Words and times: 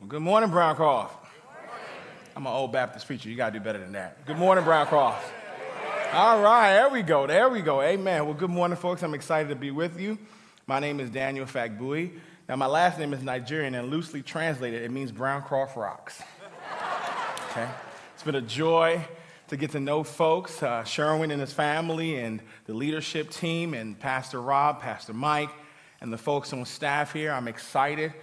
Well, 0.00 0.08
good 0.08 0.22
morning, 0.22 0.48
Browncroft. 0.48 1.10
I'm 2.34 2.46
an 2.46 2.52
old 2.54 2.72
Baptist 2.72 3.06
preacher. 3.06 3.28
You 3.28 3.36
got 3.36 3.52
to 3.52 3.58
do 3.58 3.62
better 3.62 3.78
than 3.78 3.92
that. 3.92 4.24
Good 4.24 4.38
morning, 4.38 4.64
Browncroft. 4.64 5.20
All 6.14 6.40
right, 6.40 6.72
there 6.72 6.88
we 6.88 7.02
go. 7.02 7.26
There 7.26 7.50
we 7.50 7.60
go. 7.60 7.82
Amen. 7.82 8.24
Well, 8.24 8.32
good 8.32 8.48
morning, 8.48 8.78
folks. 8.78 9.02
I'm 9.02 9.12
excited 9.12 9.50
to 9.50 9.56
be 9.56 9.70
with 9.70 10.00
you. 10.00 10.16
My 10.66 10.80
name 10.80 11.00
is 11.00 11.10
Daniel 11.10 11.44
Fagbui. 11.44 12.12
Now, 12.48 12.56
my 12.56 12.64
last 12.64 12.98
name 12.98 13.12
is 13.12 13.22
Nigerian, 13.22 13.74
and 13.74 13.90
loosely 13.90 14.22
translated, 14.22 14.80
it 14.80 14.90
means 14.90 15.12
Browncroft 15.12 15.76
Rocks. 15.76 16.22
Okay? 17.50 17.68
It's 18.14 18.22
been 18.22 18.36
a 18.36 18.40
joy 18.40 19.04
to 19.48 19.56
get 19.58 19.72
to 19.72 19.80
know 19.80 20.02
folks, 20.02 20.62
uh, 20.62 20.82
Sherwin 20.82 21.30
and 21.30 21.42
his 21.42 21.52
family, 21.52 22.16
and 22.16 22.40
the 22.64 22.72
leadership 22.72 23.28
team, 23.28 23.74
and 23.74 24.00
Pastor 24.00 24.40
Rob, 24.40 24.80
Pastor 24.80 25.12
Mike, 25.12 25.50
and 26.00 26.10
the 26.10 26.16
folks 26.16 26.54
on 26.54 26.64
staff 26.64 27.12
here. 27.12 27.32
I'm 27.32 27.48
excited 27.48 28.14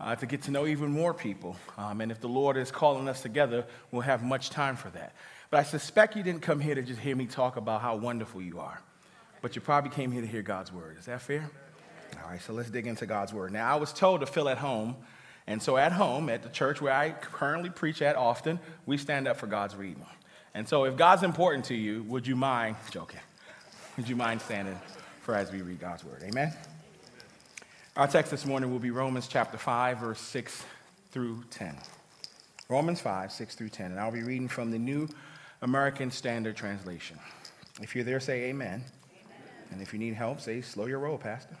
uh, 0.00 0.14
to 0.16 0.26
get 0.26 0.42
to 0.42 0.50
know 0.50 0.66
even 0.66 0.90
more 0.90 1.14
people. 1.14 1.56
Um, 1.78 2.00
and 2.00 2.12
if 2.12 2.20
the 2.20 2.28
Lord 2.28 2.56
is 2.56 2.70
calling 2.70 3.08
us 3.08 3.22
together, 3.22 3.64
we'll 3.90 4.02
have 4.02 4.22
much 4.22 4.50
time 4.50 4.76
for 4.76 4.90
that. 4.90 5.14
But 5.50 5.60
I 5.60 5.62
suspect 5.62 6.16
you 6.16 6.22
didn't 6.22 6.42
come 6.42 6.60
here 6.60 6.74
to 6.74 6.82
just 6.82 7.00
hear 7.00 7.16
me 7.16 7.26
talk 7.26 7.56
about 7.56 7.80
how 7.80 7.96
wonderful 7.96 8.42
you 8.42 8.58
are, 8.58 8.80
but 9.42 9.54
you 9.56 9.62
probably 9.62 9.90
came 9.90 10.12
here 10.12 10.22
to 10.22 10.26
hear 10.26 10.42
God's 10.42 10.72
word. 10.72 10.98
Is 10.98 11.06
that 11.06 11.22
fair? 11.22 11.48
All 12.22 12.30
right, 12.30 12.42
so 12.42 12.52
let's 12.52 12.70
dig 12.70 12.86
into 12.86 13.06
God's 13.06 13.32
word. 13.32 13.52
Now, 13.52 13.72
I 13.72 13.76
was 13.76 13.92
told 13.92 14.20
to 14.20 14.26
feel 14.26 14.48
at 14.48 14.58
home. 14.58 14.96
And 15.46 15.62
so 15.62 15.76
at 15.76 15.92
home, 15.92 16.28
at 16.28 16.42
the 16.42 16.48
church 16.48 16.80
where 16.82 16.92
I 16.92 17.10
currently 17.10 17.70
preach 17.70 18.02
at 18.02 18.16
often, 18.16 18.58
we 18.84 18.96
stand 18.96 19.28
up 19.28 19.36
for 19.36 19.46
God's 19.46 19.76
reading. 19.76 20.04
And 20.54 20.68
so 20.68 20.84
if 20.84 20.96
God's 20.96 21.22
important 21.22 21.66
to 21.66 21.74
you, 21.74 22.02
would 22.04 22.26
you 22.26 22.34
mind, 22.34 22.76
joking, 22.90 23.20
would 23.96 24.08
you 24.08 24.16
mind 24.16 24.40
standing 24.40 24.78
for 25.20 25.34
as 25.34 25.52
we 25.52 25.62
read 25.62 25.78
God's 25.78 26.04
word? 26.04 26.22
Amen? 26.24 26.52
Our 27.96 28.06
text 28.06 28.30
this 28.30 28.44
morning 28.44 28.70
will 28.70 28.78
be 28.78 28.90
Romans 28.90 29.26
chapter 29.26 29.56
5, 29.56 30.00
verse 30.00 30.20
6 30.20 30.62
through 31.12 31.44
10. 31.48 31.78
Romans 32.68 33.00
5, 33.00 33.32
6 33.32 33.54
through 33.54 33.70
10. 33.70 33.92
And 33.92 33.98
I'll 33.98 34.10
be 34.10 34.22
reading 34.22 34.48
from 34.48 34.70
the 34.70 34.78
New 34.78 35.08
American 35.62 36.10
Standard 36.10 36.56
Translation. 36.56 37.18
If 37.80 37.94
you're 37.94 38.04
there, 38.04 38.20
say 38.20 38.50
amen. 38.50 38.84
amen. 38.84 39.38
And 39.70 39.80
if 39.80 39.94
you 39.94 39.98
need 39.98 40.12
help, 40.12 40.42
say, 40.42 40.60
slow 40.60 40.84
your 40.84 40.98
roll, 40.98 41.16
Pastor. 41.16 41.56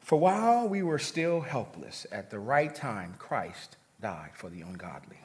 For 0.00 0.18
while 0.18 0.68
we 0.68 0.82
were 0.82 0.98
still 0.98 1.40
helpless, 1.40 2.04
at 2.10 2.32
the 2.32 2.40
right 2.40 2.74
time, 2.74 3.14
Christ 3.20 3.76
died 4.00 4.30
for 4.34 4.50
the 4.50 4.62
ungodly. 4.62 5.20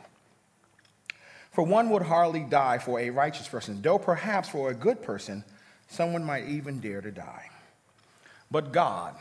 For 1.49 1.63
one 1.63 1.89
would 1.89 2.03
hardly 2.03 2.41
die 2.41 2.77
for 2.77 2.99
a 2.99 3.09
righteous 3.09 3.47
person, 3.47 3.81
though 3.81 3.97
perhaps 3.97 4.47
for 4.47 4.69
a 4.69 4.75
good 4.75 5.01
person, 5.01 5.43
someone 5.87 6.23
might 6.23 6.45
even 6.45 6.79
dare 6.79 7.01
to 7.01 7.09
die. 7.09 7.49
But 8.49 8.71
God 8.71 9.15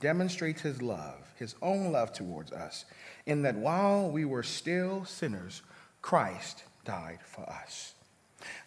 demonstrates 0.00 0.62
his 0.62 0.80
love, 0.80 1.16
his 1.36 1.54
own 1.60 1.92
love 1.92 2.12
towards 2.12 2.52
us, 2.52 2.84
in 3.26 3.42
that 3.42 3.56
while 3.56 4.10
we 4.10 4.24
were 4.24 4.42
still 4.42 5.04
sinners, 5.04 5.62
Christ 6.02 6.64
died 6.84 7.18
for 7.24 7.48
us. 7.48 7.94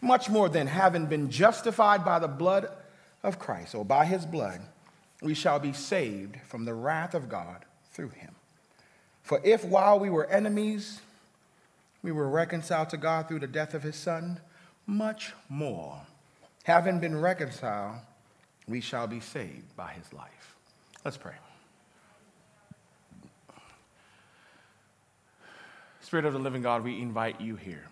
Much 0.00 0.28
more 0.28 0.48
than 0.48 0.66
having 0.66 1.06
been 1.06 1.30
justified 1.30 2.04
by 2.04 2.18
the 2.18 2.28
blood 2.28 2.68
of 3.22 3.38
Christ, 3.38 3.74
or 3.74 3.84
by 3.84 4.04
his 4.04 4.26
blood, 4.26 4.60
we 5.22 5.34
shall 5.34 5.58
be 5.58 5.72
saved 5.72 6.36
from 6.46 6.64
the 6.64 6.74
wrath 6.74 7.14
of 7.14 7.28
God 7.28 7.64
through 7.92 8.10
him. 8.10 8.34
For 9.22 9.40
if 9.44 9.64
while 9.64 9.98
we 9.98 10.10
were 10.10 10.26
enemies, 10.26 11.00
we 12.02 12.12
were 12.12 12.28
reconciled 12.28 12.90
to 12.90 12.96
God 12.96 13.28
through 13.28 13.38
the 13.38 13.46
death 13.46 13.74
of 13.74 13.82
his 13.82 13.96
son, 13.96 14.40
much 14.86 15.32
more, 15.48 16.02
having 16.64 16.98
been 16.98 17.20
reconciled, 17.20 18.00
we 18.68 18.80
shall 18.80 19.06
be 19.06 19.20
saved 19.20 19.76
by 19.76 19.92
his 19.92 20.12
life. 20.12 20.56
Let's 21.04 21.16
pray. 21.16 21.34
Spirit 26.00 26.24
of 26.26 26.32
the 26.32 26.38
living 26.38 26.62
God, 26.62 26.84
we 26.84 27.00
invite 27.00 27.40
you 27.40 27.56
here 27.56 27.86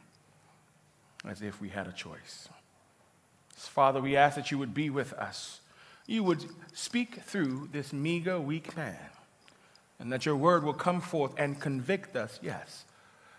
as 1.26 1.42
if 1.42 1.60
we 1.60 1.68
had 1.68 1.86
a 1.86 1.92
choice. 1.92 2.48
Father, 3.54 4.00
we 4.00 4.16
ask 4.16 4.36
that 4.36 4.50
you 4.50 4.58
would 4.58 4.74
be 4.74 4.90
with 4.90 5.12
us. 5.14 5.60
You 6.06 6.24
would 6.24 6.44
speak 6.72 7.22
through 7.22 7.68
this 7.72 7.92
meager, 7.92 8.40
weak 8.40 8.76
man, 8.76 8.96
and 9.98 10.12
that 10.12 10.26
your 10.26 10.36
word 10.36 10.64
will 10.64 10.74
come 10.74 11.00
forth 11.00 11.32
and 11.38 11.60
convict 11.60 12.16
us, 12.16 12.38
yes, 12.42 12.84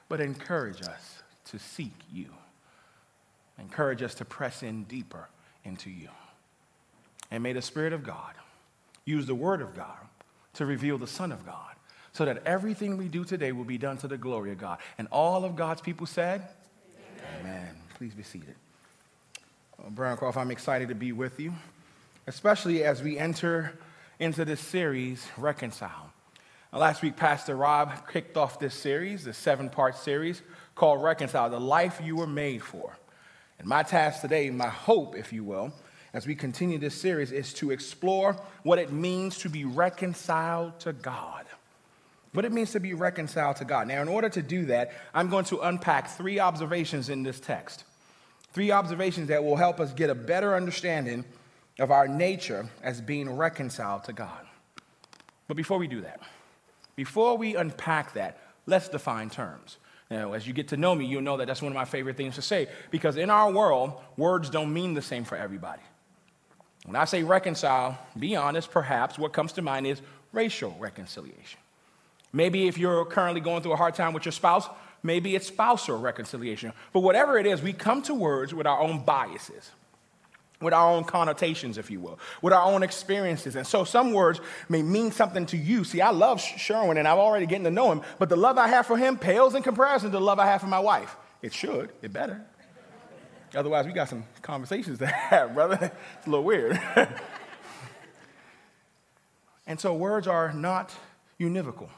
but 0.08 0.22
encourage 0.22 0.81
us 0.81 1.24
to 1.46 1.59
seek 1.59 1.94
you. 2.12 2.28
Encourage 3.59 4.02
us 4.02 4.16
to 4.16 4.25
press 4.25 4.64
in 4.64 4.84
deeper 4.84 5.28
into 5.64 5.90
you. 5.90 6.09
And 7.31 7.42
may 7.42 7.53
the 7.53 7.62
Spirit 7.62 7.94
of 7.94 8.03
God 8.03 8.34
use 9.06 9.25
the 9.25 9.36
Word 9.36 9.62
of 9.62 9.75
God 9.75 9.97
to 10.53 10.66
reveal 10.66 10.97
the 10.97 11.08
Son 11.08 11.31
of 11.31 11.46
God 11.46 11.72
so 12.14 12.25
that 12.25 12.44
everything 12.46 12.97
we 12.97 13.08
do 13.08 13.24
today 13.24 13.52
will 13.53 13.64
be 13.64 13.78
done 13.78 13.97
to 13.97 14.08
the 14.08 14.18
glory 14.18 14.52
of 14.52 14.58
God. 14.58 14.80
And 14.97 15.08
all 15.12 15.46
of 15.46 15.56
God's 15.56 15.81
people 15.81 16.06
said, 16.06 16.41
Amen. 17.40 17.40
Amen. 17.40 17.75
Please 17.97 18.14
be 18.14 18.24
seated. 18.24 18.56
Uh, 19.80 19.84
well, 19.84 19.91
Browncroft, 19.91 20.36
I'm 20.38 20.52
excited 20.52 20.90
to 20.90 20.96
be 20.96 21.14
with 21.14 21.40
you, 21.40 21.53
especially 22.28 22.84
as 22.84 23.02
we 23.02 23.18
enter 23.18 23.78
into 24.20 24.44
this 24.44 24.59
series, 24.59 25.25
Reconcile. 25.38 26.12
Now, 26.74 26.80
last 26.80 27.02
week, 27.02 27.16
Pastor 27.16 27.56
Rob 27.56 28.08
kicked 28.09 28.38
off 28.38 28.59
this 28.59 28.75
series, 28.75 29.24
the 29.24 29.34
seven 29.34 29.70
part 29.70 29.96
series 29.96 30.41
called 30.75 31.02
Reconcile, 31.02 31.50
the 31.50 31.59
life 31.59 32.02
you 32.03 32.18
were 32.18 32.28
made 32.28 32.62
for. 32.62 32.97
And 33.58 33.68
my 33.68 33.84
task 33.84 34.22
today, 34.22 34.50
my 34.50 34.70
hope, 34.70 35.16
if 35.16 35.31
you 35.31 35.44
will, 35.44 35.74
as 36.14 36.28
we 36.28 36.36
continue 36.36 36.78
this 36.78 37.00
series 37.00 37.32
is 37.32 37.54
to 37.54 37.72
explore 37.72 38.36
what 38.64 38.80
it 38.80 38.92
means 38.92 39.38
to 39.40 39.50
be 39.50 39.64
reconciled 39.66 40.80
to 40.82 40.94
God. 40.94 41.46
What 42.34 42.46
it 42.46 42.52
means 42.52 42.72
to 42.72 42.80
be 42.80 42.94
reconciled 42.94 43.58
to 43.58 43.66
God. 43.66 43.88
Now, 43.88 44.02
in 44.02 44.08
order 44.08 44.30
to 44.30 44.42
do 44.42 44.66
that, 44.66 44.92
I'm 45.14 45.30
going 45.30 45.46
to 45.46 45.60
unpack 45.60 46.10
three 46.10 46.40
observations 46.40 47.10
in 47.10 47.24
this 47.24 47.40
text. 47.40 47.84
Three 48.54 48.72
observations 48.72 49.30
that 49.30 49.44
will 49.44 49.56
help 49.56 49.80
us 49.80 49.94
get 49.94 50.10
a 50.10 50.16
better 50.16 50.56
understanding 50.56 51.26
of 51.80 51.92
our 51.92 52.08
nature 52.08 52.70
as 52.84 53.00
being 53.02 53.30
reconciled 53.30 54.04
to 54.06 54.14
God. 54.14 54.46
But 55.48 55.58
before 55.58 55.78
we 55.78 55.88
do 55.88 56.02
that, 56.02 56.22
before 56.96 57.38
we 57.38 57.56
unpack 57.56 58.14
that, 58.14 58.38
let's 58.66 58.90
define 58.90 59.30
terms. 59.30 59.78
Now, 60.10 60.34
as 60.34 60.46
you 60.46 60.54
get 60.54 60.70
to 60.70 60.78
know 60.78 60.94
me, 60.94 61.06
you'll 61.06 61.22
know 61.22 61.38
that 61.38 61.48
that's 61.48 61.62
one 61.62 61.72
of 61.72 61.76
my 61.76 61.86
favorite 61.86 62.18
things 62.18 62.36
to 62.36 62.42
say 62.42 62.68
because 62.92 63.16
in 63.16 63.30
our 63.30 63.52
world, 63.52 63.94
words 64.18 64.50
don't 64.50 64.74
mean 64.74 64.94
the 64.94 65.02
same 65.02 65.24
for 65.24 65.38
everybody. 65.38 65.82
When 66.86 66.96
I 66.96 67.06
say 67.06 67.24
reconcile, 67.24 67.97
be 68.18 68.36
honest, 68.36 68.72
perhaps 68.72 69.19
what 69.19 69.34
comes 69.34 69.53
to 69.53 69.62
mind 69.62 69.86
is 69.86 70.02
racial 70.34 70.75
reconciliation. 70.80 71.59
Maybe 72.34 72.68
if 72.68 72.78
you're 72.78 73.06
currently 73.06 73.42
going 73.42 73.62
through 73.62 73.74
a 73.74 73.78
hard 73.78 73.94
time 73.94 74.14
with 74.14 74.25
your 74.25 74.31
spouse, 74.31 74.68
maybe 75.03 75.36
it's 75.36 75.47
spousal 75.47 76.00
reconciliation. 76.00 76.74
But 76.94 77.02
whatever 77.02 77.38
it 77.38 77.46
is, 77.46 77.62
we 77.62 77.74
come 77.74 78.02
to 78.03 78.14
words 78.14 78.53
with 78.53 78.66
our 78.66 78.80
own 78.80 79.03
biases, 79.03 79.72
with 80.62 80.74
our 80.74 80.91
own 80.91 81.03
connotations, 81.03 81.78
if 81.78 81.91
you 81.91 82.00
will, 82.00 82.20
with 82.41 82.53
our 82.53 82.64
own 82.64 82.84
experiences. 82.84 83.56
And 83.56 83.68
so 83.68 83.84
some 83.84 84.14
words 84.14 84.40
may 84.70 84.81
mean 84.81 85.12
something 85.12 85.46
to 85.47 85.58
you. 85.58 85.84
See, 85.84 86.02
I 86.02 86.12
love 86.12 86.40
Sherwin 86.41 86.97
and 86.97 87.08
I'm 87.08 87.18
already 87.18 87.46
getting 87.46 87.66
to 87.66 87.72
know 87.72 87.91
him, 87.91 88.02
but 88.18 88.30
the 88.30 88.38
love 88.38 88.58
I 88.58 88.68
have 88.70 88.88
for 88.88 88.97
him 88.97 89.18
pales 89.18 89.56
in 89.56 89.62
comparison 89.62 90.12
to 90.12 90.18
the 90.18 90.24
love 90.24 90.40
I 90.40 90.46
have 90.46 90.62
for 90.62 90.68
my 90.68 90.80
wife. 90.80 91.16
It 91.41 91.53
should, 91.53 91.91
it 92.02 92.14
better. 92.14 92.46
Otherwise, 93.56 93.86
we 93.86 93.92
got 93.92 94.10
some 94.10 94.24
conversations 94.42 95.00
to 95.00 95.08
have, 95.08 95.54
brother. 95.56 95.92
It's 96.18 96.28
a 96.28 96.30
little 96.30 96.46
weird. 96.46 96.80
and 99.68 99.80
so, 99.80 99.94
words 99.94 100.28
are 100.28 100.54
not 100.54 100.94
univocal. 101.40 101.90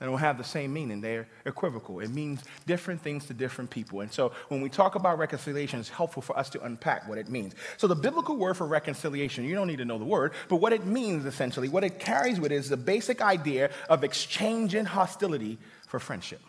They 0.00 0.06
don't 0.06 0.18
have 0.18 0.38
the 0.38 0.44
same 0.44 0.72
meaning. 0.72 1.02
They're 1.02 1.28
equivocal. 1.44 2.00
It 2.00 2.08
means 2.08 2.42
different 2.66 3.02
things 3.02 3.26
to 3.26 3.34
different 3.34 3.70
people. 3.70 4.00
And 4.00 4.10
so 4.10 4.32
when 4.48 4.62
we 4.62 4.70
talk 4.70 4.94
about 4.94 5.18
reconciliation, 5.18 5.78
it's 5.78 5.90
helpful 5.90 6.22
for 6.22 6.38
us 6.38 6.48
to 6.50 6.64
unpack 6.64 7.06
what 7.06 7.18
it 7.18 7.28
means. 7.28 7.54
So 7.76 7.86
the 7.86 7.94
biblical 7.94 8.36
word 8.36 8.56
for 8.56 8.66
reconciliation, 8.66 9.44
you 9.44 9.54
don't 9.54 9.66
need 9.66 9.76
to 9.76 9.84
know 9.84 9.98
the 9.98 10.06
word, 10.06 10.32
but 10.48 10.56
what 10.56 10.72
it 10.72 10.86
means 10.86 11.26
essentially, 11.26 11.68
what 11.68 11.84
it 11.84 11.98
carries 11.98 12.40
with 12.40 12.50
it 12.50 12.54
is 12.54 12.70
the 12.70 12.78
basic 12.78 13.20
idea 13.20 13.70
of 13.90 14.02
exchanging 14.02 14.86
hostility 14.86 15.58
for 15.86 16.00
friendship. 16.00 16.40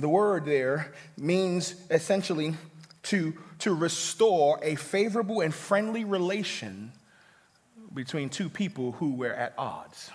The 0.00 0.08
word 0.08 0.46
there 0.46 0.92
means 1.18 1.74
essentially 1.90 2.54
to, 3.04 3.34
to 3.60 3.74
restore 3.74 4.58
a 4.62 4.74
favorable 4.74 5.42
and 5.42 5.54
friendly 5.54 6.04
relation 6.04 6.92
between 7.92 8.30
two 8.30 8.48
people 8.48 8.92
who 8.92 9.14
were 9.14 9.32
at 9.32 9.52
odds. 9.58 10.10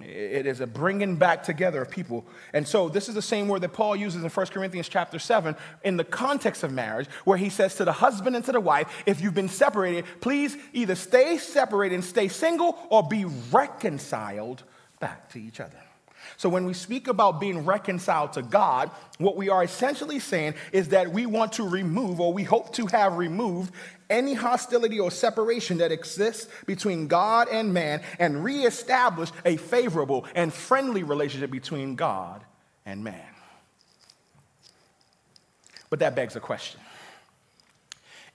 It 0.00 0.46
is 0.46 0.60
a 0.60 0.66
bringing 0.66 1.16
back 1.16 1.44
together 1.44 1.82
of 1.82 1.90
people. 1.90 2.24
And 2.52 2.66
so 2.66 2.88
this 2.88 3.08
is 3.08 3.14
the 3.14 3.22
same 3.22 3.48
word 3.48 3.60
that 3.62 3.74
Paul 3.74 3.94
uses 3.94 4.24
in 4.24 4.30
1 4.30 4.46
Corinthians 4.46 4.88
chapter 4.88 5.18
7 5.18 5.54
in 5.84 5.96
the 5.96 6.04
context 6.04 6.64
of 6.64 6.72
marriage, 6.72 7.06
where 7.24 7.36
he 7.36 7.50
says 7.50 7.76
to 7.76 7.84
the 7.84 7.92
husband 7.92 8.34
and 8.34 8.44
to 8.46 8.52
the 8.52 8.60
wife, 8.60 9.04
if 9.06 9.20
you've 9.20 9.34
been 9.34 9.48
separated, 9.48 10.04
please 10.20 10.56
either 10.72 10.94
stay 10.94 11.38
separated 11.38 11.94
and 11.96 12.04
stay 12.04 12.28
single 12.28 12.78
or 12.88 13.06
be 13.06 13.26
reconciled 13.52 14.62
back 15.00 15.30
to 15.32 15.40
each 15.40 15.60
other. 15.60 15.78
So, 16.36 16.48
when 16.48 16.64
we 16.64 16.74
speak 16.74 17.08
about 17.08 17.40
being 17.40 17.64
reconciled 17.64 18.32
to 18.34 18.42
God, 18.42 18.90
what 19.18 19.36
we 19.36 19.48
are 19.48 19.62
essentially 19.62 20.18
saying 20.18 20.54
is 20.72 20.88
that 20.88 21.10
we 21.12 21.26
want 21.26 21.52
to 21.54 21.68
remove, 21.68 22.20
or 22.20 22.32
we 22.32 22.44
hope 22.44 22.72
to 22.74 22.86
have 22.86 23.16
removed, 23.16 23.72
any 24.08 24.34
hostility 24.34 24.98
or 24.98 25.10
separation 25.10 25.78
that 25.78 25.92
exists 25.92 26.48
between 26.66 27.06
God 27.06 27.48
and 27.50 27.72
man 27.72 28.02
and 28.18 28.42
reestablish 28.42 29.30
a 29.44 29.56
favorable 29.56 30.26
and 30.34 30.52
friendly 30.52 31.02
relationship 31.02 31.50
between 31.50 31.94
God 31.94 32.42
and 32.84 33.04
man. 33.04 33.22
But 35.90 36.00
that 36.00 36.14
begs 36.14 36.36
a 36.36 36.40
question. 36.40 36.80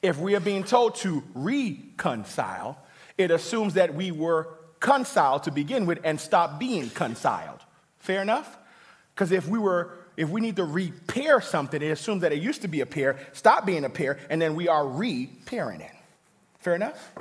If 0.02 0.20
we 0.20 0.36
are 0.36 0.40
being 0.40 0.64
told 0.64 0.96
to 0.98 1.24
reconcile, 1.34 2.78
it 3.18 3.32
assumes 3.32 3.74
that 3.76 3.96
we 3.96 4.12
were 4.12 4.50
conciled 4.80 5.44
to 5.44 5.52
begin 5.52 5.86
with 5.86 6.00
and 6.04 6.20
stop 6.20 6.60
being 6.60 6.90
conciled. 6.90 7.60
Fair 8.06 8.22
enough? 8.22 8.56
Because 9.16 9.31
if 9.31 9.48
we 9.48 9.57
were, 9.57 9.98
if 10.16 10.30
we 10.30 10.40
need 10.40 10.57
to 10.57 10.63
repair 10.63 11.42
something, 11.42 11.81
it 11.81 11.88
assumes 11.88 12.22
that 12.22 12.31
it 12.31 12.40
used 12.40 12.62
to 12.62 12.68
be 12.68 12.81
a 12.81 12.86
pair, 12.86 13.18
stop 13.34 13.66
being 13.66 13.84
a 13.84 13.90
pair, 13.90 14.19
and 14.30 14.40
then 14.40 14.54
we 14.54 14.68
are 14.68 14.88
repairing 14.88 15.81
it. 15.81 15.92
Fair 16.60 16.75
enough? 16.75 17.13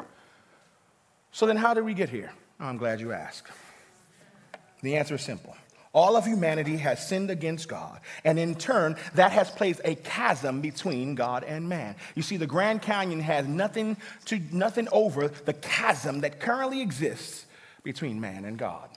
So 1.33 1.47
then, 1.47 1.57
how 1.57 1.73
did 1.73 1.85
we 1.85 1.95
get 1.95 2.11
here? 2.11 2.31
Oh, 2.61 2.67
I'm 2.67 2.77
glad 2.77 3.01
you 3.01 3.13
asked. 3.13 3.51
The 4.83 4.97
answer 4.97 5.15
is 5.15 5.23
simple. 5.23 5.57
All 5.95 6.17
of 6.17 6.27
humanity 6.27 6.77
has 6.77 7.09
sinned 7.09 7.31
against 7.31 7.67
God, 7.67 7.99
and 8.23 8.39
in 8.39 8.55
turn, 8.55 8.97
that 9.15 9.33
has 9.33 9.51
placed 9.51 9.81
a 9.87 9.95
chasm 9.95 10.61
between 10.61 11.15
God 11.15 11.45
and 11.45 11.67
man. 11.67 11.97
You 12.15 12.21
see, 12.21 12.37
the 12.37 12.47
Grand 12.47 12.83
Canyon 12.83 13.21
has 13.21 13.47
nothing 13.47 13.97
to 14.27 14.39
nothing 14.53 14.89
over 14.93 15.29
the 15.29 15.55
chasm 15.55 16.21
that 16.21 16.41
currently 16.41 16.83
exists 16.83 17.47
between 17.85 18.21
man 18.21 18.45
and 18.45 18.59
God. 18.59 18.91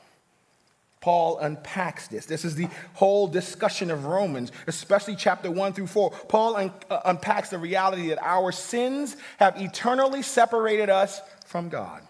Paul 0.99 1.37
unpacks 1.39 2.07
this. 2.07 2.25
This 2.25 2.43
is 2.43 2.55
the 2.55 2.67
whole 2.93 3.27
discussion 3.27 3.91
of 3.91 4.05
Romans, 4.05 4.51
especially 4.65 5.15
chapter 5.15 5.51
1 5.51 5.73
through 5.73 5.87
4. 5.87 6.11
Paul 6.27 6.55
un- 6.55 6.71
uh, 6.89 7.01
unpacks 7.05 7.49
the 7.49 7.59
reality 7.59 8.09
that 8.09 8.19
our 8.21 8.51
sins 8.51 9.15
have 9.37 9.61
eternally 9.61 10.21
separated 10.21 10.89
us 10.89 11.21
from 11.45 11.69
God. 11.69 12.01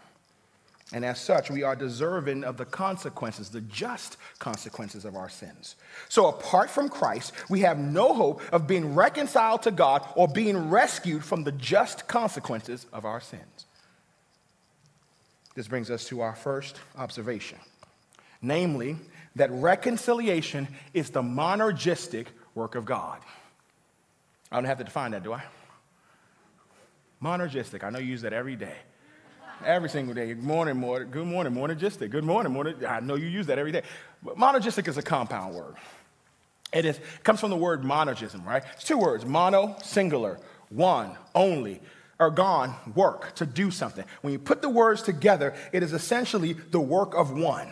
And 0.94 1.04
as 1.04 1.20
such, 1.20 1.52
we 1.52 1.64
are 1.64 1.76
deserving 1.76 2.46
of 2.46 2.56
the 2.56 2.64
consequences, 2.64 3.50
the 3.50 3.60
just 3.60 4.16
consequences 4.40 5.04
of 5.04 5.18
our 5.18 5.28
sins. 5.28 5.76
So, 6.08 6.28
apart 6.28 6.70
from 6.70 6.88
Christ, 6.88 7.34
we 7.50 7.60
have 7.62 7.78
no 7.78 8.14
hope 8.14 8.42
of 8.54 8.68
being 8.68 8.96
reconciled 8.96 9.64
to 9.64 9.72
God 9.72 10.08
or 10.16 10.30
being 10.30 10.70
rescued 10.70 11.26
from 11.26 11.44
the 11.44 11.52
just 11.52 12.08
consequences 12.08 12.86
of 12.94 13.04
our 13.04 13.20
sins. 13.20 13.66
This 15.56 15.68
brings 15.68 15.92
us 15.92 16.06
to 16.06 16.22
our 16.22 16.36
first 16.36 16.80
observation 16.96 17.58
namely, 18.42 18.98
that 19.36 19.52
reconciliation 19.52 20.68
is 20.94 21.10
the 21.10 21.22
monergistic 21.22 22.28
work 22.56 22.76
of 22.76 22.86
God. 22.86 23.20
I 24.52 24.56
don't 24.56 24.66
have 24.66 24.78
to 24.80 24.84
define 24.84 25.12
that, 25.12 25.24
do 25.24 25.34
I? 25.34 25.44
Monergistic. 27.22 27.84
I 27.84 27.90
know 27.90 28.00
you 28.00 28.08
use 28.08 28.22
that 28.22 28.34
every 28.34 28.56
day. 28.56 28.76
Every 29.66 29.90
single 29.90 30.14
day. 30.14 30.28
Good 30.28 30.44
morning, 30.44 30.78
morning. 30.78 31.10
Good 31.10 31.26
morning, 31.26 31.54
monergistic. 31.54 32.12
Good 32.12 32.24
morning, 32.24 32.54
morning. 32.54 32.86
I 32.86 33.00
know 33.00 33.16
you 33.16 33.28
use 33.28 33.48
that 33.48 33.58
every 33.58 33.72
day. 33.72 33.82
But 34.22 34.38
monergistic 34.38 34.88
is 34.88 34.98
a 34.98 35.02
compound 35.02 35.56
word. 35.56 35.76
It 36.72 36.86
is, 36.86 37.00
comes 37.24 37.40
from 37.40 37.50
the 37.50 37.56
word 37.56 37.82
monergism, 37.82 38.46
right? 38.46 38.64
It's 38.74 38.84
two 38.84 38.98
words 38.98 39.26
mono, 39.26 39.76
singular, 39.82 40.40
one, 40.70 41.16
only, 41.34 41.82
ergon, 42.20 42.96
work, 42.96 43.34
to 43.36 43.46
do 43.46 43.72
something. 43.72 44.06
When 44.22 44.34
you 44.34 44.40
put 44.40 44.62
the 44.62 44.70
words 44.70 45.02
together, 45.02 45.56
it 45.72 45.82
is 45.82 45.94
essentially 45.94 46.54
the 46.54 46.80
work 46.80 47.16
of 47.16 47.32
one 47.32 47.72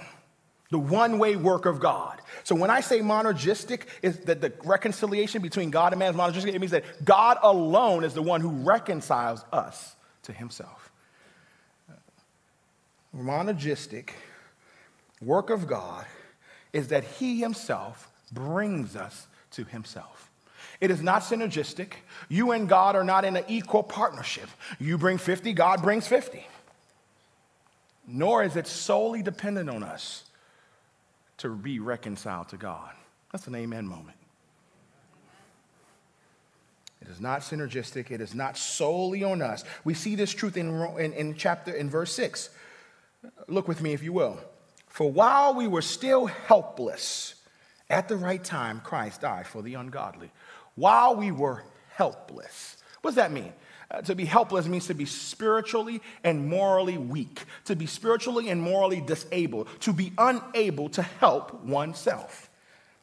the 0.72 0.80
one 0.80 1.20
way 1.20 1.36
work 1.36 1.66
of 1.66 1.80
God. 1.80 2.22
So 2.44 2.56
when 2.56 2.70
I 2.70 2.82
say 2.82 3.00
monergistic, 3.00 3.82
is 4.02 4.18
that 4.20 4.42
the 4.42 4.52
reconciliation 4.64 5.42
between 5.42 5.70
God 5.70 5.94
and 5.94 6.00
man 6.00 6.12
is 6.12 6.20
monergistic, 6.20 6.54
it 6.54 6.60
means 6.60 6.72
that 6.72 7.06
God 7.06 7.38
alone 7.44 8.04
is 8.04 8.14
the 8.14 8.22
one 8.22 8.42
who 8.42 8.50
reconciles 8.50 9.44
us 9.52 9.96
to 10.24 10.34
himself. 10.34 10.92
Monergistic 13.16 14.10
work 15.22 15.50
of 15.50 15.68
God 15.68 16.06
is 16.74 16.90
that 16.90 17.04
he 17.04 17.40
himself 17.40 18.12
brings 18.32 18.96
us 18.96 19.28
to 19.52 19.64
himself. 19.64 20.30
It 20.82 20.92
is 20.92 21.02
not 21.02 21.22
synergistic. 21.22 21.94
You 22.28 22.52
and 22.52 22.68
God 22.68 22.98
are 22.98 23.04
not 23.04 23.24
in 23.24 23.38
an 23.38 23.46
equal 23.48 23.84
partnership. 23.84 24.50
You 24.80 24.98
bring 24.98 25.18
50, 25.18 25.54
God 25.54 25.82
brings 25.82 26.06
50. 26.08 26.46
Nor 28.08 28.44
is 28.44 28.56
it 28.58 28.68
solely 28.68 29.24
dependent 29.24 29.70
on 29.70 29.84
us 29.84 30.25
to 31.38 31.50
be 31.50 31.80
reconciled 31.80 32.50
to 32.50 32.58
God. 32.58 32.92
That's 33.32 33.48
an 33.48 33.56
amen 33.56 33.88
moment. 33.88 34.18
It 37.02 37.10
is 37.10 37.22
not 37.22 37.42
synergistic. 37.42 38.10
It 38.10 38.22
is 38.22 38.34
not 38.34 38.58
solely 38.58 39.24
on 39.24 39.42
us. 39.42 39.64
We 39.84 39.94
see 39.94 40.16
this 40.16 40.32
truth 40.32 40.58
in, 40.58 40.70
in, 40.98 41.14
in, 41.14 41.36
chapter, 41.36 41.72
in 41.72 41.90
verse 41.90 42.14
6. 42.14 42.50
Look 43.48 43.68
with 43.68 43.82
me, 43.82 43.94
if 43.94 44.02
you 44.02 44.14
will. 44.14 44.40
For 44.88 45.12
while 45.12 45.54
we 45.54 45.68
were 45.68 45.82
still 45.82 46.26
helpless, 46.26 47.36
at 47.90 48.08
the 48.08 48.16
right 48.16 48.44
time, 48.44 48.82
Christ 48.82 49.22
died 49.22 49.46
for 49.46 49.62
the 49.62 49.76
ungodly. 49.76 50.32
While 50.76 51.16
we 51.16 51.32
were 51.32 51.64
helpless. 51.90 52.78
What 53.02 53.12
does 53.12 53.16
that 53.16 53.32
mean? 53.32 53.54
Uh, 53.92 54.02
to 54.02 54.16
be 54.16 54.26
helpless 54.26 54.66
means 54.68 54.88
to 54.88 54.94
be 54.94 55.06
spiritually 55.06 56.02
and 56.24 56.48
morally 56.48 56.98
weak, 56.98 57.44
to 57.66 57.76
be 57.76 57.86
spiritually 57.86 58.50
and 58.50 58.62
morally 58.62 59.00
disabled, 59.00 59.68
to 59.80 59.94
be 59.94 60.12
unable 60.18 60.90
to 60.90 61.04
help 61.04 61.64
oneself. 61.64 62.50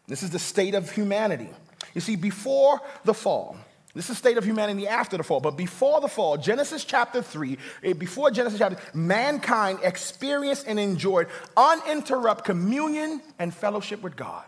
This 0.09 0.23
is 0.23 0.31
the 0.31 0.39
state 0.39 0.75
of 0.75 0.91
humanity. 0.91 1.49
You 1.95 2.01
see, 2.01 2.17
before 2.17 2.81
the 3.05 3.15
fall, 3.15 3.57
this 3.95 4.07
is 4.07 4.11
the 4.11 4.15
state 4.17 4.39
of 4.39 4.45
humanity 4.45 4.89
after 4.89 5.17
the 5.17 5.23
fall, 5.23 5.41
but 5.41 5.57
before 5.57 6.01
the 6.01 6.09
fall, 6.09 6.39
Genesis 6.39 6.85
chapter 6.85 7.21
3, 7.21 7.59
eh, 7.85 7.93
before 7.93 8.31
Genesis 8.31 8.59
chapter, 8.59 8.79
mankind 8.95 9.81
experienced 9.83 10.67
and 10.67 10.81
enjoyed 10.81 11.29
uninterrupted 11.57 12.45
communion 12.45 13.21
and 13.39 13.55
fellowship 13.55 14.03
with 14.03 14.17
God. 14.17 14.45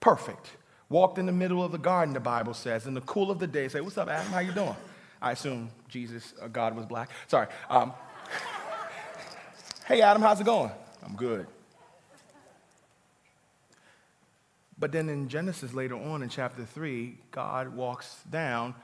Perfect. 0.00 0.50
Walked 0.90 1.18
in 1.18 1.26
the 1.26 1.32
middle 1.32 1.64
of 1.64 1.72
the 1.72 1.78
garden, 1.78 2.12
the 2.14 2.20
Bible 2.20 2.54
says, 2.54 2.86
in 2.86 2.94
the 2.94 3.00
cool 3.00 3.30
of 3.30 3.38
the 3.38 3.46
day. 3.46 3.66
Say, 3.68 3.80
what's 3.80 3.98
up, 3.98 4.08
Adam? 4.08 4.30
How 4.30 4.40
you 4.40 4.52
doing? 4.52 4.76
I 5.26 5.32
assume 5.32 5.70
Jesus, 5.88 6.34
uh, 6.40 6.46
God 6.46 6.76
was 6.76 6.86
black. 6.86 7.10
Sorry. 7.26 7.48
Um, 7.68 7.92
hey, 9.86 10.00
Adam, 10.00 10.22
how's 10.22 10.40
it 10.40 10.44
going? 10.44 10.70
I'm 11.04 11.16
good. 11.16 11.48
But 14.78 14.92
then 14.92 15.08
in 15.08 15.28
Genesis 15.28 15.74
later 15.74 15.96
on 15.96 16.22
in 16.22 16.28
chapter 16.28 16.64
3, 16.64 17.18
God 17.32 17.74
walks 17.74 18.22
down 18.30 18.76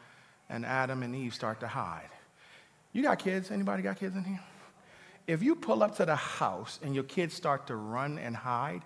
and 0.48 0.66
Adam 0.66 1.04
and 1.04 1.14
Eve 1.14 1.32
start 1.32 1.60
to 1.60 1.68
hide. 1.68 2.10
You 2.92 3.04
got 3.04 3.20
kids? 3.20 3.52
Anybody 3.52 3.84
got 3.84 4.00
kids 4.00 4.16
in 4.16 4.24
here? 4.24 4.40
If 5.28 5.44
you 5.44 5.54
pull 5.54 5.84
up 5.84 5.96
to 5.98 6.04
the 6.04 6.16
house 6.16 6.80
and 6.82 6.92
your 6.92 7.04
kids 7.04 7.34
start 7.34 7.68
to 7.68 7.76
run 7.76 8.18
and 8.18 8.34
hide 8.34 8.82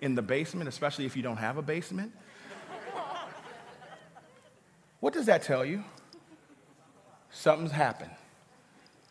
in 0.00 0.14
the 0.14 0.22
basement, 0.22 0.70
especially 0.70 1.04
if 1.04 1.18
you 1.18 1.22
don't 1.22 1.36
have 1.36 1.58
a 1.58 1.62
basement, 1.62 2.12
what 5.00 5.12
does 5.12 5.26
that 5.26 5.42
tell 5.42 5.66
you? 5.66 5.84
Something's 7.44 7.72
happened. 7.72 8.10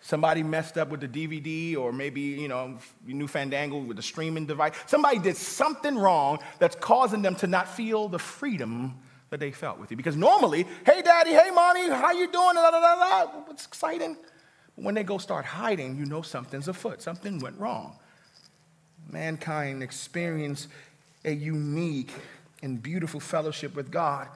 Somebody 0.02 0.42
messed 0.42 0.78
up 0.78 0.90
with 0.90 1.00
the 1.00 1.08
DVD, 1.08 1.78
or 1.78 1.94
maybe, 1.94 2.20
you 2.20 2.48
know, 2.48 2.78
new 3.06 3.28
Fandango 3.28 3.78
with 3.78 3.96
the 3.96 4.04
streaming 4.04 4.48
device. 4.48 4.74
Somebody 4.88 5.20
did 5.20 5.38
something 5.38 5.96
wrong 5.96 6.40
that's 6.60 6.76
causing 6.76 7.22
them 7.22 7.36
to 7.36 7.48
not 7.48 7.70
feel 7.70 8.10
the 8.10 8.20
freedom 8.20 8.98
that 9.30 9.40
they 9.40 9.52
felt 9.52 9.80
with 9.80 9.92
you. 9.92 9.98
Because 9.98 10.18
normally, 10.18 10.66
hey, 10.86 11.02
daddy, 11.04 11.30
hey, 11.30 11.52
mommy, 11.52 11.88
how 11.90 12.12
you 12.12 12.30
doing? 12.30 12.56
Da, 12.56 12.72
da, 12.72 12.82
da, 12.82 13.26
da. 13.26 13.52
It's 13.52 13.66
exciting. 13.66 14.18
When 14.76 14.96
they 14.96 15.04
go 15.04 15.20
start 15.20 15.46
hiding, 15.46 15.96
you 15.96 16.06
know 16.06 16.24
something's 16.24 16.68
afoot. 16.68 17.02
Something 17.04 17.40
went 17.40 17.60
wrong. 17.60 17.98
Mankind 19.10 19.84
experienced 19.84 20.70
a 21.24 21.32
unique 21.32 22.12
and 22.64 22.82
beautiful 22.82 23.20
fellowship 23.20 23.76
with 23.76 23.92
God 23.92 24.28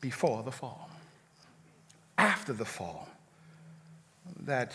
before 0.00 0.42
the 0.42 0.52
fall 0.52 0.86
after 2.18 2.52
the 2.52 2.64
fall, 2.64 3.08
that 4.40 4.72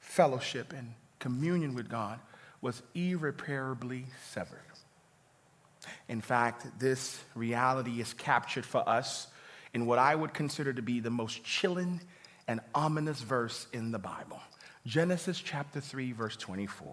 fellowship 0.00 0.72
and 0.76 0.94
communion 1.18 1.74
with 1.74 1.88
God 1.88 2.18
was 2.60 2.82
irreparably 2.94 4.06
severed. 4.30 4.60
In 6.08 6.20
fact, 6.20 6.66
this 6.78 7.22
reality 7.34 8.00
is 8.00 8.12
captured 8.14 8.64
for 8.64 8.88
us 8.88 9.28
in 9.74 9.86
what 9.86 9.98
I 9.98 10.14
would 10.14 10.32
consider 10.32 10.72
to 10.72 10.82
be 10.82 11.00
the 11.00 11.10
most 11.10 11.44
chilling 11.44 12.00
and 12.48 12.60
ominous 12.74 13.20
verse 13.20 13.66
in 13.72 13.92
the 13.92 13.98
Bible 13.98 14.40
Genesis 14.86 15.40
chapter 15.40 15.80
3, 15.80 16.12
verse 16.12 16.36
24. 16.36 16.88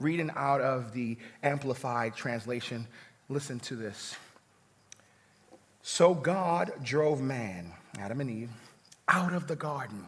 Reading 0.00 0.30
out 0.34 0.60
of 0.60 0.92
the 0.92 1.16
Amplified 1.44 2.16
translation, 2.16 2.88
listen 3.28 3.60
to 3.60 3.76
this. 3.76 4.16
So 5.82 6.14
God 6.14 6.72
drove 6.82 7.20
man 7.20 7.72
Adam 7.98 8.20
and 8.20 8.30
Eve, 8.30 8.50
out 9.08 9.32
of 9.32 9.46
the 9.46 9.56
garden. 9.56 10.04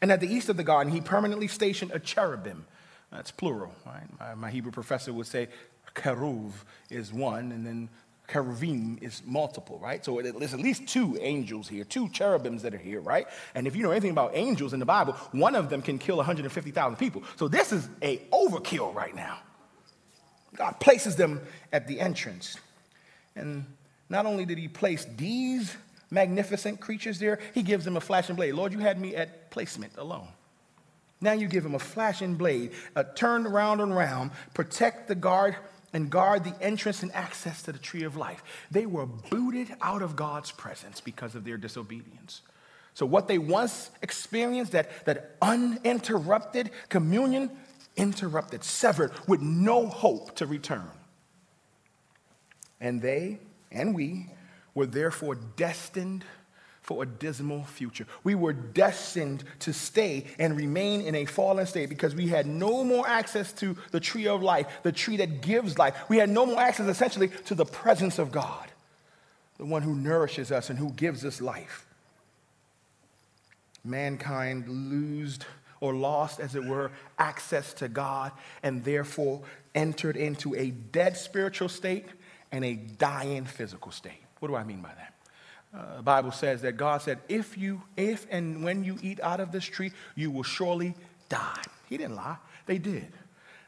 And 0.00 0.10
at 0.12 0.20
the 0.20 0.28
east 0.28 0.48
of 0.48 0.56
the 0.56 0.64
garden, 0.64 0.92
he 0.92 1.00
permanently 1.00 1.48
stationed 1.48 1.92
a 1.92 1.98
cherubim. 1.98 2.66
That's 3.10 3.30
plural, 3.30 3.74
right? 3.86 4.06
My, 4.18 4.34
my 4.34 4.50
Hebrew 4.50 4.72
professor 4.72 5.12
would 5.12 5.26
say 5.26 5.48
Keruv 5.94 6.52
is 6.90 7.12
one, 7.12 7.52
and 7.52 7.64
then 7.64 7.88
cherubim 8.30 8.98
is 9.00 9.22
multiple, 9.24 9.78
right? 9.78 10.04
So 10.04 10.20
there's 10.20 10.54
at 10.54 10.60
least 10.60 10.88
two 10.88 11.16
angels 11.20 11.68
here, 11.68 11.84
two 11.84 12.08
cherubims 12.08 12.62
that 12.62 12.74
are 12.74 12.78
here, 12.78 13.00
right? 13.00 13.26
And 13.54 13.66
if 13.66 13.76
you 13.76 13.82
know 13.82 13.90
anything 13.90 14.10
about 14.10 14.32
angels 14.34 14.72
in 14.72 14.80
the 14.80 14.86
Bible, 14.86 15.12
one 15.32 15.54
of 15.54 15.70
them 15.70 15.82
can 15.82 15.98
kill 15.98 16.16
150,000 16.16 16.96
people. 16.96 17.22
So 17.36 17.48
this 17.48 17.72
is 17.72 17.88
a 18.02 18.18
overkill 18.32 18.94
right 18.94 19.14
now. 19.14 19.38
God 20.56 20.80
places 20.80 21.16
them 21.16 21.40
at 21.72 21.86
the 21.86 22.00
entrance. 22.00 22.56
And 23.36 23.66
not 24.08 24.26
only 24.26 24.44
did 24.44 24.58
he 24.58 24.68
place 24.68 25.06
these 25.16 25.76
magnificent 26.14 26.80
creatures 26.80 27.18
there, 27.18 27.38
he 27.52 27.62
gives 27.62 27.84
them 27.84 27.96
a 27.96 28.00
flashing 28.00 28.36
blade. 28.36 28.54
Lord, 28.54 28.72
you 28.72 28.78
had 28.78 28.98
me 29.00 29.14
at 29.14 29.50
placement 29.50 29.92
alone. 29.98 30.28
Now 31.20 31.32
you 31.32 31.48
give 31.48 31.64
him 31.64 31.74
a 31.74 31.78
flashing 31.78 32.36
blade, 32.36 32.72
a 32.94 33.04
turn 33.04 33.46
around 33.46 33.80
and 33.80 33.94
round, 33.94 34.30
protect 34.54 35.08
the 35.08 35.14
guard 35.14 35.56
and 35.92 36.10
guard 36.10 36.44
the 36.44 36.54
entrance 36.60 37.02
and 37.02 37.12
access 37.12 37.62
to 37.62 37.72
the 37.72 37.78
tree 37.78 38.02
of 38.02 38.16
life. 38.16 38.42
They 38.70 38.86
were 38.86 39.06
booted 39.06 39.74
out 39.80 40.02
of 40.02 40.16
God's 40.16 40.50
presence 40.50 41.00
because 41.00 41.34
of 41.34 41.44
their 41.44 41.56
disobedience. 41.56 42.42
So, 42.94 43.06
what 43.06 43.26
they 43.26 43.38
once 43.38 43.90
experienced, 44.02 44.72
that, 44.72 45.04
that 45.06 45.36
uninterrupted 45.42 46.70
communion, 46.88 47.50
interrupted, 47.96 48.62
severed, 48.62 49.12
with 49.26 49.40
no 49.40 49.86
hope 49.86 50.36
to 50.36 50.46
return. 50.46 50.88
And 52.80 53.00
they 53.00 53.38
and 53.72 53.94
we 53.94 54.26
were 54.74 54.86
therefore 54.86 55.34
destined 55.34 56.24
for 56.84 57.02
a 57.02 57.06
dismal 57.06 57.64
future. 57.64 58.06
We 58.24 58.34
were 58.34 58.52
destined 58.52 59.42
to 59.60 59.72
stay 59.72 60.26
and 60.38 60.54
remain 60.54 61.00
in 61.00 61.14
a 61.14 61.24
fallen 61.24 61.64
state 61.66 61.88
because 61.88 62.14
we 62.14 62.28
had 62.28 62.46
no 62.46 62.84
more 62.84 63.08
access 63.08 63.52
to 63.54 63.74
the 63.90 64.00
tree 64.00 64.26
of 64.26 64.42
life, 64.42 64.66
the 64.82 64.92
tree 64.92 65.16
that 65.16 65.40
gives 65.40 65.78
life. 65.78 65.96
We 66.10 66.18
had 66.18 66.28
no 66.28 66.44
more 66.44 66.60
access, 66.60 66.86
essentially, 66.86 67.28
to 67.46 67.54
the 67.54 67.64
presence 67.64 68.18
of 68.18 68.30
God, 68.30 68.70
the 69.56 69.64
one 69.64 69.80
who 69.80 69.94
nourishes 69.94 70.52
us 70.52 70.68
and 70.68 70.78
who 70.78 70.90
gives 70.90 71.24
us 71.24 71.40
life. 71.40 71.86
Mankind 73.82 74.68
loosed 74.68 75.46
or 75.80 75.94
lost, 75.94 76.38
as 76.38 76.54
it 76.54 76.64
were, 76.64 76.90
access 77.18 77.72
to 77.74 77.88
God 77.88 78.32
and 78.62 78.84
therefore 78.84 79.40
entered 79.74 80.18
into 80.18 80.54
a 80.54 80.70
dead 80.70 81.16
spiritual 81.16 81.70
state 81.70 82.06
and 82.52 82.62
a 82.62 82.74
dying 82.74 83.46
physical 83.46 83.90
state. 83.90 84.23
What 84.44 84.50
do 84.50 84.56
I 84.56 84.64
mean 84.64 84.82
by 84.82 84.90
that? 84.90 85.14
Uh, 85.74 85.96
the 85.96 86.02
Bible 86.02 86.30
says 86.30 86.60
that 86.60 86.72
God 86.76 87.00
said, 87.00 87.18
if 87.30 87.56
you, 87.56 87.80
if 87.96 88.26
and 88.30 88.62
when 88.62 88.84
you 88.84 88.98
eat 89.00 89.18
out 89.20 89.40
of 89.40 89.52
this 89.52 89.64
tree, 89.64 89.90
you 90.16 90.30
will 90.30 90.42
surely 90.42 90.94
die. 91.30 91.62
He 91.88 91.96
didn't 91.96 92.16
lie. 92.16 92.36
They 92.66 92.76
did. 92.76 93.10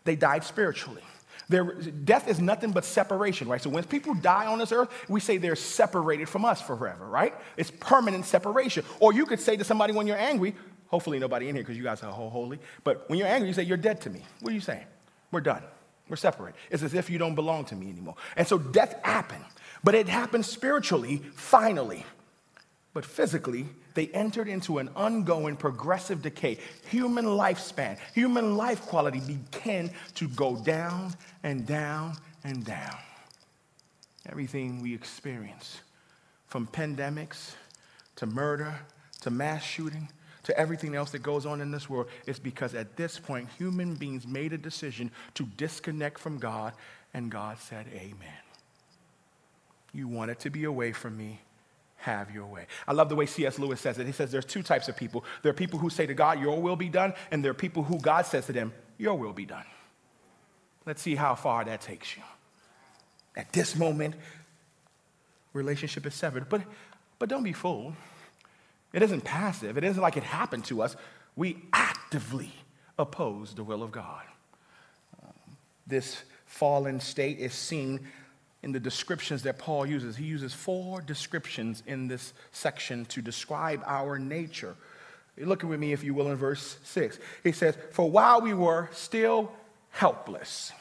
They 0.05 0.17
died 0.17 0.45
spiritually. 0.45 1.01
Their, 1.49 1.65
death 1.65 2.29
is 2.29 2.41
nothing 2.41 2.73
but 2.73 2.85
separation, 2.85 3.49
right? 3.49 3.63
So 3.63 3.71
when 3.71 3.85
people 3.85 4.13
die 4.13 4.45
on 4.45 4.59
this 4.59 4.71
earth, 4.71 4.91
we 5.09 5.19
say 5.19 5.39
they're 5.39 5.57
separated 5.57 6.29
from 6.29 6.45
us 6.45 6.61
forever, 6.61 7.07
right? 7.07 7.33
It's 7.57 7.71
permanent 7.71 8.27
separation. 8.27 8.85
Or 9.01 9.15
you 9.15 9.25
could 9.25 9.41
say 9.41 9.57
to 9.57 9.65
somebody 9.65 9.95
when 9.95 10.07
you're 10.07 10.19
angry, 10.19 10.55
hopefully 10.89 11.19
nobody 11.19 11.49
in 11.49 11.55
here 11.55 11.65
because 11.65 11.79
you 11.79 11.85
guys 11.85 12.03
are 12.03 12.13
holy, 12.13 12.59
but 12.85 13.09
when 13.09 13.19
you're 13.19 13.29
angry, 13.29 13.49
you 13.49 13.55
say, 13.55 13.63
You're 13.63 13.79
dead 13.79 14.03
to 14.03 14.11
me. 14.11 14.21
What 14.41 14.51
are 14.51 14.55
you 14.55 14.61
saying? 14.61 14.85
We're 15.33 15.41
done. 15.41 15.63
We're 16.09 16.17
separate. 16.17 16.55
It's 16.71 16.83
as 16.83 16.95
if 16.95 17.11
you 17.11 17.19
don't 17.19 17.35
belong 17.35 17.65
to 17.67 17.75
me 17.75 17.91
anymore. 17.91 18.15
And 18.37 18.47
so 18.47 18.59
death 18.59 18.95
happened. 19.03 19.45
But 19.83 19.95
it 19.95 20.09
happened 20.09 20.45
spiritually, 20.45 21.23
finally. 21.35 22.05
But 22.93 23.05
physically, 23.05 23.67
they 23.95 24.07
entered 24.09 24.49
into 24.49 24.79
an 24.79 24.89
ongoing 24.97 25.57
progressive 25.57 26.23
decay. 26.23 26.59
Human 26.89 27.25
lifespan, 27.25 27.99
human 28.15 28.57
life 28.57 28.83
quality 28.83 29.21
began 29.21 29.91
to 30.15 30.29
go 30.29 30.57
down 30.57 31.15
and 31.43 31.67
down 31.67 32.17
and 32.45 32.65
down. 32.65 32.97
Everything 34.29 34.81
we 34.83 34.95
experience, 34.95 35.81
from 36.47 36.67
pandemics 36.67 37.55
to 38.17 38.27
murder 38.27 38.75
to 39.21 39.31
mass 39.31 39.63
shooting 39.63 40.09
to 40.47 40.59
everything 40.59 40.95
else 40.95 41.11
that 41.11 41.23
goes 41.23 41.45
on 41.45 41.61
in 41.61 41.71
this 41.71 41.91
world, 41.91 42.09
is 42.27 42.39
because 42.39 42.75
at 42.75 42.97
this 42.97 43.19
point, 43.19 43.49
human 43.59 43.95
beings 43.95 44.27
made 44.27 44.53
a 44.53 44.59
decision 44.59 45.11
to 45.35 45.45
disconnect 45.57 46.19
from 46.19 46.39
God, 46.39 46.73
and 47.13 47.31
God 47.31 47.59
said, 47.59 47.87
Amen. 47.93 48.41
You 49.93 50.09
want 50.09 50.31
it 50.31 50.41
to 50.41 50.51
be 50.51 50.65
away 50.65 50.93
from 50.93 51.17
me. 51.17 51.41
Have 51.97 52.31
your 52.31 52.47
way. 52.47 52.67
I 52.87 52.93
love 52.93 53.09
the 53.09 53.17
way 53.17 53.27
C.S. 53.27 53.59
Lewis 53.59 53.81
says 53.81 53.99
it. 53.99 54.07
He 54.07 54.13
says 54.13 54.31
there's 54.31 54.45
two 54.45 54.63
types 54.63 54.89
of 54.89 54.97
people. 54.97 55.25
There 55.43 55.51
are 55.51 55.55
people 55.55 55.79
who 55.79 55.91
say 55.91 56.07
to 56.07 56.15
God, 56.15 56.41
Your 56.41 56.61
will 56.61 56.77
be 56.77 56.89
done, 56.89 57.15
and 57.31 57.43
there 57.43 57.51
are 57.51 57.55
people 57.55 57.83
who 57.83 57.99
God 57.99 58.27
says 58.27 58.47
to 58.47 58.53
them, 58.53 58.73
Your 58.99 59.17
will 59.17 59.33
be 59.33 59.47
done. 59.47 59.65
Let's 60.85 61.03
see 61.03 61.17
how 61.17 61.35
far 61.35 61.65
that 61.65 61.81
takes 61.81 62.17
you. 62.17 62.23
At 63.35 63.53
this 63.53 63.75
moment, 63.75 64.15
relationship 65.53 66.07
is 66.07 66.15
severed. 66.15 66.49
But, 66.49 66.63
but 67.19 67.29
don't 67.29 67.43
be 67.43 67.53
fooled. 67.53 67.95
It 68.97 69.03
isn't 69.03 69.25
passive, 69.25 69.77
it 69.77 69.85
isn't 69.85 70.01
like 70.01 70.17
it 70.17 70.23
happened 70.23 70.65
to 70.65 70.81
us. 70.81 70.97
We 71.37 71.59
actively 71.75 72.51
oppose 72.99 73.55
the 73.55 73.63
will 73.63 73.83
of 73.83 73.93
God. 73.93 74.23
This 75.87 76.23
fallen 76.47 76.99
state 77.01 77.39
is 77.39 77.53
seen 77.53 78.09
in 78.63 78.73
the 78.73 78.81
descriptions 78.81 79.43
that 79.43 79.59
Paul 79.59 79.85
uses. 79.85 80.17
He 80.17 80.25
uses 80.25 80.55
four 80.55 81.03
descriptions 81.03 81.83
in 81.87 82.09
this 82.09 82.33
section 82.53 83.05
to 83.07 83.21
describe 83.21 83.83
our 83.85 84.19
nature. 84.19 84.75
Look 85.37 85.63
with 85.63 85.79
me, 85.79 85.93
if 85.93 86.03
you 86.03 86.15
will, 86.15 86.31
in 86.31 86.37
verse 86.37 86.79
6. 86.85 87.19
He 87.45 87.53
says, 87.53 87.77
For 87.93 88.11
while 88.11 88.41
we 88.41 88.55
were 88.55 88.89
still 88.95 89.53
helpless, 89.91 90.73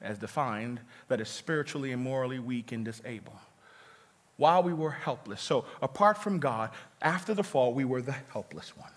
as 0.00 0.18
defined, 0.18 0.80
that 1.06 1.20
is 1.20 1.28
spiritually 1.28 1.92
and 1.92 2.02
morally 2.02 2.40
weak 2.40 2.72
and 2.72 2.84
disabled. 2.84 3.36
While 4.42 4.64
we 4.64 4.72
were 4.72 4.90
helpless. 4.90 5.40
So, 5.40 5.66
apart 5.80 6.18
from 6.18 6.40
God, 6.40 6.70
after 7.00 7.32
the 7.32 7.44
fall, 7.44 7.72
we 7.72 7.84
were 7.84 8.02
the 8.02 8.16
helpless 8.32 8.76
one. 8.76 8.90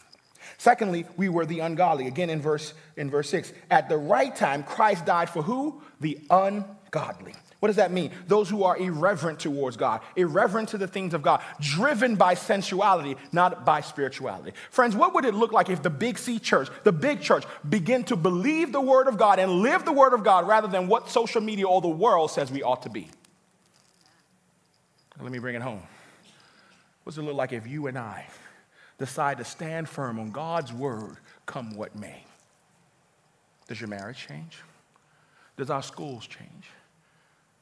Secondly, 0.57 1.05
we 1.17 1.29
were 1.29 1.45
the 1.45 1.59
ungodly. 1.59 2.07
Again, 2.07 2.31
in 2.31 2.41
verse, 2.41 2.73
in 2.97 3.11
verse 3.11 3.29
6. 3.29 3.53
At 3.69 3.87
the 3.87 3.95
right 3.95 4.35
time, 4.35 4.63
Christ 4.63 5.05
died 5.05 5.29
for 5.29 5.43
who? 5.43 5.83
The 6.01 6.17
ungodly. 6.31 7.35
What 7.59 7.67
does 7.67 7.75
that 7.75 7.91
mean? 7.91 8.09
Those 8.25 8.49
who 8.49 8.63
are 8.63 8.75
irreverent 8.75 9.39
towards 9.39 9.77
God, 9.77 10.01
irreverent 10.15 10.69
to 10.69 10.79
the 10.79 10.87
things 10.87 11.13
of 11.13 11.21
God, 11.21 11.43
driven 11.61 12.15
by 12.15 12.33
sensuality, 12.33 13.15
not 13.31 13.67
by 13.67 13.81
spirituality. 13.81 14.53
Friends, 14.71 14.95
what 14.95 15.13
would 15.13 15.25
it 15.25 15.35
look 15.35 15.51
like 15.51 15.69
if 15.69 15.83
the 15.83 15.91
Big 15.91 16.17
C 16.17 16.39
church, 16.39 16.69
the 16.83 16.91
big 16.91 17.21
church, 17.21 17.43
begin 17.69 18.03
to 18.05 18.15
believe 18.15 18.71
the 18.71 18.81
word 18.81 19.07
of 19.07 19.19
God 19.19 19.37
and 19.37 19.51
live 19.61 19.85
the 19.85 19.93
word 19.93 20.13
of 20.15 20.23
God 20.23 20.47
rather 20.47 20.67
than 20.67 20.87
what 20.87 21.11
social 21.11 21.39
media 21.39 21.67
or 21.67 21.81
the 21.81 21.87
world 21.87 22.31
says 22.31 22.51
we 22.51 22.63
ought 22.63 22.81
to 22.81 22.89
be? 22.89 23.09
Let 25.21 25.31
me 25.31 25.39
bring 25.39 25.55
it 25.55 25.61
home. 25.61 25.81
What 27.03 27.13
does 27.13 27.17
it 27.17 27.23
look 27.23 27.35
like 27.35 27.53
if 27.53 27.67
you 27.67 27.87
and 27.87 27.97
I 27.97 28.25
decide 28.97 29.37
to 29.37 29.43
stand 29.43 29.89
firm 29.89 30.19
on 30.19 30.31
God's 30.31 30.71
word, 30.71 31.17
come 31.45 31.75
what 31.75 31.95
may. 31.95 32.23
Does 33.67 33.79
your 33.79 33.89
marriage 33.89 34.25
change? 34.27 34.59
Does 35.57 35.69
our 35.69 35.83
schools 35.83 36.27
change? 36.27 36.69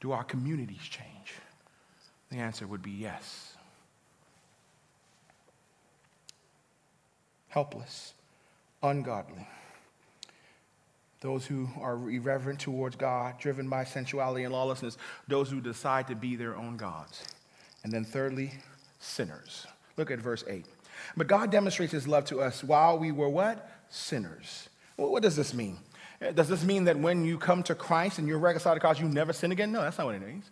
Do 0.00 0.12
our 0.12 0.24
communities 0.24 0.82
change? 0.82 1.34
The 2.30 2.38
answer 2.38 2.66
would 2.66 2.82
be 2.82 2.90
yes. 2.90 3.54
Helpless, 7.48 8.14
ungodly. 8.82 9.46
Those 11.20 11.46
who 11.46 11.68
are 11.80 11.94
irreverent 12.10 12.60
towards 12.60 12.96
God, 12.96 13.38
driven 13.38 13.68
by 13.68 13.84
sensuality 13.84 14.44
and 14.44 14.52
lawlessness, 14.52 14.98
those 15.26 15.50
who 15.50 15.60
decide 15.60 16.08
to 16.08 16.14
be 16.14 16.36
their 16.36 16.56
own 16.56 16.76
gods. 16.76 17.24
And 17.84 17.92
then, 17.92 18.04
thirdly, 18.04 18.52
sinners. 18.98 19.66
Look 19.96 20.10
at 20.10 20.18
verse 20.18 20.42
8. 20.48 20.64
But 21.16 21.26
God 21.26 21.52
demonstrates 21.52 21.92
his 21.92 22.08
love 22.08 22.24
to 22.26 22.40
us 22.40 22.64
while 22.64 22.98
we 22.98 23.12
were 23.12 23.28
what? 23.28 23.70
Sinners. 23.90 24.68
Well, 24.96 25.10
what 25.10 25.22
does 25.22 25.36
this 25.36 25.54
mean? 25.54 25.78
Uh, 26.20 26.32
does 26.32 26.48
this 26.48 26.64
mean 26.64 26.84
that 26.84 26.98
when 26.98 27.24
you 27.24 27.38
come 27.38 27.62
to 27.64 27.74
Christ 27.74 28.18
and 28.18 28.26
you're 28.26 28.38
reconciled 28.38 28.76
to 28.76 28.80
Christ, 28.80 29.00
you 29.00 29.08
never 29.08 29.32
sin 29.32 29.52
again? 29.52 29.70
No, 29.70 29.82
that's 29.82 29.98
not 29.98 30.06
what 30.06 30.14
it 30.14 30.26
means. 30.26 30.50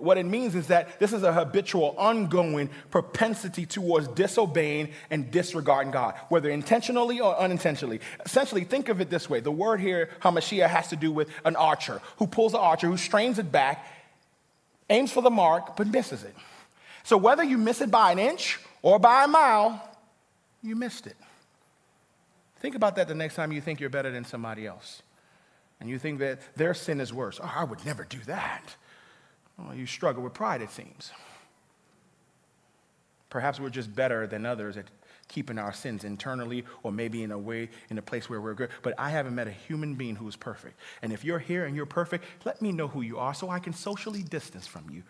What 0.00 0.18
it 0.18 0.26
means 0.26 0.54
is 0.54 0.66
that 0.66 1.00
this 1.00 1.14
is 1.14 1.22
a 1.22 1.32
habitual, 1.32 1.94
ongoing 1.96 2.68
propensity 2.90 3.64
towards 3.64 4.06
disobeying 4.08 4.90
and 5.08 5.30
disregarding 5.30 5.92
God, 5.92 6.14
whether 6.28 6.50
intentionally 6.50 7.20
or 7.20 7.34
unintentionally. 7.38 8.00
Essentially, 8.24 8.64
think 8.64 8.90
of 8.90 9.00
it 9.00 9.08
this 9.08 9.30
way 9.30 9.40
the 9.40 9.50
word 9.50 9.80
here, 9.80 10.10
hamartia, 10.20 10.68
has 10.68 10.88
to 10.88 10.96
do 10.96 11.10
with 11.10 11.30
an 11.46 11.56
archer 11.56 12.02
who 12.18 12.26
pulls 12.26 12.52
the 12.52 12.58
archer, 12.58 12.86
who 12.86 12.98
strains 12.98 13.38
it 13.38 13.50
back, 13.50 13.86
aims 14.90 15.12
for 15.12 15.22
the 15.22 15.30
mark, 15.30 15.76
but 15.76 15.86
misses 15.86 16.22
it. 16.22 16.34
So 17.04 17.16
whether 17.16 17.42
you 17.42 17.58
miss 17.58 17.80
it 17.80 17.90
by 17.90 18.12
an 18.12 18.18
inch 18.18 18.58
or 18.82 18.98
by 18.98 19.24
a 19.24 19.28
mile, 19.28 19.82
you 20.62 20.76
missed 20.76 21.06
it. 21.06 21.16
Think 22.56 22.74
about 22.74 22.96
that 22.96 23.08
the 23.08 23.14
next 23.14 23.34
time 23.34 23.52
you 23.52 23.60
think 23.60 23.80
you're 23.80 23.90
better 23.90 24.10
than 24.10 24.24
somebody 24.24 24.66
else. 24.66 25.02
And 25.80 25.88
you 25.88 25.98
think 25.98 26.18
that 26.18 26.40
their 26.56 26.74
sin 26.74 27.00
is 27.00 27.12
worse. 27.12 27.38
Oh, 27.42 27.52
I 27.54 27.64
would 27.64 27.84
never 27.86 28.04
do 28.04 28.18
that. 28.26 28.74
Well, 29.56 29.74
you 29.74 29.86
struggle 29.86 30.22
with 30.22 30.34
pride, 30.34 30.60
it 30.60 30.70
seems. 30.70 31.12
Perhaps 33.30 33.60
we're 33.60 33.70
just 33.70 33.94
better 33.94 34.26
than 34.26 34.44
others 34.44 34.76
at 34.76 34.86
keeping 35.28 35.58
our 35.58 35.72
sins 35.72 36.04
internally 36.04 36.64
or 36.82 36.90
maybe 36.90 37.22
in 37.22 37.30
a 37.30 37.38
way, 37.38 37.68
in 37.90 37.98
a 37.98 38.02
place 38.02 38.28
where 38.28 38.40
we're 38.40 38.54
good. 38.54 38.70
But 38.82 38.94
I 38.98 39.10
haven't 39.10 39.34
met 39.34 39.46
a 39.46 39.52
human 39.52 39.94
being 39.94 40.16
who 40.16 40.26
is 40.26 40.36
perfect. 40.36 40.78
And 41.02 41.12
if 41.12 41.24
you're 41.24 41.38
here 41.38 41.66
and 41.66 41.76
you're 41.76 41.86
perfect, 41.86 42.24
let 42.44 42.60
me 42.60 42.72
know 42.72 42.88
who 42.88 43.02
you 43.02 43.18
are 43.18 43.34
so 43.34 43.50
I 43.50 43.58
can 43.58 43.72
socially 43.72 44.22
distance 44.22 44.66
from 44.66 44.88
you. 44.90 45.02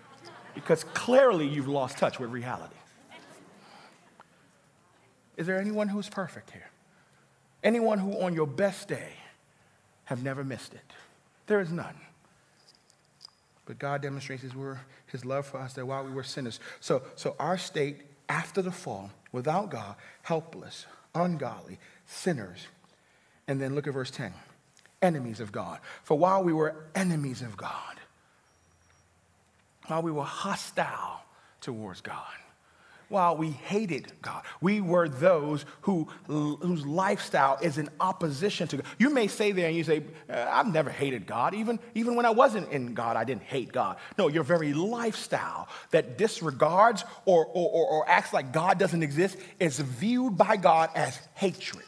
Because 0.55 0.85
clearly 0.85 1.47
you've 1.47 1.69
lost 1.69 1.99
touch 1.99 2.19
with 2.19 2.31
reality. 2.31 2.75
Is 5.37 5.47
there 5.47 5.61
anyone 5.61 5.89
who's 5.89 6.09
perfect 6.09 6.51
here? 6.51 6.69
Anyone 7.63 7.99
who 7.99 8.21
on 8.21 8.35
your 8.35 8.47
best 8.47 8.89
day 8.89 9.13
have 10.05 10.23
never 10.23 10.43
missed 10.43 10.75
it? 10.75 10.93
There 11.47 11.61
is 11.61 11.71
none. 11.71 11.95
But 13.65 13.79
God 13.79 14.03
demonstrates 14.03 14.43
his, 14.43 14.53
his 15.07 15.25
love 15.25 15.47
for 15.47 15.59
us 15.59 15.75
that 15.75 15.87
while 15.87 16.03
we 16.03 16.11
were 16.11 16.23
sinners. 16.23 16.59
So, 16.81 17.03
so 17.17 17.37
our 17.39 17.59
state 17.59 18.01
after 18.29 18.63
the 18.63 18.73
fall, 18.73 19.11
without 19.32 19.70
God, 19.70 19.97
helpless, 20.23 20.87
ungodly, 21.14 21.78
sinners. 22.06 22.66
And 23.47 23.61
then 23.61 23.75
look 23.75 23.87
at 23.87 23.94
verse 23.94 24.11
10 24.11 24.32
enemies 25.00 25.40
of 25.40 25.52
God. 25.52 25.78
For 26.02 26.18
while 26.18 26.42
we 26.42 26.52
were 26.52 26.75
enemies 26.94 27.42
of 27.42 27.56
God, 27.56 27.97
while 29.87 30.02
we 30.02 30.11
were 30.11 30.25
hostile 30.25 31.23
towards 31.61 32.00
God, 32.00 32.26
while 33.09 33.37
we 33.37 33.50
hated 33.50 34.12
God. 34.21 34.43
We 34.61 34.81
were 34.81 35.09
those 35.09 35.65
who, 35.83 36.09
whose 36.27 36.85
lifestyle 36.85 37.59
is 37.62 37.79
in 37.79 37.88
opposition 38.00 38.69
to 38.69 38.77
God. 38.77 38.87
You 38.99 39.11
may 39.11 39.29
say 39.29 39.53
there 39.53 39.69
and 39.69 39.77
you 39.77 39.85
say, 39.85 40.03
uh, 40.29 40.47
I've 40.50 40.71
never 40.73 40.91
hated 40.91 41.27
God. 41.27 41.55
Even, 41.55 41.79
even 41.95 42.17
when 42.17 42.27
I 42.27 42.31
wasn't 42.31 42.71
in 42.71 42.95
God, 42.95 43.17
I 43.17 43.25
didn't 43.25 43.45
hate 43.45 43.73
God. 43.73 43.97
No, 44.19 44.29
your 44.29 44.43
very 44.43 44.75
lifestyle 44.75 45.69
that 45.91 46.19
disregards 46.19 47.05
or, 47.25 47.47
or, 47.47 47.71
or, 47.71 47.87
or 47.87 48.09
acts 48.09 48.33
like 48.33 48.53
God 48.53 48.79
doesn't 48.79 49.03
exist 49.03 49.38
is 49.59 49.79
viewed 49.79 50.37
by 50.37 50.57
God 50.57 50.91
as 50.95 51.19
hatred, 51.35 51.87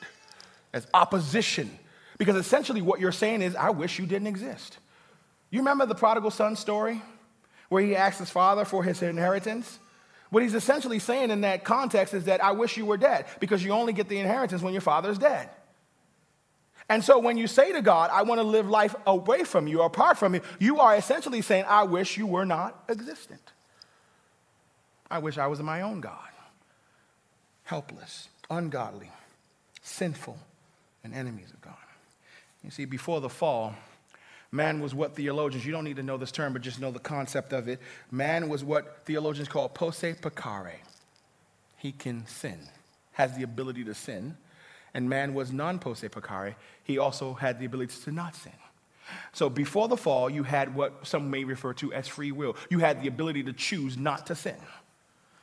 as 0.73 0.87
opposition. 0.95 1.71
Because 2.17 2.37
essentially 2.37 2.83
what 2.83 3.01
you're 3.01 3.13
saying 3.13 3.43
is, 3.43 3.55
I 3.57 3.71
wish 3.71 3.99
you 3.99 4.07
didn't 4.07 4.29
exist. 4.29 4.79
You 5.51 5.61
remember 5.61 5.85
the 5.85 5.95
prodigal 5.95 6.31
son 6.31 6.57
story 6.57 7.03
where 7.69 7.83
he 7.83 7.97
asked 7.97 8.19
his 8.19 8.31
father 8.31 8.65
for 8.65 8.83
his 8.85 9.03
inheritance? 9.03 9.79
What 10.31 10.43
he's 10.43 10.55
essentially 10.55 11.01
saying 11.01 11.31
in 11.31 11.43
that 11.43 11.65
context 11.65 12.15
is 12.15 12.25
that 12.25 12.43
I 12.43 12.53
wish 12.53 12.77
you 12.77 12.87
were 12.87 12.97
dead 12.97 13.27
because 13.41 13.65
you 13.65 13.73
only 13.73 13.93
get 13.93 14.09
the 14.09 14.19
inheritance 14.19 14.63
when 14.63 14.73
your 14.73 14.81
father 14.81 15.11
is 15.11 15.19
dead. 15.19 15.51
And 16.89 17.05
so 17.05 17.19
when 17.19 17.37
you 17.37 17.47
say 17.47 17.73
to 17.73 17.83
God, 17.83 18.11
I 18.13 18.23
want 18.23 18.41
to 18.41 18.47
live 18.47 18.69
life 18.69 18.95
away 19.07 19.45
from 19.45 19.69
you, 19.69 19.83
apart 19.83 20.19
from 20.19 20.35
you, 20.35 20.41
you 20.59 20.81
are 20.81 20.97
essentially 20.97 21.43
saying, 21.43 21.65
I 21.69 21.85
wish 21.85 22.17
you 22.17 22.27
were 22.27 22.45
not 22.45 22.85
existent. 22.89 23.53
I 25.09 25.19
wish 25.19 25.39
I 25.39 25.47
was 25.47 25.61
my 25.61 25.83
own 25.83 26.01
God. 26.01 26.19
Helpless, 27.65 28.29
ungodly, 28.49 29.11
sinful, 29.83 30.39
and 31.05 31.15
enemies 31.15 31.51
of 31.53 31.61
God. 31.61 31.75
You 32.65 32.71
see, 32.71 32.85
before 32.85 33.21
the 33.21 33.29
fall, 33.29 33.75
Man 34.53 34.81
was 34.81 34.95
what 34.95 35.15
theologians, 35.15 35.65
you 35.65 35.73
don't 35.73 35.85
need 35.85 35.97
to 35.97 36.03
know 36.03 36.17
this 36.17 36.33
term, 36.33 36.53
but 36.53 36.63
just 36.63 36.81
know 36.81 36.91
the 36.91 36.99
concept 36.99 37.53
of 37.53 37.69
it. 37.69 37.81
Man 38.11 38.49
was 38.49 38.65
what 38.65 39.03
theologians 39.05 39.49
call 39.49 39.69
posse 39.69 40.15
peccare. 40.15 40.73
He 41.77 41.93
can 41.93 42.27
sin, 42.27 42.59
has 43.13 43.37
the 43.37 43.45
ability 43.45 43.85
to 43.85 43.95
sin. 43.95 44.37
And 44.93 45.09
man 45.09 45.35
was 45.35 45.53
non 45.53 45.79
posse 45.79 46.09
peccare. 46.09 46.57
He 46.83 46.99
also 46.99 47.35
had 47.35 47.61
the 47.61 47.67
ability 47.67 47.95
to 48.05 48.11
not 48.11 48.35
sin. 48.35 48.53
So 49.33 49.49
before 49.49 49.89
the 49.89 49.97
fall, 49.97 50.29
you 50.29 50.43
had 50.43 50.75
what 50.75 51.07
some 51.07 51.31
may 51.31 51.45
refer 51.45 51.73
to 51.75 51.93
as 51.93 52.09
free 52.09 52.33
will. 52.33 52.57
You 52.71 52.81
had 52.81 53.03
the 53.03 53.09
ability 53.09 53.45
to 53.45 53.53
choose 53.53 53.97
not 53.97 54.27
to 54.27 54.35
sin. 54.35 54.57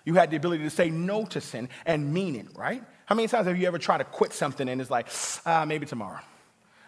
You 0.05 0.13
had 0.15 0.31
the 0.31 0.37
ability 0.37 0.63
to 0.63 0.69
say 0.69 0.89
no 0.89 1.25
to 1.25 1.41
sin 1.41 1.69
and 1.85 2.13
mean 2.13 2.35
it, 2.35 2.47
right? 2.55 2.83
How 3.05 3.15
many 3.15 3.27
times 3.27 3.47
have 3.47 3.57
you 3.57 3.67
ever 3.67 3.77
tried 3.77 3.97
to 3.99 4.03
quit 4.05 4.33
something 4.33 4.67
and 4.67 4.79
it's 4.79 4.89
like, 4.89 5.07
ah, 5.45 5.65
maybe 5.65 5.85
tomorrow? 5.85 6.19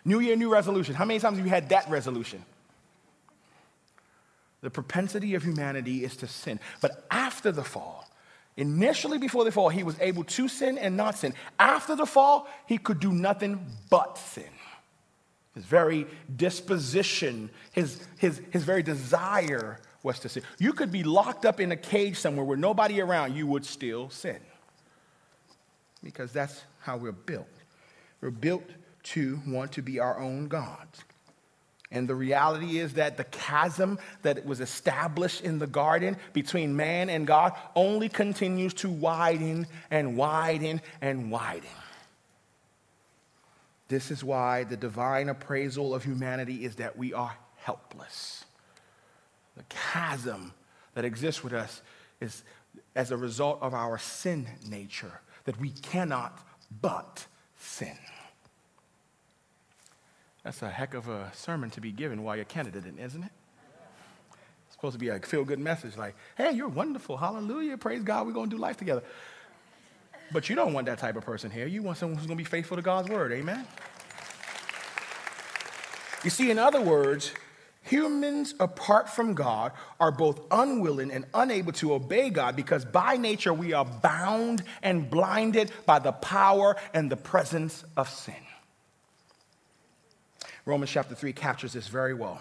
New 0.05 0.19
year, 0.19 0.35
new 0.35 0.51
resolution. 0.51 0.95
How 0.95 1.05
many 1.05 1.19
times 1.19 1.37
have 1.37 1.45
you 1.45 1.51
had 1.51 1.69
that 1.69 1.89
resolution? 1.89 2.43
The 4.61 4.69
propensity 4.69 5.35
of 5.35 5.43
humanity 5.43 6.03
is 6.03 6.17
to 6.17 6.27
sin. 6.27 6.59
But 6.81 7.05
after 7.09 7.51
the 7.51 7.63
fall, 7.63 8.09
initially 8.57 9.17
before 9.17 9.45
the 9.45 9.51
fall, 9.51 9.69
he 9.69 9.83
was 9.83 9.95
able 9.99 10.23
to 10.25 10.47
sin 10.47 10.77
and 10.77 10.97
not 10.97 11.17
sin. 11.17 11.33
After 11.57 11.95
the 11.95 12.05
fall, 12.05 12.47
he 12.65 12.77
could 12.77 12.99
do 12.99 13.11
nothing 13.11 13.65
but 13.89 14.17
sin. 14.17 14.49
His 15.55 15.65
very 15.65 16.07
disposition, 16.35 17.49
his, 17.71 18.05
his, 18.17 18.41
his 18.51 18.63
very 18.63 18.83
desire 18.83 19.79
was 20.03 20.19
to 20.19 20.29
sin. 20.29 20.43
You 20.57 20.73
could 20.73 20.91
be 20.91 21.03
locked 21.03 21.45
up 21.45 21.59
in 21.59 21.71
a 21.71 21.77
cage 21.77 22.17
somewhere 22.17 22.45
where 22.45 22.57
nobody 22.57 23.01
around, 23.01 23.35
you 23.35 23.47
would 23.47 23.65
still 23.65 24.09
sin. 24.09 24.39
Because 26.03 26.31
that's 26.31 26.63
how 26.79 26.97
we're 26.97 27.11
built. 27.11 27.47
We're 28.21 28.29
built 28.29 28.63
to 29.03 29.39
want 29.47 29.73
to 29.73 29.81
be 29.81 29.99
our 29.99 30.19
own 30.19 30.47
gods. 30.47 31.03
And 31.91 32.07
the 32.07 32.15
reality 32.15 32.77
is 32.77 32.93
that 32.93 33.17
the 33.17 33.23
chasm 33.23 33.97
that 34.21 34.45
was 34.45 34.59
established 34.59 35.41
in 35.41 35.57
the 35.57 35.65
garden 35.65 36.17
between 36.33 36.75
man 36.75 37.09
and 37.09 37.25
God 37.25 37.53
only 37.75 38.09
continues 38.09 38.75
to 38.75 38.89
widen 38.89 39.65
and 39.89 40.15
widen 40.15 40.81
and 41.01 41.31
widen. 41.31 41.69
This 43.87 44.11
is 44.11 44.23
why 44.23 44.65
the 44.65 44.77
divine 44.77 45.29
appraisal 45.29 45.95
of 45.95 46.03
humanity 46.03 46.63
is 46.63 46.75
that 46.75 46.95
we 46.95 47.11
are 47.11 47.35
helpless. 47.55 48.45
The 49.57 49.63
chasm 49.67 50.53
that 50.93 51.05
exists 51.05 51.43
with 51.43 51.53
us 51.53 51.81
is 52.21 52.43
as 52.95 53.09
a 53.09 53.17
result 53.17 53.59
of 53.61 53.73
our 53.73 53.97
sin 53.97 54.47
nature, 54.67 55.21
that 55.45 55.59
we 55.59 55.71
cannot 55.71 56.37
but 56.81 57.25
sin. 57.57 57.97
That's 60.43 60.61
a 60.61 60.69
heck 60.69 60.93
of 60.93 61.07
a 61.09 61.31
sermon 61.33 61.69
to 61.71 61.81
be 61.81 61.91
given 61.91 62.23
while 62.23 62.35
you're 62.35 62.45
candidate, 62.45 62.85
isn't 62.97 63.23
it? 63.23 63.31
It's 64.67 64.75
supposed 64.75 64.93
to 64.93 64.99
be 64.99 65.09
a 65.09 65.19
feel 65.19 65.43
good 65.43 65.59
message 65.59 65.97
like, 65.97 66.15
hey, 66.37 66.51
you're 66.51 66.69
wonderful. 66.69 67.17
Hallelujah. 67.17 67.77
Praise 67.77 68.03
God. 68.03 68.25
We're 68.25 68.33
going 68.33 68.49
to 68.49 68.55
do 68.55 68.61
life 68.61 68.77
together. 68.77 69.03
But 70.31 70.47
you 70.47 70.55
don't 70.55 70.73
want 70.73 70.85
that 70.85 70.99
type 70.99 71.15
of 71.15 71.25
person 71.25 71.51
here. 71.51 71.67
You 71.67 71.81
want 71.81 71.97
someone 71.97 72.17
who's 72.17 72.27
going 72.27 72.37
to 72.37 72.43
be 72.43 72.49
faithful 72.49 72.77
to 72.77 72.83
God's 72.83 73.09
word. 73.09 73.31
Amen? 73.31 73.65
You 76.23 76.29
see, 76.29 76.51
in 76.51 76.59
other 76.59 76.81
words, 76.81 77.33
humans 77.81 78.53
apart 78.59 79.09
from 79.09 79.33
God 79.33 79.71
are 79.99 80.11
both 80.11 80.39
unwilling 80.51 81.11
and 81.11 81.25
unable 81.33 81.71
to 81.73 81.93
obey 81.93 82.29
God 82.29 82.55
because 82.55 82.85
by 82.85 83.17
nature 83.17 83.53
we 83.53 83.73
are 83.73 83.85
bound 83.85 84.63
and 84.83 85.09
blinded 85.09 85.71
by 85.85 85.99
the 85.99 86.11
power 86.11 86.75
and 86.93 87.11
the 87.11 87.17
presence 87.17 87.83
of 87.97 88.09
sin. 88.09 88.35
Romans 90.69 90.91
chapter 90.91 91.15
3 91.15 91.33
captures 91.33 91.73
this 91.73 91.87
very 91.87 92.13
well. 92.13 92.39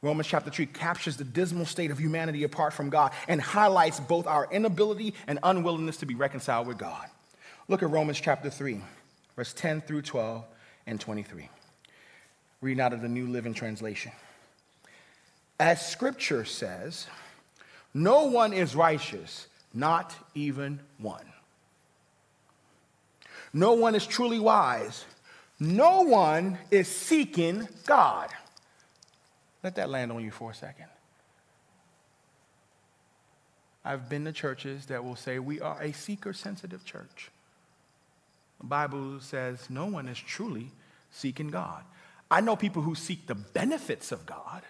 Romans 0.00 0.26
chapter 0.26 0.50
3 0.50 0.64
captures 0.64 1.18
the 1.18 1.24
dismal 1.24 1.66
state 1.66 1.90
of 1.90 1.98
humanity 1.98 2.42
apart 2.42 2.72
from 2.72 2.88
God 2.88 3.12
and 3.28 3.38
highlights 3.38 4.00
both 4.00 4.26
our 4.26 4.48
inability 4.50 5.12
and 5.26 5.38
unwillingness 5.42 5.98
to 5.98 6.06
be 6.06 6.14
reconciled 6.14 6.66
with 6.66 6.78
God. 6.78 7.06
Look 7.68 7.82
at 7.82 7.90
Romans 7.90 8.18
chapter 8.18 8.48
3, 8.48 8.80
verse 9.36 9.52
10 9.52 9.82
through 9.82 10.02
12 10.02 10.42
and 10.86 10.98
23. 10.98 11.50
Reading 12.62 12.80
out 12.80 12.94
of 12.94 13.02
the 13.02 13.08
New 13.08 13.26
Living 13.26 13.52
Translation. 13.52 14.12
As 15.60 15.86
scripture 15.86 16.46
says, 16.46 17.06
no 17.92 18.24
one 18.24 18.54
is 18.54 18.74
righteous, 18.74 19.48
not 19.74 20.14
even 20.34 20.80
one. 20.96 21.26
No 23.52 23.74
one 23.74 23.94
is 23.94 24.06
truly 24.06 24.38
wise 24.38 25.04
no 25.58 26.02
one 26.02 26.58
is 26.70 26.88
seeking 26.88 27.68
God. 27.86 28.30
Let 29.62 29.76
that 29.76 29.90
land 29.90 30.12
on 30.12 30.22
you 30.22 30.30
for 30.30 30.50
a 30.50 30.54
second. 30.54 30.86
I've 33.84 34.08
been 34.08 34.24
to 34.24 34.32
churches 34.32 34.86
that 34.86 35.04
will 35.04 35.16
say 35.16 35.38
we 35.38 35.60
are 35.60 35.80
a 35.80 35.92
seeker 35.92 36.32
sensitive 36.32 36.84
church. 36.84 37.30
The 38.60 38.66
Bible 38.66 39.20
says 39.20 39.70
no 39.70 39.86
one 39.86 40.08
is 40.08 40.18
truly 40.18 40.72
seeking 41.10 41.48
God. 41.48 41.84
I 42.30 42.40
know 42.40 42.56
people 42.56 42.82
who 42.82 42.94
seek 42.94 43.26
the 43.26 43.34
benefits 43.34 44.10
of 44.12 44.26
God. 44.26 44.62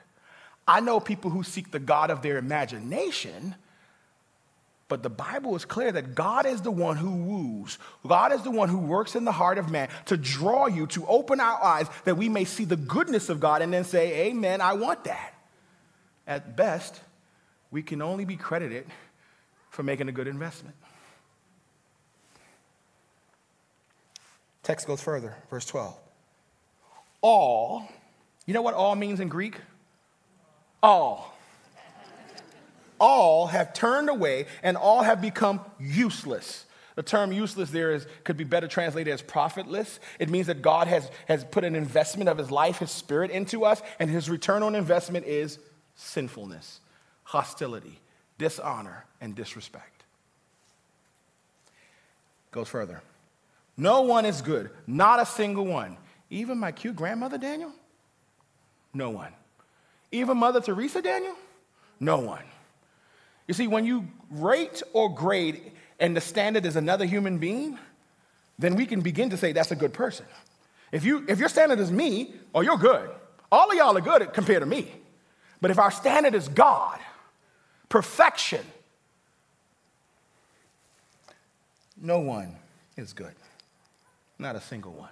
I 0.69 0.81
know 0.81 1.01
people 1.01 1.31
who 1.31 1.43
seek 1.43 1.71
the 1.71 1.79
God 1.79 2.11
of 2.11 2.23
their 2.23 2.37
imagination. 2.37 3.55
But 4.89 5.03
the 5.03 5.11
Bible 5.11 5.57
is 5.57 5.65
clear 5.65 5.91
that 5.91 6.15
God 6.15 6.47
is 6.47 6.63
the 6.63 6.71
one 6.71 6.97
who 6.97 7.11
woos. 7.11 7.79
God 8.07 8.33
is 8.33 8.43
the 8.43 8.53
one 8.53 8.69
who 8.69 8.79
works 8.79 9.17
in 9.17 9.25
the 9.25 9.33
heart 9.33 9.59
of 9.59 9.69
man 9.69 9.89
to 10.07 10.17
draw 10.17 10.67
you, 10.67 10.87
to 10.89 11.05
open 11.07 11.41
our 11.41 11.63
eyes 11.63 11.89
that 12.05 12.17
we 12.17 12.29
may 12.29 12.45
see 12.45 12.65
the 12.65 12.77
goodness 12.77 13.29
of 13.29 13.41
God 13.41 13.63
and 13.63 13.73
then 13.73 13.85
say, 13.85 14.29
Amen, 14.29 14.61
I 14.61 14.75
want 14.75 15.05
that. 15.05 15.35
At 16.27 16.57
best, 16.57 17.01
we 17.71 17.83
can 17.83 18.01
only 18.01 18.25
be 18.25 18.37
credited 18.37 18.87
for 19.71 19.83
making 19.83 20.09
a 20.09 20.13
good 20.13 20.29
investment. 20.29 20.77
Text 24.63 24.87
goes 24.87 25.01
further, 25.01 25.37
verse 25.51 25.67
12. 25.67 25.97
All, 27.23 27.89
you 28.47 28.55
know 28.55 28.63
what 28.63 28.75
all 28.75 28.95
means 28.95 29.19
in 29.19 29.29
Greek? 29.29 29.57
All 30.83 31.36
all 32.99 33.47
have 33.49 33.73
turned 33.73 34.09
away 34.09 34.47
and 34.63 34.77
all 34.77 35.03
have 35.03 35.21
become 35.21 35.61
useless. 35.79 36.65
The 36.97 37.03
term 37.03 37.31
useless 37.31 37.71
there 37.71 37.93
is, 37.93 38.07
could 38.25 38.39
be 38.39 38.45
better 38.45 38.67
translated 38.67 39.13
as 39.13 39.21
profitless. 39.21 40.01
It 40.19 40.31
means 40.31 40.47
that 40.47 40.63
God 40.63 40.89
has, 40.89 41.11
has 41.29 41.45
put 41.45 41.63
an 41.63 41.77
investment 41.77 42.31
of 42.31 42.39
his 42.39 42.51
life, 42.51 42.79
his 42.79 42.91
spirit 42.91 43.31
into 43.31 43.65
us, 43.65 43.83
and 43.99 44.09
his 44.09 44.31
return 44.31 44.63
on 44.63 44.75
investment 44.75 45.27
is 45.27 45.59
sinfulness, 45.95 46.81
hostility, 47.25 48.01
dishonor, 48.39 49.05
and 49.21 49.35
disrespect. 49.35 50.05
Goes 52.51 52.69
further. 52.69 53.03
No 53.77 54.01
one 54.01 54.25
is 54.25 54.41
good, 54.41 54.71
not 54.87 55.21
a 55.21 55.27
single 55.27 55.67
one. 55.67 55.99
Even 56.31 56.59
my 56.59 56.73
cute 56.73 56.97
grandmother, 56.97 57.37
Daniel? 57.37 57.73
No 58.95 59.11
one. 59.11 59.33
Even 60.11 60.39
Mother 60.39 60.63
Teresa, 60.63 61.03
Daniel? 61.03 61.35
No 62.01 62.19
one. 62.19 62.45
You 63.47 63.55
see, 63.55 63.67
when 63.67 63.85
you 63.85 64.09
rate 64.31 64.83
or 64.93 65.15
grade 65.15 65.73
and 66.01 66.17
the 66.17 66.21
standard 66.21 66.67
is 66.67 66.77
another 66.77 67.05
human 67.05 67.39
being, 67.39 67.79
then 68.59 68.75
we 68.75 68.87
can 68.87 69.01
begin 69.01 69.31
to 69.31 69.37
say 69.37 69.53
that's 69.53 69.71
a 69.71 69.77
good 69.77 69.93
person. 69.93 70.27
If, 70.93 71.05
you, 71.05 71.25
if 71.29 71.39
your 71.39 71.49
standard 71.49 71.79
is 71.79 71.91
me, 71.91 72.35
oh, 72.55 72.61
you're 72.61 72.79
good. 72.79 73.11
All 73.51 73.71
of 73.71 73.77
y'all 73.77 73.97
are 73.97 74.01
good 74.01 74.33
compared 74.33 74.61
to 74.61 74.67
me. 74.67 74.91
But 75.61 75.71
if 75.71 75.79
our 75.79 75.91
standard 75.91 76.35
is 76.35 76.49
God, 76.49 76.99
perfection, 77.89 78.65
no 82.01 82.21
one 82.21 82.57
is 82.97 83.13
good. 83.13 83.35
Not 84.39 84.57
a 84.57 84.61
single 84.61 84.93
one. 84.93 85.11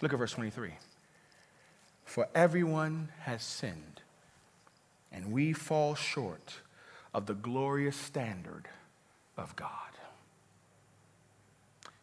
Look 0.00 0.12
at 0.12 0.18
verse 0.18 0.32
23. 0.32 0.70
For 2.04 2.28
everyone 2.34 3.08
has 3.20 3.42
sinned, 3.42 4.00
and 5.10 5.32
we 5.32 5.52
fall 5.52 5.94
short 5.94 6.54
of 7.14 7.26
the 7.26 7.34
glorious 7.34 7.96
standard 7.96 8.68
of 9.36 9.54
God. 9.56 9.68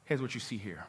Here's 0.06 0.22
what 0.22 0.34
you 0.34 0.40
see 0.40 0.58
here. 0.58 0.86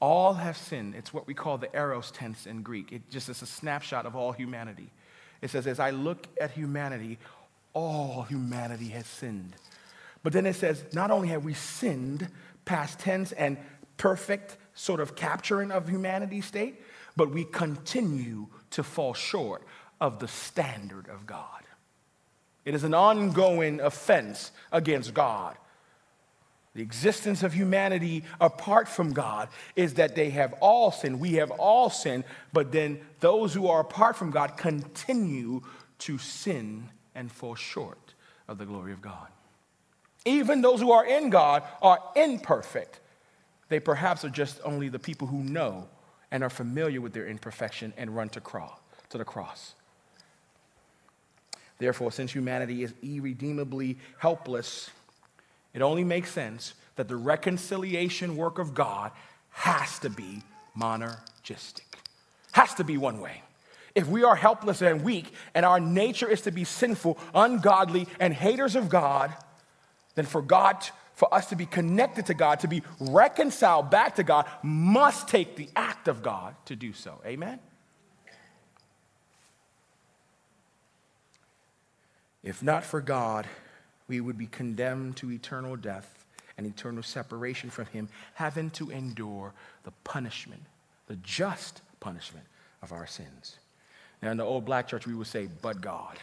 All 0.00 0.34
have 0.34 0.56
sinned. 0.56 0.94
It's 0.94 1.12
what 1.12 1.26
we 1.26 1.34
call 1.34 1.58
the 1.58 1.74
aorist 1.74 2.14
tense 2.14 2.46
in 2.46 2.62
Greek. 2.62 2.92
It 2.92 3.10
just 3.10 3.28
is 3.28 3.42
a 3.42 3.46
snapshot 3.46 4.06
of 4.06 4.16
all 4.16 4.32
humanity. 4.32 4.90
It 5.42 5.50
says, 5.50 5.66
as 5.66 5.80
I 5.80 5.90
look 5.90 6.26
at 6.40 6.50
humanity, 6.50 7.18
all 7.72 8.22
humanity 8.22 8.88
has 8.88 9.06
sinned. 9.06 9.54
But 10.22 10.32
then 10.32 10.46
it 10.46 10.56
says, 10.56 10.82
not 10.92 11.10
only 11.10 11.28
have 11.28 11.44
we 11.44 11.54
sinned, 11.54 12.28
past 12.64 12.98
tense 12.98 13.32
and 13.32 13.58
perfect 13.96 14.56
sort 14.74 15.00
of 15.00 15.14
capturing 15.14 15.70
of 15.70 15.88
humanity's 15.88 16.46
state, 16.46 16.82
but 17.16 17.30
we 17.30 17.44
continue 17.44 18.46
to 18.70 18.82
fall 18.82 19.14
short 19.14 19.62
of 20.00 20.18
the 20.18 20.28
standard 20.28 21.08
of 21.08 21.26
God. 21.26 21.62
It 22.66 22.74
is 22.74 22.84
an 22.84 22.92
ongoing 22.92 23.80
offense 23.80 24.50
against 24.72 25.14
God. 25.14 25.56
The 26.74 26.82
existence 26.82 27.42
of 27.42 27.54
humanity 27.54 28.24
apart 28.38 28.86
from 28.88 29.14
God 29.14 29.48
is 29.76 29.94
that 29.94 30.14
they 30.14 30.28
have 30.30 30.52
all 30.60 30.90
sinned. 30.90 31.20
We 31.20 31.34
have 31.34 31.50
all 31.52 31.88
sinned, 31.88 32.24
but 32.52 32.72
then 32.72 33.00
those 33.20 33.54
who 33.54 33.68
are 33.68 33.80
apart 33.80 34.16
from 34.16 34.30
God 34.30 34.58
continue 34.58 35.62
to 36.00 36.18
sin 36.18 36.90
and 37.14 37.32
fall 37.32 37.54
short 37.54 38.14
of 38.46 38.58
the 38.58 38.66
glory 38.66 38.92
of 38.92 39.00
God. 39.00 39.28
Even 40.26 40.60
those 40.60 40.80
who 40.80 40.90
are 40.90 41.06
in 41.06 41.30
God 41.30 41.62
are 41.80 42.00
imperfect. 42.16 43.00
They 43.68 43.80
perhaps 43.80 44.24
are 44.24 44.28
just 44.28 44.60
only 44.64 44.88
the 44.88 44.98
people 44.98 45.28
who 45.28 45.42
know 45.42 45.88
and 46.32 46.42
are 46.42 46.50
familiar 46.50 47.00
with 47.00 47.12
their 47.12 47.26
imperfection 47.26 47.92
and 47.96 48.14
run 48.14 48.28
to, 48.30 48.40
cross, 48.40 48.78
to 49.10 49.18
the 49.18 49.24
cross. 49.24 49.76
Therefore, 51.78 52.10
since 52.10 52.32
humanity 52.32 52.82
is 52.82 52.94
irredeemably 53.02 53.98
helpless, 54.18 54.90
it 55.74 55.82
only 55.82 56.04
makes 56.04 56.30
sense 56.30 56.74
that 56.96 57.08
the 57.08 57.16
reconciliation 57.16 58.36
work 58.36 58.58
of 58.58 58.74
God 58.74 59.12
has 59.50 59.98
to 60.00 60.10
be 60.10 60.42
monergistic, 60.78 61.84
has 62.52 62.74
to 62.74 62.84
be 62.84 62.96
one 62.96 63.20
way. 63.20 63.42
If 63.94 64.08
we 64.08 64.24
are 64.24 64.36
helpless 64.36 64.82
and 64.82 65.02
weak 65.02 65.32
and 65.54 65.64
our 65.64 65.80
nature 65.80 66.28
is 66.28 66.42
to 66.42 66.50
be 66.50 66.64
sinful, 66.64 67.18
ungodly, 67.34 68.06
and 68.20 68.32
haters 68.32 68.76
of 68.76 68.88
God, 68.88 69.34
then 70.14 70.26
for 70.26 70.42
God, 70.42 70.76
for 71.14 71.32
us 71.32 71.46
to 71.46 71.56
be 71.56 71.64
connected 71.66 72.26
to 72.26 72.34
God, 72.34 72.60
to 72.60 72.68
be 72.68 72.82
reconciled 73.00 73.90
back 73.90 74.16
to 74.16 74.22
God, 74.22 74.46
must 74.62 75.28
take 75.28 75.56
the 75.56 75.68
act 75.74 76.08
of 76.08 76.22
God 76.22 76.54
to 76.66 76.76
do 76.76 76.92
so. 76.92 77.20
Amen? 77.24 77.58
If 82.46 82.62
not 82.62 82.84
for 82.84 83.00
God, 83.00 83.44
we 84.06 84.20
would 84.20 84.38
be 84.38 84.46
condemned 84.46 85.16
to 85.16 85.32
eternal 85.32 85.74
death 85.74 86.24
and 86.56 86.64
eternal 86.64 87.02
separation 87.02 87.70
from 87.70 87.86
Him, 87.86 88.08
having 88.34 88.70
to 88.70 88.88
endure 88.88 89.52
the 89.82 89.90
punishment, 90.04 90.62
the 91.08 91.16
just 91.16 91.82
punishment 91.98 92.46
of 92.82 92.92
our 92.92 93.04
sins. 93.04 93.56
Now, 94.22 94.30
in 94.30 94.36
the 94.36 94.44
old 94.44 94.64
black 94.64 94.86
church, 94.86 95.08
we 95.08 95.14
would 95.14 95.26
say, 95.26 95.48
but 95.60 95.80
God. 95.80 96.18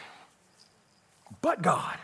But 1.41 1.61
God. 1.61 1.97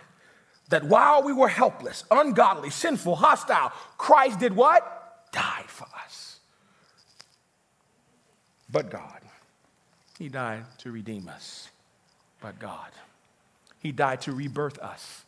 That 0.68 0.84
while 0.84 1.24
we 1.24 1.32
were 1.32 1.48
helpless, 1.48 2.04
ungodly, 2.12 2.72
sinful, 2.72 3.16
hostile, 3.16 3.72
Christ 3.98 4.40
did 4.40 4.54
what? 4.54 5.32
Died 5.32 5.68
for 5.68 5.88
us. 6.06 6.40
But 8.70 8.92
God. 8.92 9.22
He 10.20 10.28
died 10.28 10.66
to 10.80 10.92
redeem 10.92 11.30
us. 11.30 11.70
But 12.42 12.60
God. 12.60 12.92
He 13.80 13.92
died 13.92 14.22
to 14.22 14.34
rebirth 14.34 14.78
us, 14.80 15.24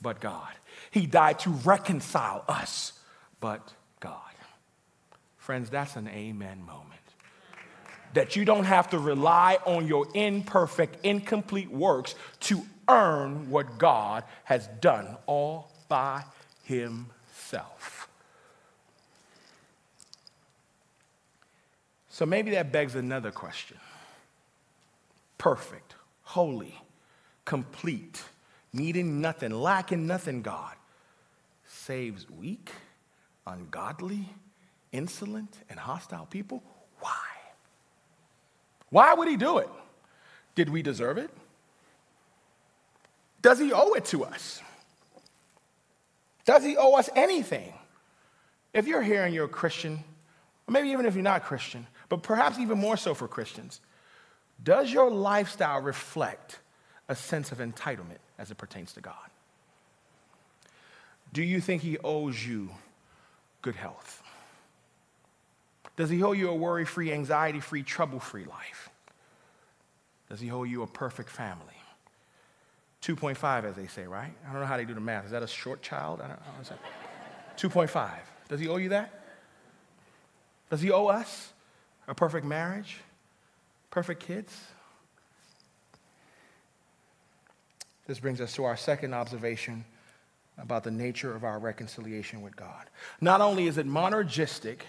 but 0.00 0.20
God. 0.20 0.52
He 0.90 1.06
died 1.06 1.38
to 1.40 1.50
reconcile 1.50 2.44
us, 2.46 2.92
but 3.40 3.72
God. 4.00 4.20
Friends, 5.38 5.70
that's 5.70 5.96
an 5.96 6.08
amen 6.08 6.64
moment. 6.64 6.90
That 8.14 8.36
you 8.36 8.44
don't 8.44 8.64
have 8.64 8.90
to 8.90 8.98
rely 8.98 9.58
on 9.66 9.86
your 9.88 10.06
imperfect, 10.14 11.04
incomplete 11.04 11.70
works 11.70 12.14
to 12.40 12.62
earn 12.88 13.50
what 13.50 13.78
God 13.78 14.24
has 14.44 14.68
done 14.80 15.16
all 15.26 15.72
by 15.88 16.24
Himself. 16.62 18.08
So 22.08 22.24
maybe 22.24 22.52
that 22.52 22.70
begs 22.70 22.94
another 22.94 23.32
question 23.32 23.76
perfect, 25.36 25.94
holy, 26.22 26.80
complete, 27.44 28.22
needing 28.72 29.20
nothing, 29.20 29.50
lacking 29.50 30.06
nothing, 30.06 30.42
God 30.42 30.74
saves 31.66 32.28
weak, 32.30 32.70
ungodly, 33.46 34.28
insolent, 34.92 35.58
and 35.68 35.78
hostile 35.78 36.26
people? 36.26 36.62
Why? 37.00 37.26
Why 38.90 39.14
would 39.14 39.28
he 39.28 39.36
do 39.36 39.58
it? 39.58 39.68
Did 40.54 40.68
we 40.68 40.82
deserve 40.82 41.18
it? 41.18 41.30
Does 43.42 43.58
he 43.58 43.72
owe 43.72 43.92
it 43.92 44.06
to 44.06 44.24
us? 44.24 44.62
Does 46.44 46.64
he 46.64 46.76
owe 46.76 46.94
us 46.94 47.10
anything? 47.14 47.72
If 48.72 48.86
you're 48.86 49.02
here 49.02 49.24
and 49.24 49.34
you're 49.34 49.46
a 49.46 49.48
Christian, 49.48 50.02
or 50.66 50.72
maybe 50.72 50.88
even 50.88 51.06
if 51.06 51.14
you're 51.14 51.22
not 51.22 51.44
Christian, 51.44 51.86
but 52.08 52.22
perhaps 52.22 52.58
even 52.58 52.78
more 52.78 52.96
so 52.96 53.14
for 53.14 53.28
Christians, 53.28 53.80
does 54.62 54.92
your 54.92 55.10
lifestyle 55.10 55.80
reflect 55.80 56.58
a 57.08 57.14
sense 57.14 57.52
of 57.52 57.58
entitlement 57.58 58.18
as 58.38 58.50
it 58.50 58.56
pertains 58.56 58.92
to 58.94 59.00
God? 59.00 59.14
Do 61.32 61.42
you 61.42 61.60
think 61.60 61.82
He 61.82 61.98
owes 61.98 62.46
you 62.46 62.70
good 63.62 63.74
health? 63.74 64.22
Does 65.96 66.10
He 66.10 66.22
owe 66.22 66.32
you 66.32 66.48
a 66.48 66.54
worry 66.54 66.84
free, 66.84 67.12
anxiety 67.12 67.60
free, 67.60 67.82
trouble 67.82 68.20
free 68.20 68.44
life? 68.44 68.90
Does 70.28 70.40
He 70.40 70.50
owe 70.50 70.62
you 70.62 70.82
a 70.82 70.86
perfect 70.86 71.30
family? 71.30 71.74
2.5, 73.02 73.64
as 73.64 73.76
they 73.76 73.86
say, 73.86 74.06
right? 74.06 74.32
I 74.48 74.52
don't 74.52 74.60
know 74.60 74.66
how 74.66 74.78
they 74.78 74.86
do 74.86 74.94
the 74.94 75.00
math. 75.00 75.26
Is 75.26 75.32
that 75.32 75.42
a 75.42 75.46
short 75.46 75.82
child? 75.82 76.20
I 76.22 76.28
don't, 76.28 76.38
I 76.40 76.72
don't 76.72 76.80
2.5. 77.56 78.10
Does 78.48 78.60
He 78.60 78.68
owe 78.68 78.76
you 78.76 78.88
that? 78.90 79.20
Does 80.70 80.80
He 80.80 80.90
owe 80.90 81.06
us 81.06 81.52
a 82.08 82.14
perfect 82.14 82.46
marriage? 82.46 82.98
Perfect 83.90 84.22
kids? 84.22 84.56
This 88.06 88.18
brings 88.18 88.40
us 88.40 88.54
to 88.54 88.64
our 88.64 88.76
second 88.76 89.14
observation 89.14 89.84
about 90.58 90.84
the 90.84 90.90
nature 90.90 91.34
of 91.34 91.44
our 91.44 91.58
reconciliation 91.58 92.42
with 92.42 92.54
God. 92.54 92.88
Not 93.20 93.40
only 93.40 93.66
is 93.66 93.78
it 93.78 93.86
monergistic, 93.86 94.80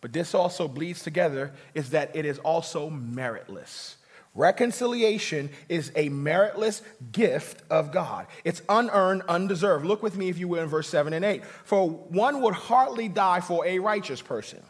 but 0.00 0.12
this 0.12 0.34
also 0.34 0.68
bleeds 0.68 1.02
together, 1.02 1.52
is 1.74 1.90
that 1.90 2.14
it 2.14 2.24
is 2.24 2.38
also 2.38 2.90
meritless. 2.90 3.96
Reconciliation 4.34 5.50
is 5.68 5.90
a 5.96 6.08
meritless 6.08 6.82
gift 7.10 7.62
of 7.68 7.90
God. 7.90 8.26
It's 8.44 8.62
unearned, 8.68 9.22
undeserved. 9.28 9.84
Look 9.84 10.02
with 10.02 10.16
me, 10.16 10.28
if 10.28 10.38
you 10.38 10.46
will, 10.46 10.62
in 10.62 10.68
verse 10.68 10.88
7 10.88 11.12
and 11.12 11.24
8. 11.24 11.44
For 11.44 11.88
one 11.90 12.40
would 12.42 12.54
hardly 12.54 13.08
die 13.08 13.40
for 13.40 13.66
a 13.66 13.80
righteous 13.80 14.22
person. 14.22 14.60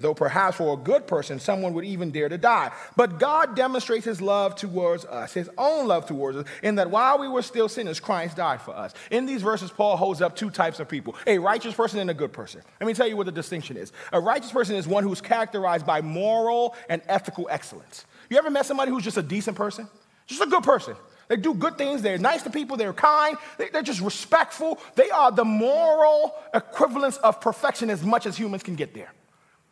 Though 0.00 0.14
perhaps 0.14 0.56
for 0.56 0.74
a 0.74 0.76
good 0.76 1.06
person, 1.06 1.38
someone 1.38 1.74
would 1.74 1.84
even 1.84 2.10
dare 2.10 2.28
to 2.28 2.38
die. 2.38 2.72
But 2.96 3.18
God 3.18 3.54
demonstrates 3.54 4.04
his 4.04 4.20
love 4.20 4.54
towards 4.54 5.04
us, 5.04 5.32
his 5.32 5.50
own 5.58 5.86
love 5.86 6.06
towards 6.06 6.38
us, 6.38 6.46
in 6.62 6.76
that 6.76 6.90
while 6.90 7.18
we 7.18 7.28
were 7.28 7.42
still 7.42 7.68
sinners, 7.68 8.00
Christ 8.00 8.36
died 8.36 8.60
for 8.60 8.74
us. 8.74 8.94
In 9.10 9.26
these 9.26 9.42
verses, 9.42 9.70
Paul 9.70 9.96
holds 9.96 10.22
up 10.22 10.34
two 10.34 10.50
types 10.50 10.80
of 10.80 10.88
people 10.88 11.14
a 11.26 11.38
righteous 11.38 11.74
person 11.74 11.98
and 11.98 12.10
a 12.10 12.14
good 12.14 12.32
person. 12.32 12.62
Let 12.80 12.86
me 12.86 12.94
tell 12.94 13.06
you 13.06 13.16
what 13.16 13.26
the 13.26 13.32
distinction 13.32 13.76
is. 13.76 13.92
A 14.12 14.20
righteous 14.20 14.50
person 14.50 14.76
is 14.76 14.88
one 14.88 15.04
who's 15.04 15.20
characterized 15.20 15.86
by 15.86 16.00
moral 16.00 16.74
and 16.88 17.02
ethical 17.06 17.48
excellence. 17.50 18.06
You 18.28 18.38
ever 18.38 18.50
met 18.50 18.66
somebody 18.66 18.90
who's 18.90 19.04
just 19.04 19.16
a 19.16 19.22
decent 19.22 19.56
person? 19.56 19.88
Just 20.26 20.42
a 20.42 20.46
good 20.46 20.62
person. 20.62 20.96
They 21.28 21.36
do 21.36 21.54
good 21.54 21.78
things. 21.78 22.02
They're 22.02 22.18
nice 22.18 22.42
to 22.42 22.50
people. 22.50 22.76
They're 22.76 22.92
kind. 22.92 23.36
They're 23.56 23.82
just 23.82 24.00
respectful. 24.00 24.78
They 24.96 25.10
are 25.10 25.30
the 25.30 25.44
moral 25.44 26.34
equivalence 26.52 27.18
of 27.18 27.40
perfection 27.40 27.88
as 27.88 28.02
much 28.02 28.26
as 28.26 28.36
humans 28.36 28.62
can 28.62 28.74
get 28.74 28.94
there. 28.94 29.12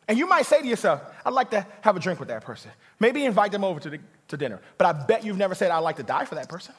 And 0.09 0.17
you 0.17 0.27
might 0.27 0.47
say 0.47 0.63
to 0.63 0.67
yourself, 0.67 1.03
I'd 1.25 1.35
like 1.35 1.51
to 1.51 1.67
have 1.83 1.97
a 1.97 2.01
drink 2.01 2.19
with 2.19 2.31
that 2.31 2.43
person. 2.43 2.71
Maybe 2.99 3.27
invite 3.27 3.53
them 3.53 3.63
over 3.63 3.79
to, 3.79 3.91
the, 3.91 4.01
to 4.29 4.37
dinner. 4.39 4.59
But 4.79 4.87
I 4.87 4.93
bet 5.07 5.23
you've 5.23 5.37
never 5.37 5.55
said, 5.55 5.71
I'd 5.71 5.81
like 5.81 5.97
to 5.97 6.03
die 6.03 6.25
for 6.25 6.35
that 6.37 6.49
person. 6.49 6.75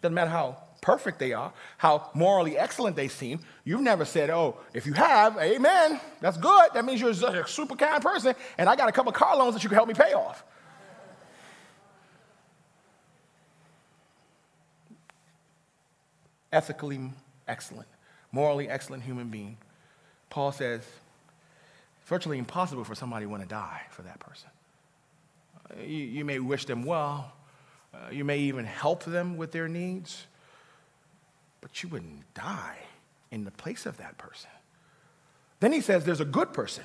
Doesn't 0.00 0.14
matter 0.14 0.30
how 0.30 0.58
perfect 0.80 1.18
they 1.18 1.32
are, 1.32 1.52
how 1.76 2.10
morally 2.14 2.56
excellent 2.56 2.94
they 2.94 3.08
seem. 3.08 3.40
You've 3.64 3.80
never 3.80 4.04
said, 4.04 4.30
oh, 4.30 4.56
if 4.72 4.86
you 4.86 4.92
have, 4.92 5.36
amen, 5.36 6.00
that's 6.20 6.36
good. 6.36 6.68
That 6.74 6.84
means 6.84 7.00
you're 7.00 7.10
a 7.10 7.48
super 7.48 7.74
kind 7.74 8.00
person, 8.00 8.36
and 8.56 8.68
I 8.68 8.76
got 8.76 8.88
a 8.88 8.92
couple 8.92 9.10
car 9.10 9.36
loans 9.36 9.54
that 9.54 9.64
you 9.64 9.68
can 9.68 9.74
help 9.74 9.88
me 9.88 9.94
pay 9.94 10.12
off. 10.12 10.44
Ethically 16.52 17.10
excellent, 17.48 17.88
morally 18.30 18.68
excellent 18.68 19.02
human 19.02 19.28
being. 19.28 19.58
Paul 20.30 20.52
says, 20.52 20.82
virtually 22.08 22.38
impossible 22.38 22.84
for 22.84 22.94
somebody 22.94 23.26
to 23.26 23.30
want 23.30 23.42
to 23.42 23.48
die 23.48 23.82
for 23.90 24.02
that 24.02 24.18
person. 24.18 24.48
Uh, 25.70 25.82
you, 25.82 25.98
you 25.98 26.24
may 26.24 26.38
wish 26.38 26.64
them 26.64 26.82
well, 26.82 27.32
uh, 27.92 28.10
you 28.10 28.24
may 28.24 28.38
even 28.38 28.64
help 28.64 29.04
them 29.04 29.36
with 29.36 29.52
their 29.52 29.68
needs, 29.68 30.26
but 31.60 31.82
you 31.82 31.88
wouldn't 31.90 32.32
die 32.32 32.78
in 33.30 33.44
the 33.44 33.50
place 33.50 33.84
of 33.84 33.98
that 33.98 34.16
person. 34.16 34.50
Then 35.60 35.72
he 35.72 35.82
says 35.82 36.04
there's 36.04 36.20
a 36.20 36.24
good 36.24 36.52
person. 36.54 36.84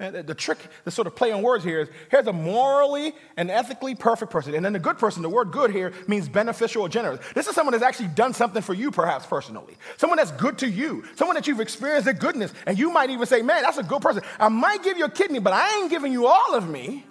Uh, 0.00 0.10
the, 0.10 0.22
the 0.22 0.34
trick, 0.34 0.58
the 0.84 0.90
sort 0.90 1.06
of 1.06 1.14
play 1.14 1.30
on 1.30 1.42
words 1.42 1.62
here 1.62 1.80
is 1.80 1.88
here's 2.10 2.26
a 2.26 2.32
morally 2.32 3.12
and 3.36 3.50
ethically 3.50 3.94
perfect 3.94 4.32
person. 4.32 4.54
And 4.54 4.64
then 4.64 4.72
the 4.72 4.78
good 4.78 4.98
person, 4.98 5.22
the 5.22 5.28
word 5.28 5.52
good 5.52 5.70
here 5.70 5.92
means 6.08 6.28
beneficial 6.28 6.82
or 6.82 6.88
generous. 6.88 7.20
This 7.34 7.46
is 7.46 7.54
someone 7.54 7.72
that's 7.72 7.84
actually 7.84 8.08
done 8.08 8.34
something 8.34 8.62
for 8.62 8.74
you, 8.74 8.90
perhaps 8.90 9.26
personally. 9.26 9.76
Someone 9.98 10.16
that's 10.16 10.32
good 10.32 10.58
to 10.58 10.68
you. 10.68 11.04
Someone 11.14 11.36
that 11.36 11.46
you've 11.46 11.60
experienced 11.60 12.06
their 12.06 12.14
goodness. 12.14 12.52
And 12.66 12.78
you 12.78 12.90
might 12.90 13.10
even 13.10 13.26
say, 13.26 13.42
man, 13.42 13.62
that's 13.62 13.78
a 13.78 13.82
good 13.82 14.02
person. 14.02 14.22
I 14.40 14.48
might 14.48 14.82
give 14.82 14.96
you 14.96 15.04
a 15.04 15.10
kidney, 15.10 15.38
but 15.38 15.52
I 15.52 15.80
ain't 15.80 15.90
giving 15.90 16.12
you 16.12 16.26
all 16.26 16.54
of 16.54 16.68
me. 16.68 17.04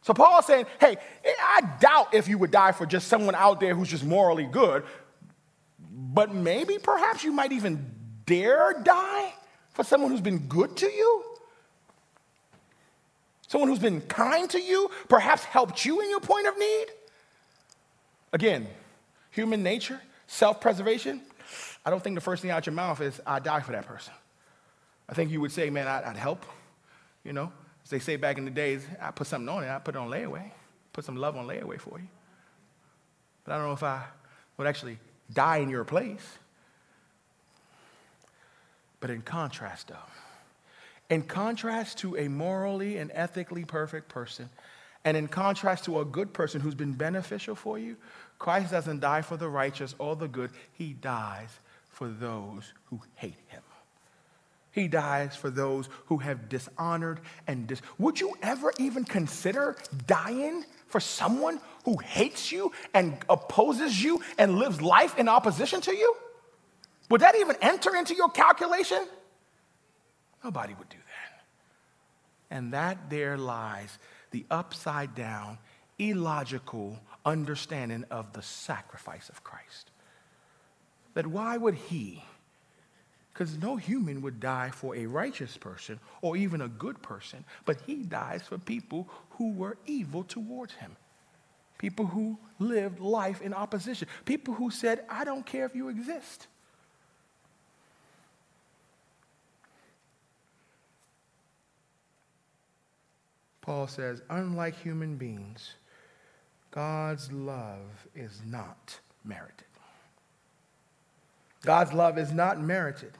So 0.00 0.14
Paul's 0.14 0.46
saying, 0.46 0.66
hey, 0.80 0.96
I 1.24 1.60
doubt 1.80 2.12
if 2.12 2.26
you 2.26 2.38
would 2.38 2.50
die 2.50 2.72
for 2.72 2.86
just 2.86 3.06
someone 3.06 3.36
out 3.36 3.60
there 3.60 3.74
who's 3.74 3.88
just 3.88 4.04
morally 4.04 4.46
good, 4.46 4.82
but 5.78 6.34
maybe 6.34 6.78
perhaps 6.78 7.22
you 7.22 7.30
might 7.30 7.52
even 7.52 7.88
dare 8.26 8.82
die 8.82 9.32
for 9.74 9.84
someone 9.84 10.10
who's 10.10 10.20
been 10.20 10.40
good 10.48 10.76
to 10.78 10.86
you. 10.86 11.24
Someone 13.52 13.68
who's 13.68 13.80
been 13.80 14.00
kind 14.00 14.48
to 14.48 14.58
you, 14.58 14.90
perhaps 15.10 15.44
helped 15.44 15.84
you 15.84 16.00
in 16.00 16.08
your 16.08 16.20
point 16.20 16.46
of 16.46 16.58
need. 16.58 16.86
Again, 18.32 18.66
human 19.30 19.62
nature, 19.62 20.00
self 20.26 20.58
preservation. 20.58 21.20
I 21.84 21.90
don't 21.90 22.02
think 22.02 22.14
the 22.14 22.22
first 22.22 22.40
thing 22.40 22.50
out 22.50 22.64
your 22.64 22.72
mouth 22.72 23.02
is, 23.02 23.20
I'd 23.26 23.42
die 23.42 23.60
for 23.60 23.72
that 23.72 23.84
person. 23.84 24.14
I 25.06 25.12
think 25.12 25.30
you 25.30 25.42
would 25.42 25.52
say, 25.52 25.68
man, 25.68 25.86
I'd, 25.86 26.02
I'd 26.02 26.16
help. 26.16 26.46
You 27.24 27.34
know, 27.34 27.52
as 27.84 27.90
they 27.90 27.98
say 27.98 28.16
back 28.16 28.38
in 28.38 28.46
the 28.46 28.50
days, 28.50 28.86
I 28.98 29.10
put 29.10 29.26
something 29.26 29.50
on 29.50 29.64
it, 29.64 29.68
I 29.68 29.78
put 29.80 29.96
it 29.96 29.98
on 29.98 30.08
layaway, 30.08 30.50
put 30.94 31.04
some 31.04 31.16
love 31.16 31.36
on 31.36 31.46
layaway 31.46 31.78
for 31.78 31.98
you. 31.98 32.08
But 33.44 33.52
I 33.52 33.56
don't 33.58 33.66
know 33.66 33.74
if 33.74 33.82
I 33.82 34.02
would 34.56 34.66
actually 34.66 34.96
die 35.30 35.58
in 35.58 35.68
your 35.68 35.84
place. 35.84 36.38
But 38.98 39.10
in 39.10 39.20
contrast, 39.20 39.88
though, 39.88 39.96
in 41.12 41.20
contrast 41.20 41.98
to 41.98 42.16
a 42.16 42.26
morally 42.26 42.96
and 42.96 43.10
ethically 43.12 43.66
perfect 43.66 44.08
person, 44.08 44.48
and 45.04 45.14
in 45.14 45.28
contrast 45.28 45.84
to 45.84 46.00
a 46.00 46.06
good 46.06 46.32
person 46.32 46.58
who's 46.58 46.74
been 46.74 46.94
beneficial 46.94 47.54
for 47.54 47.78
you, 47.78 47.98
Christ 48.38 48.70
doesn't 48.70 49.00
die 49.00 49.20
for 49.20 49.36
the 49.36 49.46
righteous 49.46 49.94
or 49.98 50.16
the 50.16 50.26
good. 50.26 50.50
He 50.72 50.94
dies 50.94 51.50
for 51.90 52.08
those 52.08 52.72
who 52.86 52.98
hate 53.16 53.36
him. 53.48 53.60
He 54.70 54.88
dies 54.88 55.36
for 55.36 55.50
those 55.50 55.90
who 56.06 56.16
have 56.16 56.48
dishonored 56.48 57.20
and 57.46 57.66
dis. 57.66 57.82
Would 57.98 58.18
you 58.18 58.32
ever 58.40 58.72
even 58.78 59.04
consider 59.04 59.76
dying 60.06 60.64
for 60.86 60.98
someone 60.98 61.60
who 61.84 61.98
hates 61.98 62.50
you 62.50 62.72
and 62.94 63.18
opposes 63.28 64.02
you 64.02 64.22
and 64.38 64.58
lives 64.58 64.80
life 64.80 65.18
in 65.18 65.28
opposition 65.28 65.82
to 65.82 65.94
you? 65.94 66.16
Would 67.10 67.20
that 67.20 67.34
even 67.38 67.56
enter 67.60 67.94
into 67.96 68.14
your 68.14 68.30
calculation? 68.30 69.06
Nobody 70.44 70.74
would 70.74 70.88
do 70.88 70.96
that. 70.96 71.42
and 72.50 72.72
that 72.74 73.08
there 73.08 73.38
lies 73.38 73.98
the 74.30 74.44
upside 74.50 75.14
down, 75.14 75.58
illogical 75.98 76.98
understanding 77.24 78.04
of 78.10 78.32
the 78.34 78.42
sacrifice 78.42 79.28
of 79.30 79.42
Christ. 79.42 79.90
That 81.14 81.26
why 81.26 81.56
would 81.56 81.74
he? 81.74 82.22
Because 83.32 83.56
no 83.56 83.76
human 83.76 84.20
would 84.20 84.38
die 84.40 84.70
for 84.70 84.94
a 84.94 85.06
righteous 85.06 85.56
person 85.56 85.98
or 86.20 86.36
even 86.36 86.60
a 86.60 86.68
good 86.68 87.00
person, 87.00 87.44
but 87.64 87.78
he 87.86 87.96
dies 88.02 88.42
for 88.42 88.58
people 88.58 89.08
who 89.30 89.52
were 89.52 89.78
evil 89.86 90.22
towards 90.24 90.74
him. 90.74 90.94
People 91.78 92.06
who 92.06 92.38
lived 92.58 93.00
life 93.00 93.40
in 93.40 93.54
opposition. 93.54 94.08
People 94.26 94.52
who 94.54 94.70
said, 94.70 95.04
I 95.08 95.24
don't 95.24 95.46
care 95.46 95.64
if 95.64 95.74
you 95.74 95.88
exist. 95.88 96.46
Paul 103.62 103.86
says, 103.86 104.20
unlike 104.28 104.76
human 104.76 105.16
beings, 105.16 105.74
God's 106.70 107.32
love 107.32 108.06
is 108.14 108.42
not 108.44 108.98
merited. 109.24 109.64
God's 111.62 111.92
love 111.92 112.18
is 112.18 112.32
not 112.32 112.60
merited. 112.60 113.12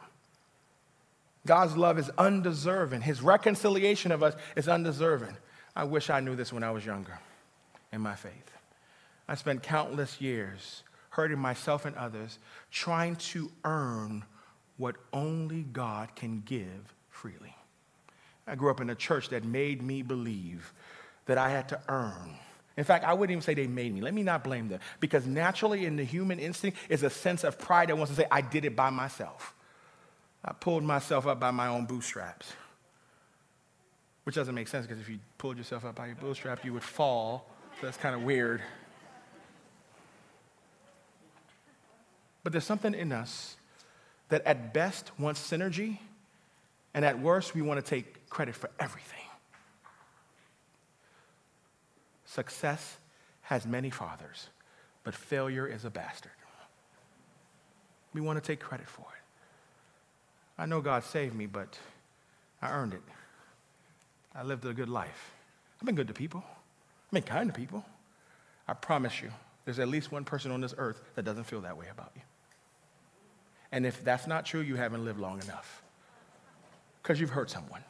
God's 1.47 1.77
love 1.77 1.99
is 1.99 2.11
undeserving. 2.19 3.03
His 3.03 3.23
reconciliation 3.23 4.13
of 4.13 4.23
us 4.23 4.35
is 4.57 4.69
undeserving. 4.69 5.37
I 5.75 5.85
wish 5.85 6.11
I 6.11 6.21
knew 6.21 6.37
this 6.37 6.53
when 6.53 6.63
I 6.65 6.71
was 6.71 6.85
younger 6.85 7.19
in 7.93 8.01
my 8.01 8.15
faith. 8.15 8.51
I 9.29 9.37
spent 9.37 9.63
countless 9.63 10.21
years 10.21 10.83
hurting 11.11 11.39
myself 11.39 11.85
and 11.85 11.95
others, 11.97 12.39
trying 12.71 13.17
to 13.17 13.51
earn 13.65 14.25
what 14.77 14.97
only 15.13 15.63
God 15.63 16.15
can 16.17 16.43
give 16.45 16.95
freely. 17.11 17.55
I 18.47 18.55
grew 18.55 18.71
up 18.71 18.81
in 18.81 18.91
a 18.91 18.95
church 18.95 19.29
that 19.31 19.45
made 19.45 19.83
me 19.83 20.03
believe 20.03 20.73
that 21.27 21.39
I 21.39 21.51
had 21.51 21.69
to 21.69 21.81
earn. 21.89 22.37
In 22.77 22.85
fact, 22.85 23.05
I 23.05 23.13
wouldn't 23.13 23.31
even 23.31 23.43
say 23.43 23.55
they 23.55 23.67
made 23.67 23.95
me. 23.95 24.01
Let 24.01 24.15
me 24.15 24.23
not 24.23 24.43
blame 24.43 24.69
them. 24.69 24.81
Because 24.99 25.27
naturally, 25.27 25.85
in 25.85 25.97
the 25.97 26.05
human 26.05 26.39
instinct, 26.39 26.79
is 26.89 27.03
a 27.03 27.11
sense 27.11 27.45
of 27.45 27.59
pride 27.59 27.89
that 27.89 27.97
wants 27.97 28.11
to 28.13 28.17
say, 28.17 28.27
I 28.31 28.41
did 28.41 28.65
it 28.65 28.75
by 28.75 28.91
myself. 28.91 29.55
I 30.45 30.53
pulled 30.53 30.83
myself 30.83 31.27
up 31.27 31.39
by 31.39 31.51
my 31.51 31.69
own 31.69 31.85
bootstraps. 31.85 32.53
Which 34.25 34.35
doesn't 34.35 34.55
make 34.55 34.69
sense 34.69 34.87
because 34.87 35.01
if 35.01 35.09
you 35.09 35.19
pulled 35.39 35.59
yourself 35.59 35.85
up 35.85 35.97
by 35.97 36.07
your 36.07 36.15
bootstrap, 36.17 36.65
you 36.65 36.73
would 36.73 36.83
fall. 36.83 37.49
So 37.81 37.87
that's 37.87 37.97
kind 37.97 38.15
of 38.15 38.23
weird. 38.23 38.63
But 42.43 42.53
there's 42.53 42.65
something 42.65 42.95
in 42.95 43.13
us 43.13 43.57
that 44.29 44.43
at 44.47 44.73
best 44.73 45.11
wants 45.19 45.41
synergy, 45.49 45.99
and 46.95 47.05
at 47.05 47.19
worst, 47.19 47.55
we 47.55 47.63
want 47.63 47.83
to 47.85 47.89
take 47.89 48.29
credit 48.29 48.55
for 48.55 48.71
everything. 48.79 49.19
Success 52.27 52.97
has 53.43 53.67
many 53.67 53.91
fathers, 53.91 54.49
but 55.05 55.15
failure 55.15 55.67
is 55.67 55.85
a 55.85 55.91
bastard. 55.91 56.33
We 58.15 58.21
want 58.21 58.43
to 58.43 58.47
take 58.47 58.61
credit 58.61 58.89
for 58.89 59.03
it. 59.03 60.61
I 60.61 60.67
know 60.67 60.81
God 60.81 61.05
saved 61.05 61.35
me, 61.35 61.47
but 61.47 61.79
I 62.61 62.71
earned 62.71 62.95
it. 62.95 63.03
I 64.35 64.43
lived 64.43 64.65
a 64.65 64.75
good 64.75 64.89
life. 64.89 65.33
I've 65.81 65.87
been 65.87 65.95
good 65.95 66.09
to 66.09 66.15
people. 66.15 66.45
I've 66.47 67.13
been 67.13 67.23
kind 67.23 67.53
to 67.53 67.59
people. 67.59 67.85
I 68.69 68.75
promise 68.75 69.21
you, 69.21 69.31
there's 69.65 69.79
at 69.79 69.89
least 69.89 70.13
one 70.13 70.25
person 70.25 70.51
on 70.51 70.61
this 70.61 70.75
earth 70.77 71.03
that 71.15 71.25
doesn't 71.25 71.45
feel 71.45 71.63
that 71.63 71.77
way 71.77 71.87
about 71.91 72.13
you. 72.15 72.23
And 73.73 73.87
if 73.87 74.05
that's 74.05 74.27
not 74.27 74.45
true, 74.45 74.61
you 74.61 74.77
haven't 74.77 75.05
lived 75.05 75.19
long 75.19 75.41
enough 75.43 75.83
because 77.03 77.21
you've 77.21 77.31
hurt 77.31 77.51
someone 77.51 77.83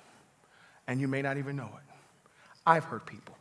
and 0.86 1.00
you 1.00 1.08
may 1.08 1.22
not 1.22 1.36
even 1.36 1.56
know 1.56 1.70
it. 1.76 1.94
I've 2.66 2.84
hurt 2.84 3.06
people, 3.06 3.36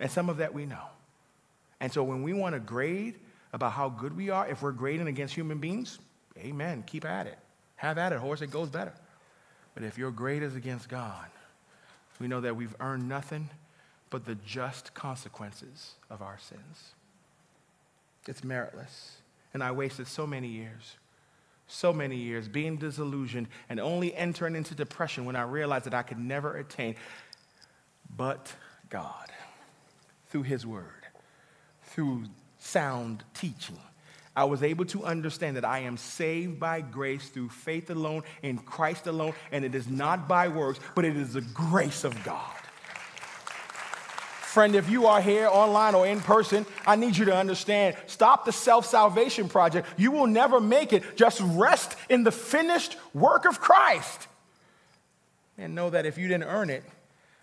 and 0.00 0.10
some 0.10 0.28
of 0.28 0.38
that 0.38 0.52
we 0.52 0.66
know. 0.66 0.84
And 1.80 1.92
so 1.92 2.02
when 2.02 2.22
we 2.22 2.32
want 2.32 2.54
to 2.54 2.60
grade 2.60 3.14
about 3.52 3.72
how 3.72 3.88
good 3.88 4.16
we 4.16 4.30
are, 4.30 4.46
if 4.48 4.62
we're 4.62 4.72
grading 4.72 5.06
against 5.06 5.34
human 5.34 5.58
beings, 5.58 5.98
amen, 6.36 6.84
keep 6.86 7.04
at 7.04 7.26
it. 7.26 7.38
Have 7.76 7.96
at 7.96 8.12
it, 8.12 8.18
horse, 8.18 8.42
it 8.42 8.50
goes 8.50 8.68
better. 8.68 8.92
But 9.74 9.84
if 9.84 9.96
your 9.96 10.10
grade 10.10 10.42
is 10.42 10.56
against 10.56 10.88
God, 10.88 11.26
we 12.18 12.26
know 12.26 12.40
that 12.40 12.56
we've 12.56 12.74
earned 12.80 13.08
nothing 13.08 13.48
but 14.10 14.24
the 14.24 14.34
just 14.34 14.92
consequences 14.94 15.92
of 16.10 16.20
our 16.20 16.38
sins. 16.38 16.94
It's 18.26 18.40
meritless. 18.40 19.12
And 19.54 19.62
I 19.62 19.70
wasted 19.70 20.06
so 20.06 20.26
many 20.26 20.48
years, 20.48 20.96
so 21.68 21.92
many 21.92 22.16
years 22.16 22.48
being 22.48 22.76
disillusioned 22.76 23.46
and 23.68 23.78
only 23.78 24.14
entering 24.14 24.56
into 24.56 24.74
depression 24.74 25.24
when 25.24 25.36
I 25.36 25.42
realized 25.42 25.84
that 25.84 25.94
I 25.94 26.02
could 26.02 26.18
never 26.18 26.56
attain. 26.56 26.96
But 28.16 28.52
God, 28.90 29.30
through 30.28 30.42
His 30.44 30.66
Word, 30.66 31.06
through 31.84 32.24
sound 32.58 33.22
teaching, 33.34 33.78
I 34.34 34.44
was 34.44 34.62
able 34.62 34.84
to 34.86 35.04
understand 35.04 35.56
that 35.56 35.64
I 35.64 35.80
am 35.80 35.96
saved 35.96 36.58
by 36.58 36.80
grace 36.80 37.28
through 37.28 37.48
faith 37.50 37.90
alone, 37.90 38.22
in 38.42 38.58
Christ 38.58 39.06
alone, 39.06 39.34
and 39.52 39.64
it 39.64 39.74
is 39.74 39.88
not 39.88 40.28
by 40.28 40.48
works, 40.48 40.80
but 40.94 41.04
it 41.04 41.16
is 41.16 41.34
the 41.34 41.40
grace 41.40 42.04
of 42.04 42.22
God. 42.24 42.57
Friend, 44.48 44.74
if 44.74 44.88
you 44.88 45.06
are 45.06 45.20
here 45.20 45.46
online 45.46 45.94
or 45.94 46.06
in 46.06 46.22
person, 46.22 46.64
I 46.86 46.96
need 46.96 47.18
you 47.18 47.26
to 47.26 47.36
understand 47.36 47.96
stop 48.06 48.46
the 48.46 48.50
self 48.50 48.86
salvation 48.86 49.46
project. 49.46 49.86
You 49.98 50.10
will 50.10 50.26
never 50.26 50.58
make 50.58 50.94
it. 50.94 51.18
Just 51.18 51.42
rest 51.44 51.96
in 52.08 52.24
the 52.24 52.32
finished 52.32 52.96
work 53.12 53.44
of 53.44 53.60
Christ. 53.60 54.26
And 55.58 55.74
know 55.74 55.90
that 55.90 56.06
if 56.06 56.16
you 56.16 56.28
didn't 56.28 56.48
earn 56.48 56.70
it, 56.70 56.82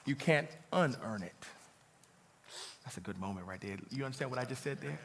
you 0.05 0.15
can't 0.15 0.47
unearn 0.73 1.21
it. 1.21 1.45
That's 2.83 2.97
a 2.97 3.01
good 3.01 3.19
moment 3.19 3.45
right 3.45 3.61
there. 3.61 3.77
You 3.91 4.03
understand 4.03 4.31
what 4.31 4.39
I 4.39 4.45
just 4.45 4.63
said 4.63 4.81
there? 4.81 4.99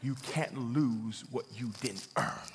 You 0.00 0.14
can't 0.22 0.56
lose 0.72 1.24
what 1.32 1.46
you 1.52 1.72
didn't 1.80 2.06
earn. 2.16 2.52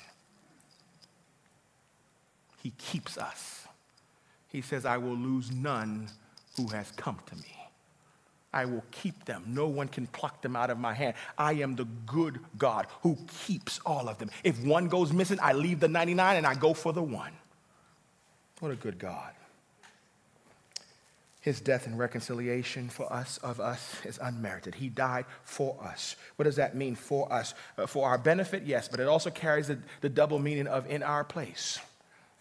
He 2.62 2.70
keeps 2.78 3.18
us. 3.18 3.66
He 4.48 4.62
says, 4.62 4.86
I 4.86 4.96
will 4.96 5.16
lose 5.16 5.52
none 5.52 6.08
who 6.56 6.68
has 6.68 6.90
come 6.92 7.18
to 7.26 7.36
me. 7.36 7.53
I 8.54 8.64
will 8.66 8.84
keep 8.92 9.24
them. 9.24 9.42
No 9.48 9.66
one 9.66 9.88
can 9.88 10.06
pluck 10.06 10.40
them 10.40 10.54
out 10.54 10.70
of 10.70 10.78
my 10.78 10.94
hand. 10.94 11.14
I 11.36 11.54
am 11.54 11.74
the 11.74 11.86
good 12.06 12.38
God 12.56 12.86
who 13.02 13.18
keeps 13.44 13.80
all 13.84 14.08
of 14.08 14.18
them. 14.18 14.30
If 14.44 14.62
one 14.64 14.86
goes 14.86 15.12
missing, 15.12 15.38
I 15.42 15.52
leave 15.52 15.80
the 15.80 15.88
99 15.88 16.36
and 16.36 16.46
I 16.46 16.54
go 16.54 16.72
for 16.72 16.92
the 16.92 17.02
one. 17.02 17.32
What 18.60 18.70
a 18.70 18.76
good 18.76 18.98
God. 18.98 19.32
His 21.40 21.60
death 21.60 21.86
and 21.86 21.98
reconciliation 21.98 22.88
for 22.88 23.12
us, 23.12 23.36
of 23.38 23.60
us, 23.60 23.96
is 24.04 24.18
unmerited. 24.22 24.76
He 24.76 24.88
died 24.88 25.26
for 25.42 25.76
us. 25.82 26.16
What 26.36 26.44
does 26.44 26.56
that 26.56 26.74
mean 26.74 26.94
for 26.94 27.30
us? 27.30 27.52
Uh, 27.76 27.86
for 27.86 28.08
our 28.08 28.16
benefit, 28.16 28.62
yes, 28.62 28.88
but 28.88 29.00
it 29.00 29.08
also 29.08 29.28
carries 29.30 29.66
the, 29.66 29.78
the 30.00 30.08
double 30.08 30.38
meaning 30.38 30.68
of 30.68 30.88
in 30.88 31.02
our 31.02 31.24
place. 31.24 31.78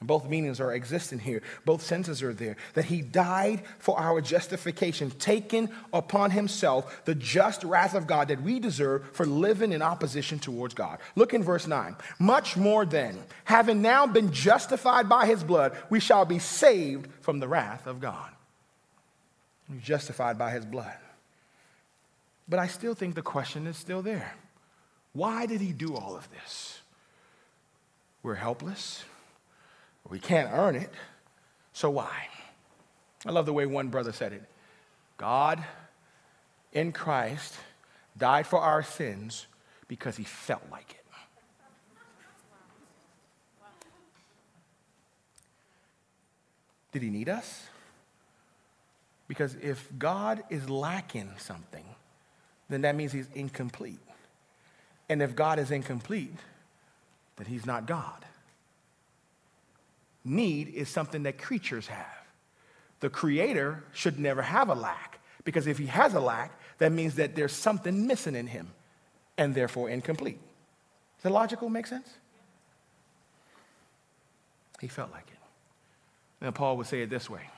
Both 0.05 0.29
meanings 0.29 0.59
are 0.59 0.71
existent 0.71 1.21
here. 1.21 1.41
Both 1.65 1.81
senses 1.81 2.21
are 2.21 2.33
there. 2.33 2.57
That 2.73 2.85
he 2.85 3.01
died 3.01 3.63
for 3.79 3.99
our 3.99 4.21
justification, 4.21 5.11
taking 5.11 5.69
upon 5.91 6.31
himself 6.31 7.05
the 7.05 7.15
just 7.15 7.63
wrath 7.63 7.95
of 7.95 8.07
God 8.07 8.27
that 8.27 8.41
we 8.41 8.59
deserve 8.59 9.09
for 9.13 9.25
living 9.25 9.71
in 9.71 9.81
opposition 9.81 10.39
towards 10.39 10.73
God. 10.73 10.99
Look 11.15 11.33
in 11.33 11.43
verse 11.43 11.67
9. 11.67 11.95
Much 12.19 12.57
more 12.57 12.85
then, 12.85 13.17
having 13.45 13.81
now 13.81 14.05
been 14.07 14.31
justified 14.31 15.07
by 15.07 15.25
his 15.25 15.43
blood, 15.43 15.77
we 15.89 15.99
shall 15.99 16.25
be 16.25 16.39
saved 16.39 17.07
from 17.21 17.39
the 17.39 17.47
wrath 17.47 17.87
of 17.87 17.99
God. 17.99 18.29
Justified 19.81 20.37
by 20.37 20.51
his 20.51 20.65
blood. 20.65 20.97
But 22.47 22.59
I 22.59 22.67
still 22.67 22.93
think 22.93 23.15
the 23.15 23.21
question 23.21 23.67
is 23.67 23.77
still 23.77 24.01
there. 24.01 24.33
Why 25.13 25.45
did 25.45 25.61
he 25.61 25.71
do 25.71 25.95
all 25.95 26.15
of 26.15 26.29
this? 26.31 26.81
We're 28.23 28.35
helpless. 28.35 29.03
We 30.13 30.19
can't 30.19 30.51
earn 30.53 30.75
it, 30.75 30.91
so 31.73 31.89
why? 31.89 32.27
I 33.25 33.31
love 33.31 33.47
the 33.47 33.53
way 33.53 33.65
one 33.65 33.87
brother 33.87 34.11
said 34.11 34.31
it 34.31 34.43
God 35.17 35.65
in 36.71 36.91
Christ 36.91 37.55
died 38.15 38.45
for 38.45 38.59
our 38.59 38.83
sins 38.83 39.47
because 39.87 40.15
he 40.15 40.23
felt 40.23 40.61
like 40.69 40.91
it. 40.91 41.03
Did 46.91 47.01
he 47.01 47.09
need 47.09 47.27
us? 47.27 47.65
Because 49.27 49.55
if 49.63 49.89
God 49.97 50.43
is 50.51 50.69
lacking 50.69 51.31
something, 51.39 51.85
then 52.69 52.81
that 52.81 52.95
means 52.95 53.13
he's 53.13 53.29
incomplete. 53.33 53.97
And 55.09 55.23
if 55.23 55.35
God 55.35 55.57
is 55.57 55.71
incomplete, 55.71 56.37
then 57.37 57.47
he's 57.47 57.65
not 57.65 57.87
God. 57.87 58.23
Need 60.25 60.69
is 60.69 60.89
something 60.89 61.23
that 61.23 61.37
creatures 61.37 61.87
have. 61.87 62.05
The 62.99 63.09
creator 63.09 63.83
should 63.93 64.19
never 64.19 64.41
have 64.41 64.69
a 64.69 64.75
lack 64.75 65.19
because 65.43 65.67
if 65.67 65.77
he 65.77 65.87
has 65.87 66.13
a 66.13 66.19
lack, 66.19 66.57
that 66.77 66.91
means 66.91 67.15
that 67.15 67.35
there's 67.35 67.51
something 67.51 68.07
missing 68.07 68.35
in 68.35 68.47
him 68.47 68.71
and 69.37 69.53
therefore 69.53 69.89
incomplete. 69.89 70.39
Is 71.17 71.23
that 71.23 71.31
logical? 71.31 71.69
Make 71.69 71.87
sense? 71.87 72.07
He 74.79 74.87
felt 74.87 75.11
like 75.11 75.27
it. 75.27 76.45
And 76.45 76.53
Paul 76.53 76.77
would 76.77 76.87
say 76.87 77.01
it 77.01 77.09
this 77.09 77.29
way 77.29 77.49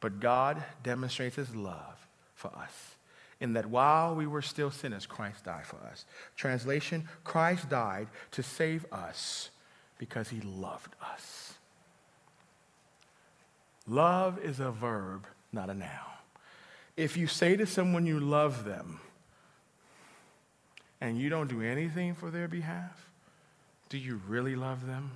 But 0.00 0.20
God 0.20 0.62
demonstrates 0.82 1.36
his 1.36 1.54
love 1.54 2.06
for 2.34 2.48
us 2.56 2.96
in 3.40 3.52
that 3.52 3.66
while 3.66 4.14
we 4.14 4.26
were 4.26 4.42
still 4.42 4.70
sinners, 4.70 5.06
Christ 5.06 5.44
died 5.44 5.66
for 5.66 5.76
us. 5.90 6.04
Translation 6.36 7.08
Christ 7.24 7.68
died 7.68 8.08
to 8.32 8.42
save 8.42 8.86
us 8.92 9.50
because 9.98 10.28
he 10.28 10.40
loved 10.40 10.94
us. 11.12 11.45
Love 13.86 14.38
is 14.42 14.60
a 14.60 14.70
verb, 14.70 15.26
not 15.52 15.70
a 15.70 15.74
noun. 15.74 15.88
If 16.96 17.16
you 17.16 17.26
say 17.26 17.56
to 17.56 17.66
someone 17.66 18.06
you 18.06 18.18
love 18.18 18.64
them 18.64 19.00
and 21.00 21.18
you 21.18 21.28
don't 21.28 21.48
do 21.48 21.62
anything 21.62 22.14
for 22.14 22.30
their 22.30 22.48
behalf, 22.48 23.10
do 23.88 23.98
you 23.98 24.20
really 24.26 24.56
love 24.56 24.86
them? 24.86 25.12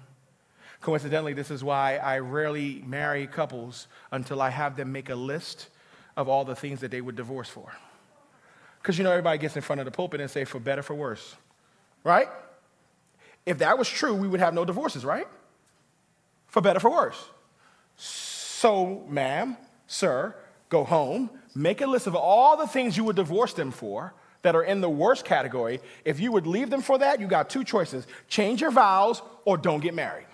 Coincidentally, 0.81 1.33
this 1.33 1.51
is 1.51 1.65
why 1.65 1.97
I 1.97 2.21
rarely 2.21 2.83
marry 2.87 3.27
couples 3.27 3.87
until 4.13 4.41
I 4.41 4.51
have 4.51 4.77
them 4.77 4.93
make 4.93 5.11
a 5.11 5.15
list 5.15 5.69
of 6.17 6.29
all 6.29 6.45
the 6.45 6.55
things 6.55 6.81
that 6.81 6.91
they 6.91 7.01
would 7.01 7.17
divorce 7.17 7.49
for. 7.49 7.73
Because 8.81 8.97
you 8.97 9.05
know, 9.05 9.11
everybody 9.11 9.39
gets 9.39 9.57
in 9.57 9.63
front 9.63 9.81
of 9.81 9.85
the 9.85 9.91
pulpit 9.91 10.21
and 10.21 10.31
say, 10.31 10.45
for 10.45 10.59
better, 10.59 10.83
for 10.83 10.95
worse. 10.95 11.35
Right? 12.05 12.29
If 13.45 13.59
that 13.59 13.79
was 13.79 13.89
true, 13.89 14.15
we 14.15 14.29
would 14.29 14.41
have 14.41 14.55
no 14.55 14.65
divorces, 14.65 15.05
right? 15.05 15.27
For 16.47 16.63
better, 16.63 16.81
for 16.81 16.91
worse. 16.91 17.29
So, 18.61 19.07
ma'am, 19.09 19.57
sir, 19.87 20.35
go 20.69 20.85
home, 20.85 21.31
make 21.55 21.81
a 21.81 21.87
list 21.87 22.07
of 22.07 22.15
all 22.15 22.59
the 22.59 22.67
things 22.67 22.95
you 22.95 23.05
would 23.05 23.17
divorce 23.17 23.55
them 23.55 23.71
for 23.71 24.13
that 24.43 24.55
are 24.55 24.63
in 24.63 24.83
the 24.83 24.91
worst 24.91 25.25
category. 25.25 25.81
If 26.05 26.21
you 26.21 26.31
would 26.33 26.47
leave 26.47 26.69
them 26.69 26.83
for 26.83 26.99
that, 26.99 27.21
you 27.21 27.27
got 27.27 27.49
two 27.49 27.65
choices 27.65 28.07
change 28.29 28.61
your 28.61 28.71
vows 28.71 29.23
or 29.47 29.57
don't 29.57 29.81
get 29.81 29.95
married. 29.95 30.27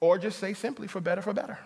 Or 0.00 0.18
just 0.18 0.40
say 0.40 0.52
simply 0.52 0.88
for 0.88 1.00
better, 1.00 1.22
for 1.22 1.32
better. 1.32 1.60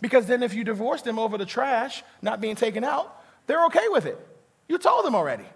Because 0.00 0.26
then 0.26 0.44
if 0.44 0.54
you 0.54 0.62
divorce 0.62 1.02
them 1.02 1.18
over 1.18 1.36
the 1.36 1.46
trash 1.46 2.04
not 2.22 2.40
being 2.40 2.54
taken 2.54 2.84
out, 2.84 3.24
they're 3.48 3.66
okay 3.66 3.88
with 3.88 4.06
it. 4.06 4.24
You 4.68 4.78
told 4.78 5.04
them 5.04 5.16
already. 5.16 5.46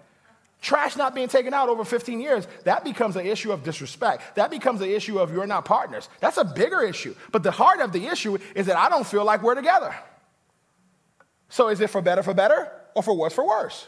Trash 0.61 0.97
not 0.97 1.15
being 1.15 1.29
taken 1.29 1.53
out 1.53 1.69
over 1.69 1.85
15 1.85 2.19
years, 2.19 2.47
that 2.65 2.83
becomes 2.83 3.15
an 3.15 3.25
issue 3.25 3.51
of 3.51 3.63
disrespect. 3.63 4.35
That 4.35 4.51
becomes 4.51 4.81
an 4.81 4.89
issue 4.89 5.17
of 5.19 5.31
you're 5.31 5.47
not 5.47 5.63
partners. 5.63 6.09
That's 6.19 6.37
a 6.37 6.43
bigger 6.43 6.81
issue. 6.81 7.15
But 7.31 7.43
the 7.43 7.51
heart 7.51 7.79
of 7.79 7.93
the 7.93 8.07
issue 8.07 8.37
is 8.55 8.65
that 8.65 8.75
I 8.75 8.89
don't 8.89 9.07
feel 9.07 9.23
like 9.23 9.41
we're 9.41 9.55
together. 9.55 9.95
So 11.47 11.69
is 11.69 11.79
it 11.79 11.89
for 11.89 12.01
better 12.01 12.23
for 12.23 12.33
better 12.33 12.69
or 12.93 13.01
for 13.01 13.15
worse 13.15 13.33
for 13.33 13.47
worse? 13.47 13.87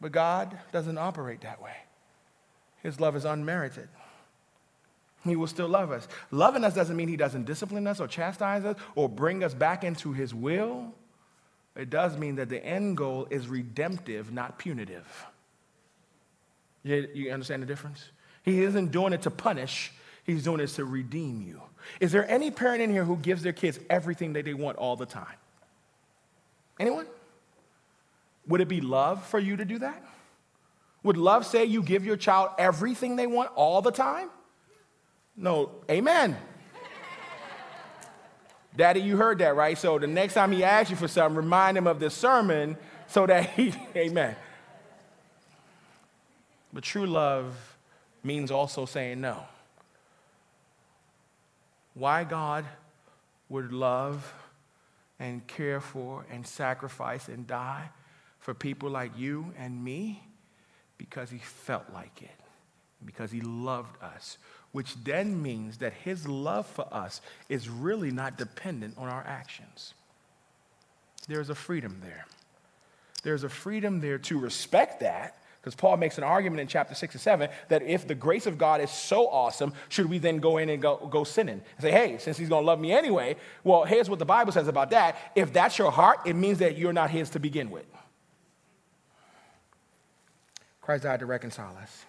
But 0.00 0.12
God 0.12 0.58
doesn't 0.72 0.98
operate 0.98 1.42
that 1.42 1.62
way. 1.62 1.76
His 2.82 3.00
love 3.00 3.16
is 3.16 3.24
unmerited. 3.24 3.88
He 5.24 5.36
will 5.36 5.46
still 5.46 5.68
love 5.68 5.90
us. 5.90 6.06
Loving 6.30 6.64
us 6.64 6.74
doesn't 6.74 6.96
mean 6.96 7.08
he 7.08 7.16
doesn't 7.16 7.44
discipline 7.44 7.86
us 7.86 8.00
or 8.00 8.06
chastise 8.06 8.64
us 8.64 8.76
or 8.94 9.08
bring 9.08 9.42
us 9.42 9.54
back 9.54 9.84
into 9.84 10.12
his 10.12 10.34
will. 10.34 10.92
It 11.76 11.90
does 11.90 12.16
mean 12.16 12.36
that 12.36 12.48
the 12.48 12.64
end 12.64 12.96
goal 12.96 13.26
is 13.30 13.48
redemptive, 13.48 14.32
not 14.32 14.58
punitive. 14.58 15.26
You, 16.82 17.08
you 17.12 17.32
understand 17.32 17.62
the 17.62 17.66
difference? 17.66 18.10
He 18.42 18.62
isn't 18.62 18.92
doing 18.92 19.12
it 19.12 19.22
to 19.22 19.30
punish, 19.30 19.92
he's 20.24 20.44
doing 20.44 20.60
it 20.60 20.68
to 20.68 20.84
redeem 20.84 21.42
you. 21.42 21.60
Is 22.00 22.12
there 22.12 22.28
any 22.30 22.50
parent 22.50 22.82
in 22.82 22.90
here 22.90 23.04
who 23.04 23.16
gives 23.16 23.42
their 23.42 23.52
kids 23.52 23.78
everything 23.90 24.34
that 24.34 24.44
they 24.44 24.54
want 24.54 24.78
all 24.78 24.96
the 24.96 25.06
time? 25.06 25.36
Anyone? 26.78 27.06
Would 28.48 28.60
it 28.60 28.68
be 28.68 28.80
love 28.80 29.24
for 29.26 29.38
you 29.38 29.56
to 29.56 29.64
do 29.64 29.78
that? 29.78 30.02
Would 31.02 31.16
love 31.16 31.46
say 31.46 31.64
you 31.64 31.82
give 31.82 32.04
your 32.04 32.16
child 32.16 32.50
everything 32.58 33.16
they 33.16 33.26
want 33.26 33.50
all 33.54 33.82
the 33.82 33.90
time? 33.90 34.30
No, 35.36 35.70
amen. 35.90 36.36
Daddy, 38.76 39.00
you 39.00 39.16
heard 39.16 39.38
that, 39.38 39.54
right? 39.54 39.78
So 39.78 39.98
the 39.98 40.06
next 40.06 40.34
time 40.34 40.50
he 40.52 40.64
asks 40.64 40.90
you 40.90 40.96
for 40.96 41.06
something, 41.06 41.36
remind 41.36 41.78
him 41.78 41.86
of 41.86 42.00
this 42.00 42.14
sermon 42.14 42.76
so 43.06 43.26
that 43.26 43.50
he, 43.50 43.72
amen. 43.96 44.34
But 46.72 46.82
true 46.82 47.06
love 47.06 47.76
means 48.24 48.50
also 48.50 48.84
saying 48.84 49.20
no. 49.20 49.44
Why 51.94 52.24
God 52.24 52.64
would 53.48 53.72
love 53.72 54.34
and 55.20 55.46
care 55.46 55.80
for 55.80 56.26
and 56.30 56.44
sacrifice 56.44 57.28
and 57.28 57.46
die 57.46 57.90
for 58.40 58.54
people 58.54 58.90
like 58.90 59.16
you 59.16 59.54
and 59.56 59.84
me? 59.84 60.26
Because 60.98 61.30
he 61.30 61.38
felt 61.38 61.84
like 61.92 62.22
it, 62.22 62.40
because 63.04 63.30
he 63.30 63.40
loved 63.40 64.02
us, 64.02 64.38
which 64.74 64.96
then 65.04 65.40
means 65.40 65.78
that 65.78 65.92
his 65.92 66.26
love 66.26 66.66
for 66.66 66.92
us 66.92 67.20
is 67.48 67.68
really 67.68 68.10
not 68.10 68.36
dependent 68.36 68.92
on 68.98 69.08
our 69.08 69.22
actions. 69.24 69.94
There's 71.28 71.48
a 71.48 71.54
freedom 71.54 72.00
there. 72.02 72.26
There's 73.22 73.44
a 73.44 73.48
freedom 73.48 74.00
there 74.00 74.18
to 74.18 74.36
respect 74.36 74.98
that 74.98 75.38
because 75.60 75.76
Paul 75.76 75.96
makes 75.96 76.18
an 76.18 76.24
argument 76.24 76.60
in 76.60 76.66
chapter 76.66 76.92
6 76.92 77.14
and 77.14 77.20
7 77.20 77.50
that 77.68 77.82
if 77.84 78.08
the 78.08 78.16
grace 78.16 78.46
of 78.46 78.58
God 78.58 78.80
is 78.80 78.90
so 78.90 79.28
awesome, 79.28 79.72
should 79.90 80.06
we 80.06 80.18
then 80.18 80.38
go 80.38 80.58
in 80.58 80.68
and 80.68 80.82
go, 80.82 80.96
go 81.08 81.22
sinning? 81.22 81.62
And 81.76 81.80
say, 81.80 81.92
hey, 81.92 82.18
since 82.18 82.36
he's 82.36 82.48
going 82.48 82.64
to 82.64 82.66
love 82.66 82.80
me 82.80 82.90
anyway, 82.90 83.36
well, 83.62 83.84
here's 83.84 84.10
what 84.10 84.18
the 84.18 84.24
Bible 84.24 84.50
says 84.50 84.66
about 84.66 84.90
that. 84.90 85.16
If 85.36 85.52
that's 85.52 85.78
your 85.78 85.92
heart, 85.92 86.18
it 86.26 86.34
means 86.34 86.58
that 86.58 86.76
you're 86.76 86.92
not 86.92 87.10
his 87.10 87.30
to 87.30 87.38
begin 87.38 87.70
with. 87.70 87.86
Christ 90.80 91.04
died 91.04 91.20
to 91.20 91.26
reconcile 91.26 91.76
us. 91.80 92.06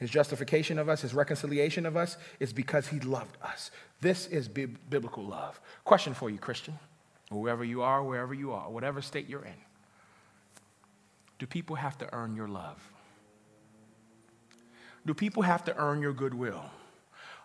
His 0.00 0.08
justification 0.08 0.78
of 0.78 0.88
us, 0.88 1.02
his 1.02 1.12
reconciliation 1.12 1.84
of 1.84 1.94
us, 1.94 2.16
is 2.40 2.54
because 2.54 2.88
he 2.88 2.98
loved 3.00 3.36
us. 3.42 3.70
This 4.00 4.26
is 4.28 4.48
bi- 4.48 4.66
biblical 4.88 5.22
love. 5.22 5.60
Question 5.84 6.14
for 6.14 6.30
you, 6.30 6.38
Christian, 6.38 6.78
whoever 7.30 7.62
you 7.62 7.82
are, 7.82 8.02
wherever 8.02 8.32
you 8.32 8.52
are, 8.52 8.70
whatever 8.70 9.02
state 9.02 9.28
you're 9.28 9.44
in. 9.44 9.60
Do 11.38 11.46
people 11.46 11.76
have 11.76 11.98
to 11.98 12.12
earn 12.14 12.34
your 12.34 12.48
love? 12.48 12.78
Do 15.04 15.12
people 15.12 15.42
have 15.42 15.64
to 15.64 15.76
earn 15.76 16.00
your 16.00 16.14
goodwill? 16.14 16.64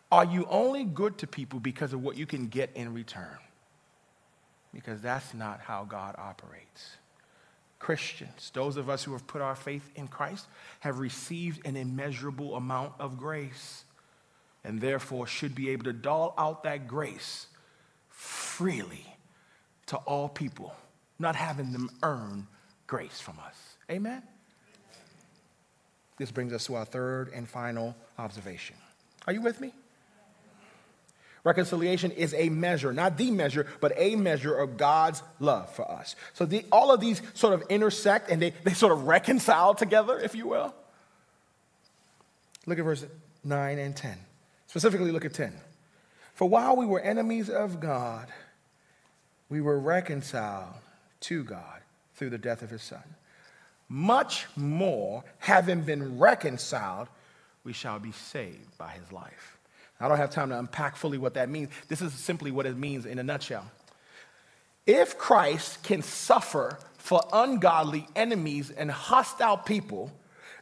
Are 0.10 0.26
you 0.26 0.48
only 0.50 0.86
good 0.86 1.18
to 1.20 1.28
people 1.28 1.60
because 1.60 1.92
of 1.92 2.02
what 2.02 2.16
you 2.16 2.26
can 2.26 2.48
get 2.48 2.70
in 2.74 2.94
return? 2.94 3.38
Because 4.74 5.02
that's 5.02 5.34
not 5.34 5.60
how 5.60 5.84
God 5.84 6.16
operates. 6.18 6.98
Christians, 7.86 8.50
those 8.56 8.78
of 8.78 8.90
us 8.90 9.04
who 9.04 9.12
have 9.12 9.28
put 9.28 9.44
our 9.44 9.56
faith 9.56 9.92
in 9.94 10.08
Christ, 10.08 10.48
have 10.80 10.98
received 10.98 11.68
an 11.68 11.78
immeasurable 11.78 12.56
amount 12.56 12.94
of 12.98 13.20
grace 13.20 13.84
and 14.64 14.82
therefore 14.82 15.28
should 15.28 15.54
be 15.54 15.70
able 15.70 15.84
to 15.84 15.94
dole 15.94 16.34
out 16.36 16.64
that 16.64 16.88
grace 16.88 17.46
freely 18.10 19.06
to 19.86 19.98
all 19.98 20.28
people, 20.28 20.74
not 21.20 21.36
having 21.36 21.74
them 21.74 21.92
earn 22.02 22.48
grace 22.88 23.22
from 23.22 23.38
us. 23.46 23.78
Amen? 23.92 24.24
This 26.18 26.32
brings 26.32 26.54
us 26.54 26.66
to 26.66 26.74
our 26.74 26.86
third 26.86 27.30
and 27.36 27.48
final 27.48 27.96
observation. 28.18 28.78
Are 29.28 29.34
you 29.34 29.44
with 29.44 29.62
me? 29.62 29.76
Reconciliation 31.46 32.12
is 32.12 32.34
a 32.34 32.50
measure, 32.50 32.92
not 32.92 33.18
the 33.18 33.32
measure, 33.32 33.66
but 33.80 33.94
a 33.96 34.18
measure 34.18 34.54
of 34.54 34.76
God's 34.76 35.24
love 35.40 35.74
for 35.74 35.90
us. 35.90 36.18
So 36.34 36.46
the, 36.46 36.66
all 36.70 36.92
of 36.92 37.00
these 37.00 37.22
sort 37.34 37.54
of 37.54 37.64
intersect 37.70 38.30
and 38.30 38.42
they, 38.42 38.50
they 38.66 38.74
sort 38.74 38.92
of 38.92 39.08
reconcile 39.08 39.74
together, 39.74 40.20
if 40.20 40.36
you 40.36 40.48
will. 40.48 40.76
Look 42.66 42.78
at 42.78 42.84
verse 42.84 43.06
9 43.46 43.80
and 43.80 43.96
10. 43.96 44.18
Specifically, 44.68 45.12
look 45.12 45.24
at 45.24 45.34
10. 45.34 45.54
For 46.34 46.50
while 46.50 46.76
we 46.76 46.86
were 46.86 47.00
enemies 47.00 47.50
of 47.50 47.80
God, 47.80 48.28
we 49.48 49.62
were 49.62 49.80
reconciled 49.80 50.74
to 51.22 51.46
God 51.46 51.80
through 52.16 52.32
the 52.32 52.38
death 52.38 52.62
of 52.62 52.70
his 52.70 52.82
son 52.82 53.04
much 53.90 54.48
more, 54.56 55.24
having 55.40 55.82
been 55.82 56.18
reconciled, 56.18 57.08
we 57.64 57.74
shall 57.74 58.00
be 58.00 58.12
saved 58.12 58.78
by 58.78 58.92
his 58.92 59.12
life. 59.12 59.55
I 60.00 60.08
don't 60.08 60.18
have 60.18 60.32
time 60.32 60.50
to 60.50 60.60
unpack 60.60 60.96
fully 60.96 61.18
what 61.18 61.36
that 61.36 61.50
means. 61.50 61.70
This 61.88 62.02
is 62.02 62.14
simply 62.14 62.52
what 62.52 62.66
it 62.66 62.78
means 62.78 63.06
in 63.06 63.18
a 63.20 63.24
nutshell. 63.24 63.66
If 64.86 65.18
Christ 65.18 65.84
can 65.84 66.02
suffer 66.02 66.78
for 66.98 67.22
ungodly 67.32 68.08
enemies 68.16 68.72
and 68.72 68.92
hostile 68.92 69.58
people, 69.58 70.12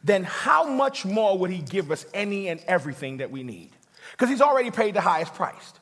then 0.02 0.24
how 0.24 0.64
much 0.64 1.04
more 1.04 1.36
would 1.38 1.50
he 1.50 1.58
give 1.58 1.90
us 1.90 2.06
any 2.14 2.48
and 2.48 2.60
everything 2.66 3.18
that 3.18 3.30
we 3.30 3.42
need? 3.42 3.70
Because 4.12 4.28
he's 4.28 4.40
already 4.40 4.70
paid 4.70 4.94
the 4.94 5.00
highest 5.00 5.34
price. 5.34 5.72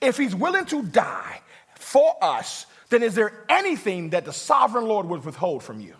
If 0.00 0.16
he's 0.16 0.34
willing 0.34 0.66
to 0.66 0.82
die 0.82 1.40
for 1.76 2.16
us, 2.22 2.66
then 2.90 3.02
is 3.02 3.14
there 3.14 3.32
anything 3.48 4.10
that 4.10 4.24
the 4.24 4.32
sovereign 4.32 4.86
Lord 4.86 5.06
would 5.06 5.24
withhold 5.24 5.62
from 5.62 5.80
you? 5.80 5.94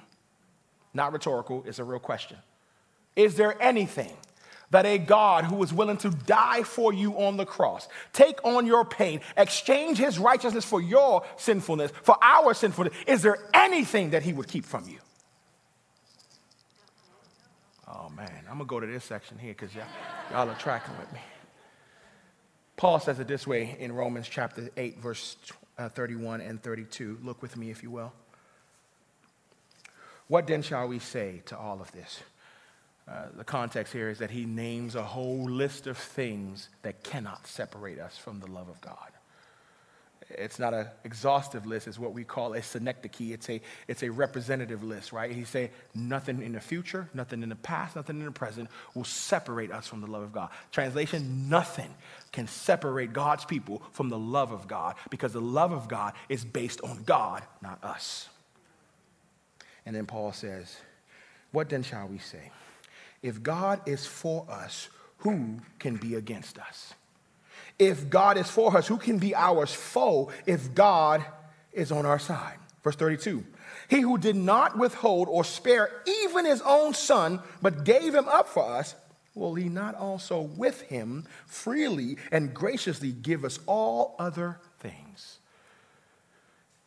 Not 0.95 1.13
rhetorical, 1.13 1.65
it's 1.67 1.79
a 1.79 1.85
real 1.85 2.01
question. 2.01 2.37
Is 3.17 3.35
there 3.35 3.61
anything 3.63 4.17
that 4.71 4.85
a 4.85 4.99
God 4.99 5.45
who 5.45 5.57
was 5.57 5.73
willing 5.73 5.97
to 5.99 6.11
die 6.11 6.63
for 6.63 6.93
you 6.93 7.13
on 7.15 7.37
the 7.37 7.47
cross, 7.47 7.89
take 8.13 8.45
on 8.45 8.67
your 8.67 8.85
pain, 8.85 9.21
exchange 9.37 9.99
his 9.99 10.19
righteousness 10.19 10.65
for 10.65 10.81
your 10.81 11.25
sinfulness, 11.37 11.91
for 12.03 12.17
our 12.23 12.55
sinfulness, 12.55 12.95
is 13.07 13.23
there 13.23 13.39
anything 13.55 14.11
that 14.11 14.23
he 14.23 14.33
would 14.33 14.49
keep 14.49 14.65
from 14.65 14.89
you? 14.89 14.99
Oh 17.87 18.11
man, 18.11 18.45
I'm 18.51 18.59
gonna 18.59 18.67
go 18.67 18.81
to 18.81 18.87
this 18.87 19.05
section 19.05 19.39
here 19.39 19.55
because 19.55 19.75
y'all, 19.75 19.85
y'all 20.31 20.49
are 20.49 20.59
tracking 20.59 20.97
with 20.99 21.11
me. 21.13 21.21
Paul 22.77 23.01
says 23.01 23.19
it 23.19 23.27
this 23.27 23.47
way 23.47 23.77
in 23.81 23.93
Romans 23.93 24.29
chapter 24.29 24.71
8, 24.77 24.99
verse 25.01 25.37
uh, 25.79 25.89
31 25.89 26.41
and 26.41 26.63
32. 26.63 27.19
Look 27.23 27.43
with 27.43 27.57
me, 27.57 27.71
if 27.71 27.83
you 27.83 27.91
will. 27.91 28.13
What 30.29 30.47
then 30.47 30.63
shall 30.63 30.87
we 30.87 30.99
say 30.99 31.43
to 31.47 31.59
all 31.59 31.81
of 31.81 31.91
this? 31.93 32.21
Uh, 33.09 33.27
the 33.37 33.45
context 33.45 33.93
here 33.93 34.11
is 34.11 34.19
that 34.19 34.31
he 34.31 34.45
names 34.45 34.95
a 34.95 35.03
whole 35.03 35.45
list 35.45 35.87
of 35.87 35.97
things 35.97 36.69
that 36.83 37.03
cannot 37.03 37.47
separate 37.47 37.99
us 37.99 38.19
from 38.19 38.39
the 38.41 38.47
love 38.47 38.69
of 38.69 38.81
God. 38.83 39.11
It's 40.31 40.59
not 40.59 40.75
an 40.75 40.89
exhaustive 41.05 41.65
list, 41.65 41.89
it's 41.89 41.99
what 41.99 42.13
we 42.13 42.23
call 42.23 42.53
a 42.53 42.63
synecdoche. 42.63 43.33
It's 43.33 43.49
a, 43.49 43.63
it's 43.87 44.03
a 44.03 44.11
representative 44.11 44.85
list, 44.85 45.11
right? 45.11 45.31
He 45.33 45.45
say 45.45 45.71
nothing 45.95 46.43
in 46.43 46.53
the 46.53 46.61
future, 46.61 47.09
nothing 47.15 47.43
in 47.43 47.49
the 47.49 47.57
past, 47.57 47.97
nothing 47.97 48.19
in 48.19 48.27
the 48.27 48.31
present 48.31 48.69
will 48.95 49.05
separate 49.05 49.73
us 49.73 49.87
from 49.87 50.03
the 50.03 50.07
love 50.07 50.23
of 50.23 50.33
God. 50.33 50.51
Translation, 50.71 51.49
nothing 51.49 51.95
can 52.31 52.47
separate 52.47 53.15
God's 53.15 53.47
people 53.47 53.81
from 53.93 54.11
the 54.11 54.19
love 54.19 54.53
of 54.53 54.69
God 54.69 54.97
because 55.09 55.33
the 55.33 55.41
love 55.41 55.73
of 55.73 55.89
God 55.89 56.13
is 56.29 56.45
based 56.45 56.83
on 56.83 57.05
God, 57.05 57.43
not 57.63 57.83
us. 57.83 58.29
And 59.87 59.97
then 59.97 60.05
Paul 60.05 60.35
says, 60.35 60.77
What 61.53 61.71
then 61.71 61.83
shall 61.83 62.07
we 62.07 62.19
say? 62.19 62.51
If 63.23 63.43
God 63.43 63.81
is 63.87 64.07
for 64.07 64.47
us, 64.49 64.89
who 65.19 65.61
can 65.79 65.97
be 65.97 66.15
against 66.15 66.59
us? 66.59 66.95
If 67.79 68.11
God 68.11 68.37
is 68.37 68.51
for 68.51 68.77
us, 68.77 68.87
who 68.87 68.97
can 68.97 69.19
be 69.19 69.35
our 69.35 69.67
foe 69.67 70.31
if 70.47 70.75
God 70.75 71.25
is 71.73 71.93
on 71.93 72.07
our 72.07 72.19
side? 72.19 72.59
Verse 72.83 72.97
32 72.97 73.45
He 73.89 74.01
who 74.01 74.19
did 74.19 74.37
not 74.37 74.79
withhold 74.79 75.29
or 75.29 75.45
spare 75.45 75.91
even 76.25 76.45
his 76.45 76.63
own 76.63 76.95
son, 76.95 77.41
but 77.61 77.85
gave 77.85 78.15
him 78.15 78.29
up 78.29 78.49
for 78.49 78.65
us, 78.65 78.95
will 79.35 79.55
he 79.55 79.69
not 79.69 79.95
also 79.95 80.41
with 80.41 80.83
him 80.83 81.27
freely 81.47 82.17
and 82.33 82.55
graciously 82.55 83.13
give 83.13 83.45
us 83.45 83.59
all 83.67 84.15
other 84.19 84.61
things? 84.79 85.39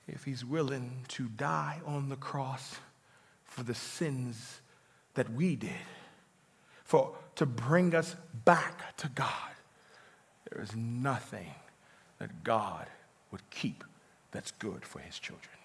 If 0.07 0.23
he's 0.23 0.43
willing 0.43 1.05
to 1.09 1.27
die 1.27 1.79
on 1.85 2.09
the 2.09 2.15
cross, 2.17 2.75
for 3.45 3.63
the 3.63 3.75
sins 3.75 4.61
that 5.13 5.31
we 5.31 5.55
did, 5.55 5.71
for 6.91 7.15
to 7.35 7.45
bring 7.45 7.95
us 7.95 8.17
back 8.43 8.97
to 8.97 9.07
God. 9.07 9.53
There 10.49 10.61
is 10.61 10.75
nothing 10.75 11.55
that 12.19 12.43
God 12.43 12.85
would 13.31 13.49
keep 13.49 13.85
that's 14.31 14.51
good 14.51 14.83
for 14.83 14.99
his 14.99 15.17
children. 15.17 15.55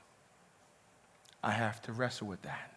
I 1.43 1.51
have 1.51 1.83
to 1.83 1.93
wrestle 1.93 2.29
with 2.29 2.43
that. 2.43 2.75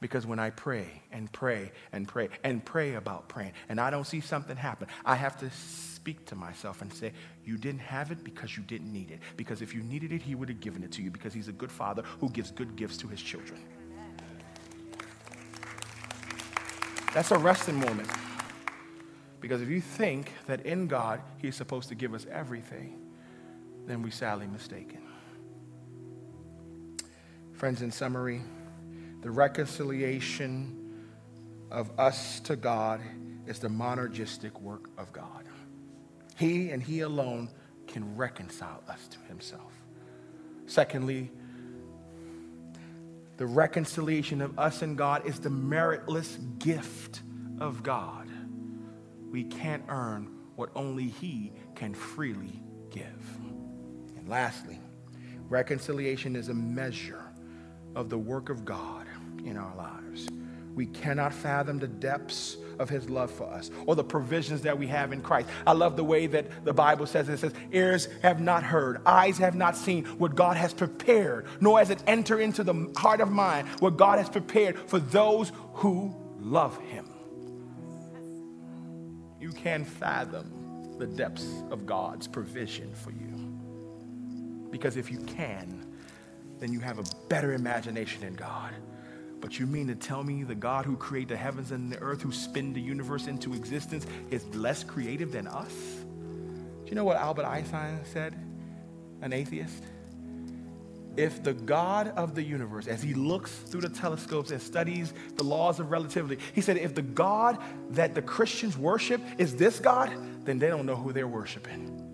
Because 0.00 0.24
when 0.26 0.38
I 0.38 0.50
pray 0.50 1.02
and 1.10 1.30
pray 1.32 1.72
and 1.90 2.06
pray 2.06 2.28
and 2.44 2.64
pray 2.64 2.94
about 2.94 3.28
praying 3.28 3.54
and 3.68 3.80
I 3.80 3.90
don't 3.90 4.06
see 4.06 4.20
something 4.20 4.56
happen, 4.56 4.86
I 5.04 5.16
have 5.16 5.36
to 5.38 5.50
speak 5.50 6.24
to 6.26 6.36
myself 6.36 6.82
and 6.82 6.92
say, 6.92 7.10
You 7.44 7.58
didn't 7.58 7.80
have 7.80 8.12
it 8.12 8.22
because 8.22 8.56
you 8.56 8.62
didn't 8.62 8.92
need 8.92 9.10
it. 9.10 9.18
Because 9.36 9.60
if 9.60 9.74
you 9.74 9.82
needed 9.82 10.12
it, 10.12 10.22
He 10.22 10.36
would 10.36 10.48
have 10.50 10.60
given 10.60 10.84
it 10.84 10.92
to 10.92 11.02
you 11.02 11.10
because 11.10 11.34
He's 11.34 11.48
a 11.48 11.52
good 11.52 11.72
Father 11.72 12.04
who 12.20 12.30
gives 12.30 12.52
good 12.52 12.76
gifts 12.76 12.96
to 12.98 13.08
His 13.08 13.20
children. 13.20 13.58
That's 17.18 17.32
a 17.32 17.38
resting 17.38 17.80
moment. 17.80 18.08
Because 19.40 19.60
if 19.60 19.68
you 19.68 19.80
think 19.80 20.30
that 20.46 20.64
in 20.64 20.86
God 20.86 21.20
He's 21.38 21.56
supposed 21.56 21.88
to 21.88 21.96
give 21.96 22.14
us 22.14 22.24
everything, 22.30 22.96
then 23.86 24.02
we 24.02 24.12
sadly 24.12 24.46
mistaken. 24.46 25.02
Friends, 27.54 27.82
in 27.82 27.90
summary, 27.90 28.42
the 29.22 29.32
reconciliation 29.32 31.08
of 31.72 31.90
us 31.98 32.38
to 32.38 32.54
God 32.54 33.00
is 33.48 33.58
the 33.58 33.66
monergistic 33.66 34.52
work 34.60 34.88
of 34.96 35.12
God. 35.12 35.44
He 36.36 36.70
and 36.70 36.80
He 36.80 37.00
alone 37.00 37.50
can 37.88 38.16
reconcile 38.16 38.84
us 38.88 39.08
to 39.08 39.18
Himself. 39.26 39.72
Secondly, 40.66 41.32
the 43.38 43.46
reconciliation 43.46 44.40
of 44.40 44.58
us 44.58 44.82
and 44.82 44.98
God 44.98 45.24
is 45.24 45.38
the 45.38 45.48
meritless 45.48 46.36
gift 46.58 47.22
of 47.60 47.82
God. 47.82 48.28
we 49.30 49.44
can't 49.44 49.84
earn 49.88 50.34
what 50.56 50.70
only 50.74 51.06
He 51.06 51.52
can 51.74 51.94
freely 51.94 52.62
give. 52.90 53.38
And 54.16 54.28
lastly, 54.28 54.80
reconciliation 55.48 56.34
is 56.34 56.48
a 56.48 56.54
measure 56.54 57.24
of 57.94 58.08
the 58.08 58.18
work 58.18 58.48
of 58.48 58.64
God 58.64 59.06
in 59.44 59.56
our 59.56 59.76
lives. 59.76 60.28
We 60.74 60.86
cannot 60.86 61.32
fathom 61.32 61.78
the 61.78 61.88
depths 61.88 62.56
of 62.78 62.88
his 62.88 63.08
love 63.08 63.30
for 63.30 63.44
us 63.44 63.70
or 63.86 63.94
the 63.94 64.04
provisions 64.04 64.62
that 64.62 64.78
we 64.78 64.86
have 64.86 65.12
in 65.12 65.20
Christ. 65.20 65.48
I 65.66 65.72
love 65.72 65.96
the 65.96 66.04
way 66.04 66.26
that 66.28 66.64
the 66.64 66.72
Bible 66.72 67.06
says 67.06 67.28
it, 67.28 67.34
it 67.34 67.38
says, 67.38 67.52
Ears 67.72 68.08
have 68.22 68.40
not 68.40 68.62
heard, 68.62 69.00
eyes 69.06 69.38
have 69.38 69.54
not 69.54 69.76
seen 69.76 70.04
what 70.18 70.34
God 70.34 70.56
has 70.56 70.72
prepared, 70.72 71.46
nor 71.60 71.78
has 71.78 71.90
it 71.90 72.02
entered 72.06 72.40
into 72.40 72.64
the 72.64 72.92
heart 72.96 73.20
of 73.20 73.30
mind 73.30 73.68
what 73.80 73.96
God 73.96 74.18
has 74.18 74.28
prepared 74.28 74.78
for 74.78 74.98
those 74.98 75.52
who 75.74 76.14
love 76.38 76.78
him. 76.82 77.08
You 79.40 79.52
can 79.52 79.84
fathom 79.84 80.96
the 80.98 81.06
depths 81.06 81.46
of 81.70 81.86
God's 81.86 82.26
provision 82.26 82.92
for 82.94 83.12
you. 83.12 84.68
Because 84.70 84.96
if 84.96 85.10
you 85.10 85.18
can, 85.20 85.86
then 86.58 86.72
you 86.72 86.80
have 86.80 86.98
a 86.98 87.04
better 87.28 87.54
imagination 87.54 88.24
in 88.24 88.34
God. 88.34 88.72
But 89.40 89.58
you 89.58 89.66
mean 89.66 89.86
to 89.88 89.94
tell 89.94 90.24
me 90.24 90.42
the 90.42 90.54
God 90.54 90.84
who 90.84 90.96
created 90.96 91.30
the 91.30 91.36
heavens 91.36 91.70
and 91.70 91.92
the 91.92 91.98
earth, 91.98 92.22
who 92.22 92.32
spin 92.32 92.72
the 92.72 92.80
universe 92.80 93.26
into 93.26 93.54
existence, 93.54 94.06
is 94.30 94.44
less 94.54 94.82
creative 94.82 95.32
than 95.32 95.46
us? 95.46 95.72
Do 96.84 96.90
you 96.90 96.94
know 96.94 97.04
what 97.04 97.16
Albert 97.16 97.44
Einstein 97.44 98.00
said? 98.12 98.34
An 99.22 99.32
atheist? 99.32 99.82
If 101.16 101.42
the 101.42 101.52
God 101.52 102.08
of 102.16 102.34
the 102.34 102.42
universe, 102.42 102.86
as 102.86 103.02
he 103.02 103.12
looks 103.14 103.52
through 103.52 103.80
the 103.80 103.88
telescopes 103.88 104.52
and 104.52 104.62
studies 104.62 105.12
the 105.36 105.42
laws 105.44 105.80
of 105.80 105.90
relativity, 105.90 106.38
he 106.54 106.60
said, 106.60 106.76
if 106.76 106.94
the 106.94 107.02
God 107.02 107.58
that 107.90 108.14
the 108.14 108.22
Christians 108.22 108.78
worship 108.78 109.20
is 109.36 109.56
this 109.56 109.80
God, 109.80 110.12
then 110.44 110.58
they 110.58 110.68
don't 110.68 110.86
know 110.86 110.96
who 110.96 111.12
they're 111.12 111.28
worshiping. 111.28 112.07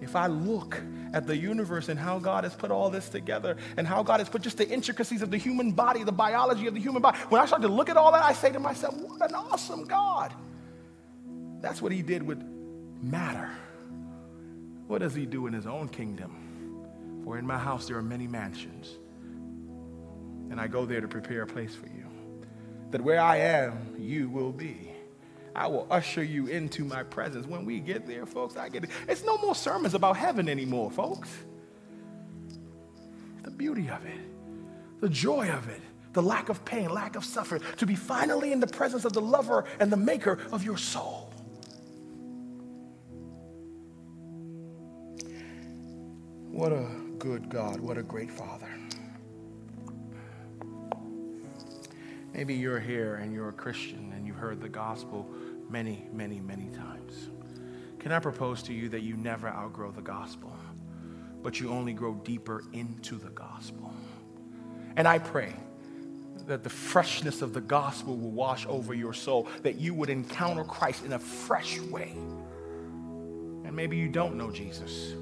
If 0.00 0.16
I 0.16 0.26
look 0.26 0.80
at 1.12 1.26
the 1.26 1.36
universe 1.36 1.88
and 1.88 1.98
how 1.98 2.18
God 2.18 2.44
has 2.44 2.54
put 2.54 2.70
all 2.70 2.88
this 2.90 3.08
together 3.08 3.56
and 3.76 3.86
how 3.86 4.02
God 4.02 4.20
has 4.20 4.28
put 4.28 4.42
just 4.42 4.56
the 4.56 4.68
intricacies 4.68 5.22
of 5.22 5.30
the 5.30 5.36
human 5.36 5.72
body, 5.72 6.04
the 6.04 6.12
biology 6.12 6.66
of 6.66 6.74
the 6.74 6.80
human 6.80 7.02
body, 7.02 7.18
when 7.28 7.40
I 7.40 7.46
start 7.46 7.62
to 7.62 7.68
look 7.68 7.88
at 7.88 7.96
all 7.96 8.12
that, 8.12 8.22
I 8.22 8.32
say 8.32 8.50
to 8.52 8.60
myself, 8.60 8.96
what 8.96 9.28
an 9.28 9.34
awesome 9.34 9.84
God. 9.84 10.32
That's 11.60 11.82
what 11.82 11.92
he 11.92 12.00
did 12.02 12.22
with 12.22 12.42
matter. 13.02 13.50
What 14.86 15.00
does 15.00 15.14
he 15.14 15.26
do 15.26 15.46
in 15.46 15.52
his 15.52 15.66
own 15.66 15.88
kingdom? 15.88 17.22
For 17.24 17.38
in 17.38 17.46
my 17.46 17.58
house 17.58 17.86
there 17.86 17.96
are 17.96 18.02
many 18.02 18.26
mansions, 18.26 18.98
and 20.50 20.58
I 20.58 20.66
go 20.66 20.86
there 20.86 21.00
to 21.02 21.08
prepare 21.08 21.42
a 21.42 21.46
place 21.46 21.74
for 21.74 21.86
you, 21.86 22.06
that 22.90 23.00
where 23.00 23.20
I 23.20 23.36
am, 23.36 23.94
you 23.98 24.30
will 24.30 24.52
be. 24.52 24.89
I 25.54 25.66
will 25.66 25.86
usher 25.90 26.22
you 26.22 26.46
into 26.46 26.84
my 26.84 27.02
presence. 27.02 27.46
When 27.46 27.64
we 27.64 27.80
get 27.80 28.06
there, 28.06 28.26
folks, 28.26 28.56
I 28.56 28.68
get 28.68 28.84
it. 28.84 28.90
It's 29.08 29.24
no 29.24 29.36
more 29.38 29.54
sermons 29.54 29.94
about 29.94 30.16
heaven 30.16 30.48
anymore, 30.48 30.90
folks. 30.90 31.28
The 33.42 33.50
beauty 33.50 33.88
of 33.88 34.04
it, 34.04 34.20
the 35.00 35.08
joy 35.08 35.48
of 35.50 35.68
it, 35.68 35.80
the 36.12 36.22
lack 36.22 36.48
of 36.48 36.64
pain, 36.64 36.90
lack 36.90 37.16
of 37.16 37.24
suffering, 37.24 37.62
to 37.78 37.86
be 37.86 37.94
finally 37.94 38.52
in 38.52 38.60
the 38.60 38.66
presence 38.66 39.04
of 39.04 39.12
the 39.12 39.20
lover 39.20 39.64
and 39.78 39.90
the 39.92 39.96
maker 39.96 40.38
of 40.52 40.64
your 40.64 40.76
soul. 40.76 41.32
What 46.50 46.72
a 46.72 46.86
good 47.18 47.48
God, 47.48 47.80
what 47.80 47.96
a 47.96 48.02
great 48.02 48.30
Father. 48.30 48.68
Maybe 52.34 52.54
you're 52.54 52.80
here 52.80 53.16
and 53.16 53.32
you're 53.32 53.48
a 53.48 53.52
Christian 53.52 54.12
heard 54.40 54.60
the 54.60 54.68
gospel 54.68 55.28
many, 55.68 56.06
many, 56.12 56.40
many 56.40 56.70
times. 56.70 57.28
Can 57.98 58.10
I 58.10 58.18
propose 58.18 58.62
to 58.64 58.72
you 58.72 58.88
that 58.88 59.02
you 59.02 59.16
never 59.16 59.46
outgrow 59.46 59.90
the 59.90 60.00
gospel, 60.00 60.56
but 61.42 61.60
you 61.60 61.70
only 61.70 61.92
grow 61.92 62.14
deeper 62.14 62.64
into 62.72 63.16
the 63.16 63.28
gospel? 63.28 63.94
And 64.96 65.06
I 65.06 65.18
pray 65.18 65.54
that 66.46 66.64
the 66.64 66.70
freshness 66.70 67.42
of 67.42 67.52
the 67.52 67.60
gospel 67.60 68.16
will 68.16 68.30
wash 68.30 68.66
over 68.66 68.94
your 68.94 69.12
soul, 69.12 69.46
that 69.62 69.76
you 69.76 69.92
would 69.94 70.08
encounter 70.08 70.64
Christ 70.64 71.04
in 71.04 71.12
a 71.12 71.18
fresh 71.18 71.78
way. 71.78 72.12
And 72.12 73.76
maybe 73.76 73.98
you 73.98 74.08
don't 74.08 74.36
know 74.36 74.50
Jesus. 74.50 75.12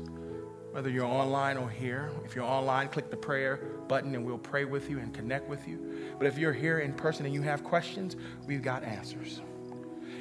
Whether 0.73 0.91
you're 0.91 1.07
online 1.07 1.57
or 1.57 1.69
here, 1.69 2.11
if 2.25 2.37
you're 2.37 2.45
online, 2.45 2.89
click 2.89 3.11
the 3.11 3.17
prayer 3.17 3.57
button 3.89 4.15
and 4.15 4.25
we'll 4.25 4.39
pray 4.39 4.65
with 4.65 4.91
you 4.91 4.99
and 4.99 5.13
connect 5.15 5.49
with 5.49 5.67
you. 5.67 5.79
But 6.19 6.27
if 6.27 6.39
you're 6.39 6.53
here 6.53 6.81
in 6.81 6.93
person 6.93 7.25
and 7.25 7.35
you 7.35 7.43
have 7.43 7.65
questions, 7.65 8.17
we've 8.47 8.63
got 8.63 8.85
answers. 8.85 9.41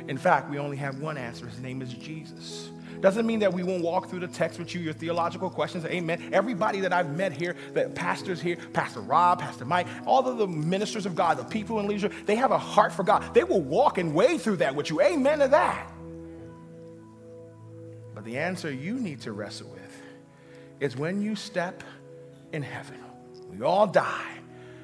In 0.07 0.17
fact, 0.17 0.49
we 0.49 0.57
only 0.57 0.77
have 0.77 0.99
one 0.99 1.17
answer. 1.17 1.47
His 1.47 1.59
name 1.59 1.81
is 1.81 1.93
Jesus. 1.93 2.69
Doesn't 3.01 3.27
mean 3.27 3.39
that 3.39 3.53
we 3.53 3.61
won't 3.61 3.83
walk 3.83 4.09
through 4.09 4.21
the 4.21 4.27
text 4.27 4.57
with 4.57 4.73
you, 4.73 4.81
your 4.81 4.93
theological 4.93 5.49
questions. 5.49 5.85
Amen. 5.85 6.29
Everybody 6.33 6.79
that 6.79 6.93
I've 6.93 7.15
met 7.15 7.31
here, 7.31 7.55
the 7.73 7.89
pastors 7.89 8.41
here, 8.41 8.57
Pastor 8.73 9.01
Rob, 9.01 9.39
Pastor 9.39 9.65
Mike, 9.65 9.87
all 10.05 10.27
of 10.27 10.37
the 10.37 10.47
ministers 10.47 11.05
of 11.05 11.13
God, 11.13 11.37
the 11.37 11.43
people 11.43 11.79
in 11.79 11.87
leadership, 11.87 12.13
they 12.25 12.35
have 12.35 12.51
a 12.51 12.57
heart 12.57 12.91
for 12.91 13.03
God. 13.03 13.33
They 13.33 13.43
will 13.43 13.61
walk 13.61 13.97
and 13.97 14.15
wade 14.15 14.41
through 14.41 14.57
that 14.57 14.73
with 14.73 14.89
you. 14.89 15.01
Amen 15.01 15.39
to 15.39 15.47
that. 15.49 15.91
But 18.15 18.23
the 18.25 18.37
answer 18.37 18.71
you 18.71 18.95
need 18.95 19.21
to 19.21 19.31
wrestle 19.31 19.69
with 19.69 19.86
is 20.79 20.95
when 20.95 21.21
you 21.21 21.35
step 21.35 21.83
in 22.53 22.61
heaven. 22.61 22.99
We 23.49 23.61
all 23.63 23.87
die. 23.87 24.37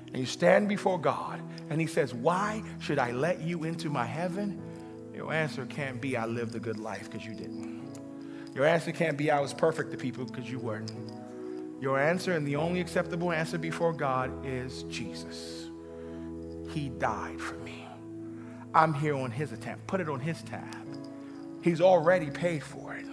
And 0.07 0.19
you 0.19 0.25
stand 0.27 0.69
before 0.69 0.99
God, 0.99 1.41
and 1.71 1.81
He 1.81 1.87
says, 1.87 2.13
Why 2.13 2.61
should 2.79 2.99
I 2.99 3.11
let 3.11 3.41
you 3.41 3.63
into 3.63 3.89
my 3.89 4.05
heaven? 4.05 4.61
Your 5.13 5.33
answer 5.33 5.65
can't 5.65 5.99
be, 5.99 6.15
I 6.15 6.25
lived 6.25 6.55
a 6.55 6.59
good 6.59 6.77
life, 6.77 7.09
because 7.09 7.25
you 7.25 7.33
didn't. 7.33 7.81
Your 8.53 8.65
answer 8.65 8.91
can't 8.91 9.17
be, 9.17 9.31
I 9.31 9.39
was 9.39 9.53
perfect 9.53 9.89
to 9.91 9.97
people, 9.97 10.25
because 10.25 10.49
you 10.49 10.59
weren't. 10.59 10.91
Your 11.81 11.99
answer, 11.99 12.33
and 12.33 12.47
the 12.47 12.55
only 12.55 12.79
acceptable 12.79 13.31
answer 13.31 13.57
before 13.57 13.91
God, 13.91 14.45
is 14.45 14.83
Jesus. 14.83 15.69
He 16.69 16.89
died 16.89 17.41
for 17.41 17.55
me. 17.55 17.87
I'm 18.75 18.93
here 18.93 19.15
on 19.15 19.31
His 19.31 19.51
attempt. 19.51 19.87
Put 19.87 19.99
it 19.99 20.09
on 20.09 20.19
His 20.19 20.43
tab. 20.43 20.75
He's 21.63 21.81
already 21.81 22.29
paid 22.29 22.63
for 22.63 22.93
it. 22.93 23.05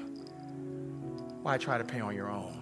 Why 1.42 1.56
try 1.56 1.78
to 1.78 1.84
pay 1.84 2.00
on 2.00 2.14
your 2.14 2.28
own? 2.28 2.59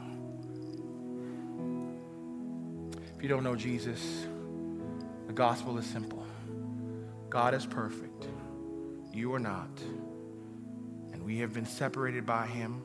If 3.19 3.25
you 3.25 3.29
don't 3.29 3.43
know 3.43 3.57
Jesus, 3.57 4.29
the 5.27 5.33
gospel 5.33 5.77
is 5.77 5.85
simple 5.85 6.25
God 7.29 7.53
is 7.53 7.66
perfect. 7.66 8.29
You 9.12 9.35
are 9.35 9.41
not. 9.41 9.77
And 11.12 11.25
we 11.25 11.39
have 11.39 11.53
been 11.53 11.66
separated 11.66 12.25
by 12.25 12.47
him. 12.47 12.81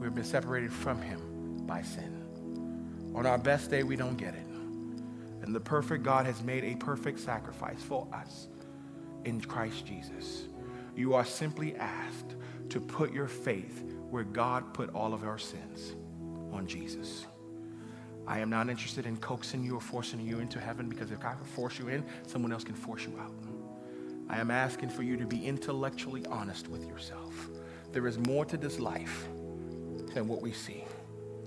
We 0.00 0.06
have 0.06 0.14
been 0.14 0.24
separated 0.24 0.72
from 0.72 1.02
him 1.02 1.66
by 1.66 1.82
sin. 1.82 2.24
On 3.14 3.26
our 3.26 3.36
best 3.36 3.70
day, 3.70 3.82
we 3.82 3.96
don't 3.96 4.16
get 4.16 4.32
it. 4.32 4.46
And 5.42 5.54
the 5.54 5.60
perfect 5.60 6.04
God 6.04 6.24
has 6.24 6.42
made 6.42 6.64
a 6.64 6.76
perfect 6.76 7.20
sacrifice 7.20 7.82
for 7.82 8.08
us 8.10 8.48
in 9.26 9.42
Christ 9.42 9.84
Jesus. 9.84 10.44
You 10.96 11.12
are 11.12 11.26
simply 11.26 11.76
asked 11.76 12.34
to 12.70 12.80
put 12.80 13.12
your 13.12 13.28
faith 13.28 13.84
where 14.08 14.24
God 14.24 14.72
put 14.72 14.88
all 14.94 15.12
of 15.12 15.22
our 15.22 15.38
sins 15.38 15.94
on 16.50 16.66
Jesus. 16.66 17.26
I 18.28 18.40
am 18.40 18.50
not 18.50 18.68
interested 18.68 19.06
in 19.06 19.16
coaxing 19.16 19.64
you 19.64 19.76
or 19.76 19.80
forcing 19.80 20.20
you 20.20 20.38
into 20.38 20.60
heaven 20.60 20.86
because 20.90 21.10
if 21.10 21.24
I 21.24 21.32
can 21.32 21.44
force 21.44 21.78
you 21.78 21.88
in, 21.88 22.04
someone 22.26 22.52
else 22.52 22.62
can 22.62 22.74
force 22.74 23.06
you 23.06 23.18
out. 23.18 23.32
I 24.28 24.38
am 24.38 24.50
asking 24.50 24.90
for 24.90 25.02
you 25.02 25.16
to 25.16 25.26
be 25.26 25.46
intellectually 25.46 26.26
honest 26.26 26.68
with 26.68 26.86
yourself. 26.86 27.48
There 27.90 28.06
is 28.06 28.18
more 28.18 28.44
to 28.44 28.58
this 28.58 28.78
life 28.78 29.26
than 30.12 30.28
what 30.28 30.42
we 30.42 30.52
see. 30.52 30.84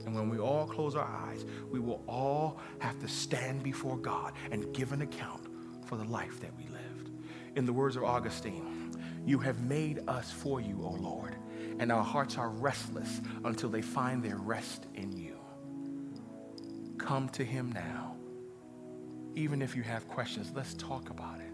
And 0.07 0.15
when 0.15 0.27
we 0.27 0.39
all 0.39 0.65
close 0.65 0.95
our 0.95 1.05
eyes, 1.05 1.45
we 1.69 1.79
will 1.79 2.03
all 2.07 2.59
have 2.79 2.99
to 3.01 3.07
stand 3.07 3.61
before 3.61 3.97
God 3.97 4.33
and 4.49 4.73
give 4.73 4.91
an 4.91 5.03
account 5.03 5.45
for 5.85 5.97
the 5.97 6.05
life 6.05 6.39
that 6.39 6.51
we 6.57 6.63
lived. 6.63 7.11
In 7.55 7.67
the 7.67 7.73
words 7.73 7.95
of 7.95 8.03
Augustine, 8.03 8.91
you 9.23 9.37
have 9.37 9.61
made 9.61 9.99
us 10.07 10.31
for 10.31 10.59
you, 10.59 10.81
O 10.83 10.97
Lord, 10.99 11.35
and 11.77 11.91
our 11.91 12.03
hearts 12.03 12.39
are 12.39 12.49
restless 12.49 13.21
until 13.45 13.69
they 13.69 13.83
find 13.83 14.23
their 14.23 14.37
rest 14.37 14.87
in 14.95 15.15
you. 15.15 15.20
Come 17.01 17.29
to 17.29 17.43
him 17.43 17.71
now. 17.71 18.15
Even 19.33 19.61
if 19.61 19.75
you 19.75 19.81
have 19.81 20.07
questions, 20.07 20.51
let's 20.55 20.75
talk 20.75 21.09
about 21.09 21.39
it. 21.39 21.51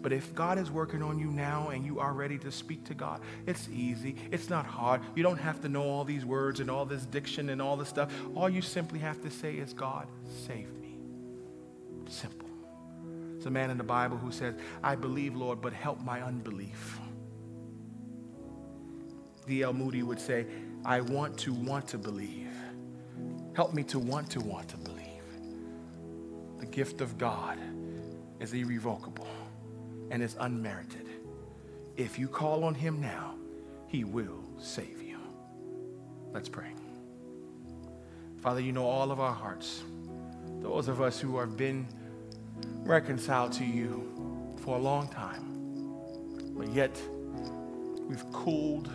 But 0.00 0.12
if 0.12 0.34
God 0.34 0.58
is 0.58 0.70
working 0.70 1.02
on 1.02 1.18
you 1.18 1.30
now 1.30 1.68
and 1.68 1.84
you 1.86 2.00
are 2.00 2.12
ready 2.12 2.38
to 2.38 2.50
speak 2.50 2.84
to 2.86 2.94
God, 2.94 3.20
it's 3.46 3.68
easy. 3.68 4.16
It's 4.32 4.50
not 4.50 4.66
hard. 4.66 5.02
You 5.14 5.22
don't 5.22 5.38
have 5.38 5.60
to 5.60 5.68
know 5.68 5.82
all 5.82 6.04
these 6.04 6.24
words 6.24 6.58
and 6.58 6.70
all 6.70 6.84
this 6.84 7.04
diction 7.06 7.50
and 7.50 7.62
all 7.62 7.76
this 7.76 7.88
stuff. 7.88 8.12
All 8.34 8.48
you 8.48 8.62
simply 8.62 8.98
have 8.98 9.20
to 9.22 9.30
say 9.30 9.54
is, 9.54 9.72
God, 9.72 10.08
save 10.46 10.74
me. 10.80 10.98
Simple. 12.08 12.48
It's 13.36 13.46
a 13.46 13.50
man 13.50 13.70
in 13.70 13.78
the 13.78 13.84
Bible 13.84 14.16
who 14.16 14.32
says, 14.32 14.54
I 14.82 14.96
believe, 14.96 15.36
Lord, 15.36 15.60
but 15.60 15.72
help 15.72 16.00
my 16.00 16.22
unbelief. 16.22 16.98
D.L. 19.46 19.72
Moody 19.72 20.02
would 20.02 20.20
say, 20.20 20.46
I 20.84 21.00
want 21.00 21.38
to 21.40 21.52
want 21.52 21.88
to 21.88 21.98
believe. 21.98 22.41
Help 23.54 23.74
me 23.74 23.82
to 23.84 23.98
want 23.98 24.30
to 24.30 24.40
want 24.40 24.68
to 24.68 24.76
believe. 24.78 25.02
The 26.58 26.66
gift 26.66 27.00
of 27.00 27.18
God 27.18 27.58
is 28.40 28.52
irrevocable 28.54 29.28
and 30.10 30.22
is 30.22 30.36
unmerited. 30.40 31.08
if 31.96 32.18
you 32.18 32.26
call 32.26 32.64
on 32.64 32.74
him 32.74 33.00
now, 33.00 33.34
he 33.86 34.04
will 34.04 34.42
save 34.58 35.02
you. 35.02 35.18
Let's 36.32 36.48
pray. 36.48 36.72
Father, 38.40 38.60
you 38.60 38.72
know 38.72 38.86
all 38.86 39.12
of 39.12 39.20
our 39.20 39.34
hearts. 39.34 39.82
Those 40.60 40.88
of 40.88 41.02
us 41.02 41.20
who 41.20 41.38
have 41.38 41.56
been 41.56 41.86
reconciled 42.78 43.52
to 43.52 43.64
you 43.64 44.56
for 44.64 44.76
a 44.76 44.80
long 44.80 45.08
time, 45.08 45.44
but 46.56 46.72
yet 46.72 46.98
we've 48.08 48.24
cooled 48.32 48.90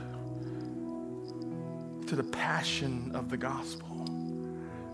to 2.07 2.15
the 2.15 2.23
passion 2.23 3.11
of 3.13 3.29
the 3.29 3.37
gospel. 3.37 3.86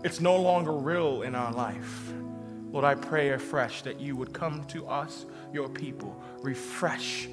It's 0.04 0.20
no 0.20 0.36
longer 0.36 0.72
real 0.72 1.22
in 1.22 1.34
our 1.34 1.50
life. 1.50 2.12
Lord, 2.70 2.84
I 2.84 2.94
pray 2.94 3.30
afresh 3.30 3.82
that 3.82 3.98
you 3.98 4.16
would 4.16 4.34
come 4.34 4.64
to 4.64 4.86
us, 4.86 5.24
your 5.52 5.68
people, 5.68 6.22
refresh 6.42 7.26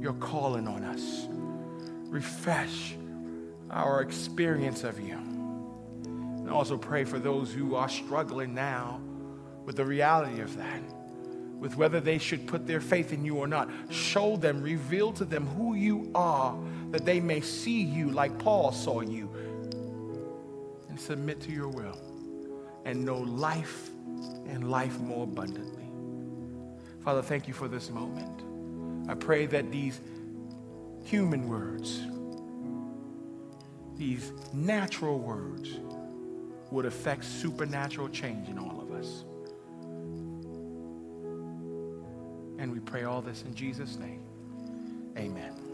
your 0.00 0.14
calling 0.14 0.66
on 0.66 0.82
us, 0.82 1.28
refresh 2.10 2.94
our 3.70 4.02
experience 4.02 4.82
of 4.82 4.98
you. 4.98 5.14
And 5.14 6.50
also 6.50 6.76
pray 6.76 7.04
for 7.04 7.20
those 7.20 7.52
who 7.52 7.76
are 7.76 7.88
struggling 7.88 8.52
now 8.52 9.00
with 9.64 9.76
the 9.76 9.84
reality 9.84 10.40
of 10.40 10.56
that, 10.56 10.80
with 11.58 11.76
whether 11.76 12.00
they 12.00 12.18
should 12.18 12.48
put 12.48 12.66
their 12.66 12.80
faith 12.80 13.12
in 13.12 13.24
you 13.24 13.36
or 13.36 13.46
not. 13.46 13.70
Show 13.90 14.36
them, 14.36 14.60
reveal 14.62 15.12
to 15.12 15.24
them 15.24 15.46
who 15.46 15.74
you 15.74 16.10
are, 16.14 16.58
that 16.90 17.04
they 17.04 17.20
may 17.20 17.42
see 17.42 17.82
you 17.82 18.10
like 18.10 18.38
Paul 18.38 18.72
saw 18.72 19.02
you, 19.02 19.30
and 20.88 20.98
submit 20.98 21.40
to 21.42 21.52
your 21.52 21.68
will, 21.68 22.00
and 22.88 23.04
know 23.04 23.18
life 23.18 23.90
and 24.46 24.70
life 24.70 24.98
more 24.98 25.24
abundantly. 25.24 25.84
Father, 27.04 27.20
thank 27.20 27.46
you 27.46 27.52
for 27.52 27.68
this 27.68 27.90
moment. 27.90 29.10
I 29.10 29.14
pray 29.14 29.44
that 29.44 29.70
these 29.70 30.00
human 31.04 31.50
words, 31.50 32.00
these 33.98 34.32
natural 34.54 35.18
words, 35.18 35.80
would 36.70 36.86
affect 36.86 37.24
supernatural 37.24 38.08
change 38.08 38.48
in 38.48 38.58
all 38.58 38.80
of 38.80 38.90
us. 38.92 39.24
And 42.58 42.72
we 42.72 42.80
pray 42.80 43.04
all 43.04 43.20
this 43.20 43.42
in 43.42 43.54
Jesus' 43.54 43.98
name. 43.98 44.22
Amen. 45.18 45.67